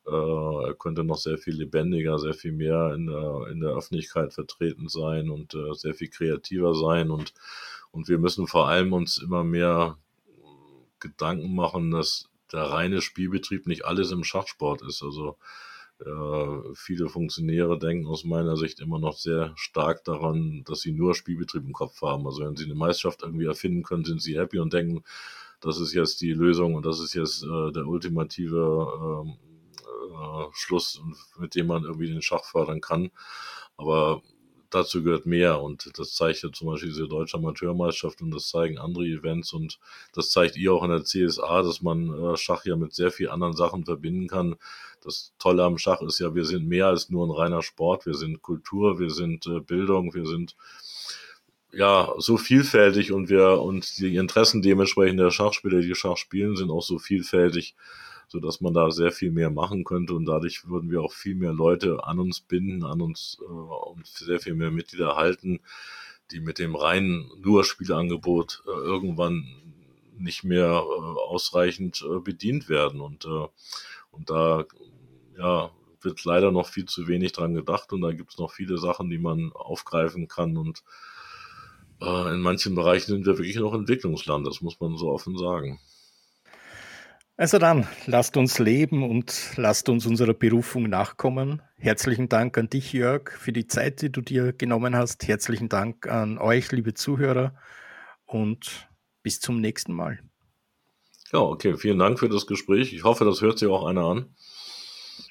[0.06, 4.32] Äh, er könnte noch sehr viel lebendiger, sehr viel mehr in der, in der Öffentlichkeit
[4.32, 7.10] vertreten sein und äh, sehr viel kreativer sein.
[7.10, 7.34] Und,
[7.90, 9.98] und wir müssen vor allem uns immer mehr
[10.98, 15.02] Gedanken machen, dass der reine Spielbetrieb nicht alles im Schachsport ist.
[15.02, 15.36] Also
[16.00, 21.14] äh, viele Funktionäre denken aus meiner Sicht immer noch sehr stark daran, dass sie nur
[21.14, 22.26] Spielbetrieb im Kopf haben.
[22.26, 25.04] Also wenn sie eine Meisterschaft irgendwie erfinden können, sind sie happy und denken,
[25.60, 29.34] das ist jetzt die Lösung und das ist jetzt äh, der ultimative ähm,
[30.12, 31.02] äh, Schluss,
[31.38, 33.10] mit dem man irgendwie den Schach fördern kann.
[33.76, 34.22] Aber
[34.74, 38.78] dazu gehört mehr und das zeigt ja zum Beispiel diese deutsche Amateurmeisterschaft und das zeigen
[38.78, 39.78] andere Events und
[40.14, 43.30] das zeigt ihr auch in der CSA, dass man äh, Schach ja mit sehr vielen
[43.30, 44.56] anderen Sachen verbinden kann.
[45.02, 48.14] Das Tolle am Schach ist ja, wir sind mehr als nur ein reiner Sport, wir
[48.14, 50.56] sind Kultur, wir sind äh, Bildung, wir sind
[51.72, 56.70] ja so vielfältig und wir und die Interessen dementsprechend der Schachspieler, die Schach spielen, sind
[56.70, 57.74] auch so vielfältig
[58.32, 61.34] so dass man da sehr viel mehr machen könnte und dadurch würden wir auch viel
[61.34, 65.60] mehr Leute an uns binden, an uns äh, und sehr viel mehr Mitglieder halten,
[66.30, 69.46] die mit dem reinen nur Spielangebot äh, irgendwann
[70.16, 73.48] nicht mehr äh, ausreichend äh, bedient werden und äh,
[74.10, 74.64] und da
[75.38, 78.78] ja wird leider noch viel zu wenig dran gedacht und da gibt es noch viele
[78.78, 80.82] Sachen, die man aufgreifen kann und
[82.00, 85.80] äh, in manchen Bereichen sind wir wirklich noch Entwicklungsland, das muss man so offen sagen.
[87.36, 91.62] Also dann, lasst uns leben und lasst uns unserer Berufung nachkommen.
[91.78, 95.26] Herzlichen Dank an dich, Jörg, für die Zeit, die du dir genommen hast.
[95.26, 97.54] Herzlichen Dank an euch, liebe Zuhörer.
[98.26, 98.88] Und
[99.22, 100.20] bis zum nächsten Mal.
[101.32, 101.76] Ja, okay.
[101.76, 102.92] Vielen Dank für das Gespräch.
[102.92, 104.34] Ich hoffe, das hört sich auch einer an.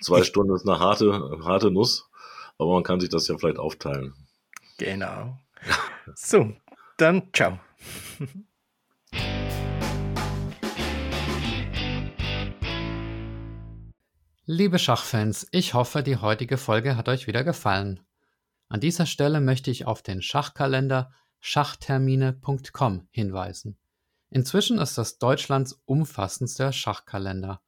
[0.02, 2.10] Zwei Stunden ist eine harte, harte Nuss,
[2.57, 4.15] aber man kann sich das ja vielleicht aufteilen.
[4.78, 5.38] Genau.
[6.15, 6.52] so,
[6.98, 7.60] dann ciao.
[14.53, 18.02] Liebe Schachfans, ich hoffe, die heutige Folge hat euch wieder gefallen.
[18.68, 23.80] An dieser Stelle möchte ich auf den Schachkalender schachtermine.com hinweisen.
[24.30, 27.61] Inzwischen ist das Deutschlands umfassendster Schachkalender.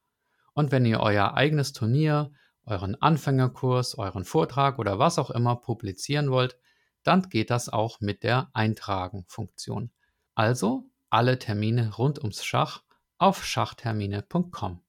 [0.52, 2.32] Und wenn ihr euer eigenes Turnier,
[2.66, 6.58] euren Anfängerkurs, euren Vortrag oder was auch immer publizieren wollt,
[7.02, 9.90] dann geht das auch mit der Eintragen-Funktion.
[10.34, 12.82] Also alle Termine rund ums Schach
[13.16, 14.82] auf schachtermine.com.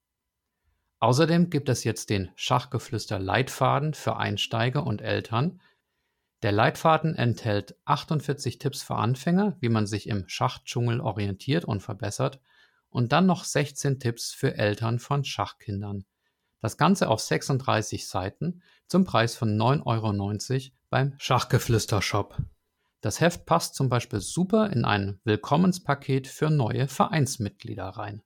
[1.00, 5.62] Außerdem gibt es jetzt den Schachgeflüster-Leitfaden für Einsteiger und Eltern.
[6.42, 12.40] Der Leitfaden enthält 48 Tipps für Anfänger, wie man sich im Schachdschungel orientiert und verbessert,
[12.90, 16.06] und dann noch 16 Tipps für Eltern von Schachkindern.
[16.62, 22.38] Das Ganze auf 36 Seiten zum Preis von 9,90 Euro beim Schachgeflüster-Shop.
[23.02, 28.24] Das Heft passt zum Beispiel super in ein Willkommenspaket für neue Vereinsmitglieder rein.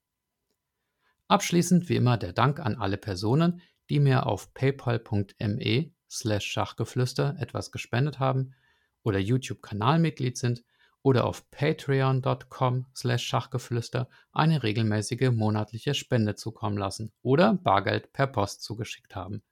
[1.29, 7.71] Abschließend wie immer der Dank an alle Personen, die mir auf paypal.me slash Schachgeflüster etwas
[7.71, 8.55] gespendet haben
[9.03, 10.63] oder YouTube-Kanalmitglied sind
[11.03, 18.63] oder auf patreon.com slash Schachgeflüster eine regelmäßige monatliche Spende zukommen lassen oder Bargeld per Post
[18.63, 19.43] zugeschickt haben.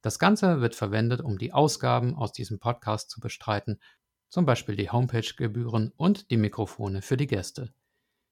[0.00, 3.80] Das Ganze wird verwendet, um die Ausgaben aus diesem Podcast zu bestreiten,
[4.30, 7.74] zum Beispiel die Homepage-Gebühren und die Mikrofone für die Gäste.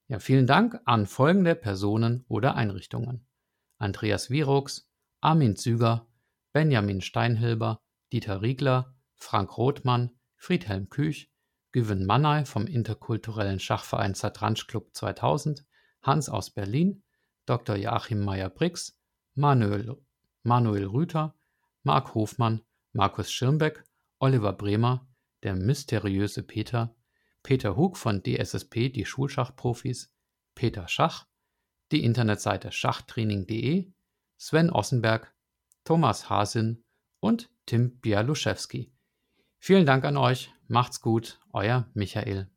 [0.09, 3.27] Ja, vielen Dank an folgende Personen oder Einrichtungen.
[3.77, 4.89] Andreas Virux,
[5.19, 6.07] Armin Züger,
[6.53, 7.81] Benjamin Steinhilber,
[8.13, 11.29] Dieter Riegler, Frank Rothmann, Friedhelm Küch,
[11.73, 15.65] Güven Mannay vom interkulturellen Schachverein Zatransch Club 2000,
[16.01, 17.03] Hans aus Berlin,
[17.45, 17.75] Dr.
[17.75, 18.97] Joachim Meyer-Brix,
[19.35, 19.97] Manuel,
[20.43, 21.35] Manuel Rüther,
[21.83, 22.61] Marc Hofmann,
[22.93, 23.83] Markus Schirmbeck,
[24.19, 25.07] Oliver Bremer,
[25.43, 26.95] der mysteriöse Peter,
[27.47, 30.13] Peter Hug von DSSP, die Schulschachprofis,
[30.53, 31.27] Peter Schach,
[31.93, 33.89] die Internetseite schachtraining.de,
[34.37, 35.33] Sven Ossenberg,
[35.85, 36.83] Thomas Hasin
[37.21, 38.91] und Tim Bialuszewski.
[39.59, 42.51] Vielen Dank an euch, macht's gut, euer Michael.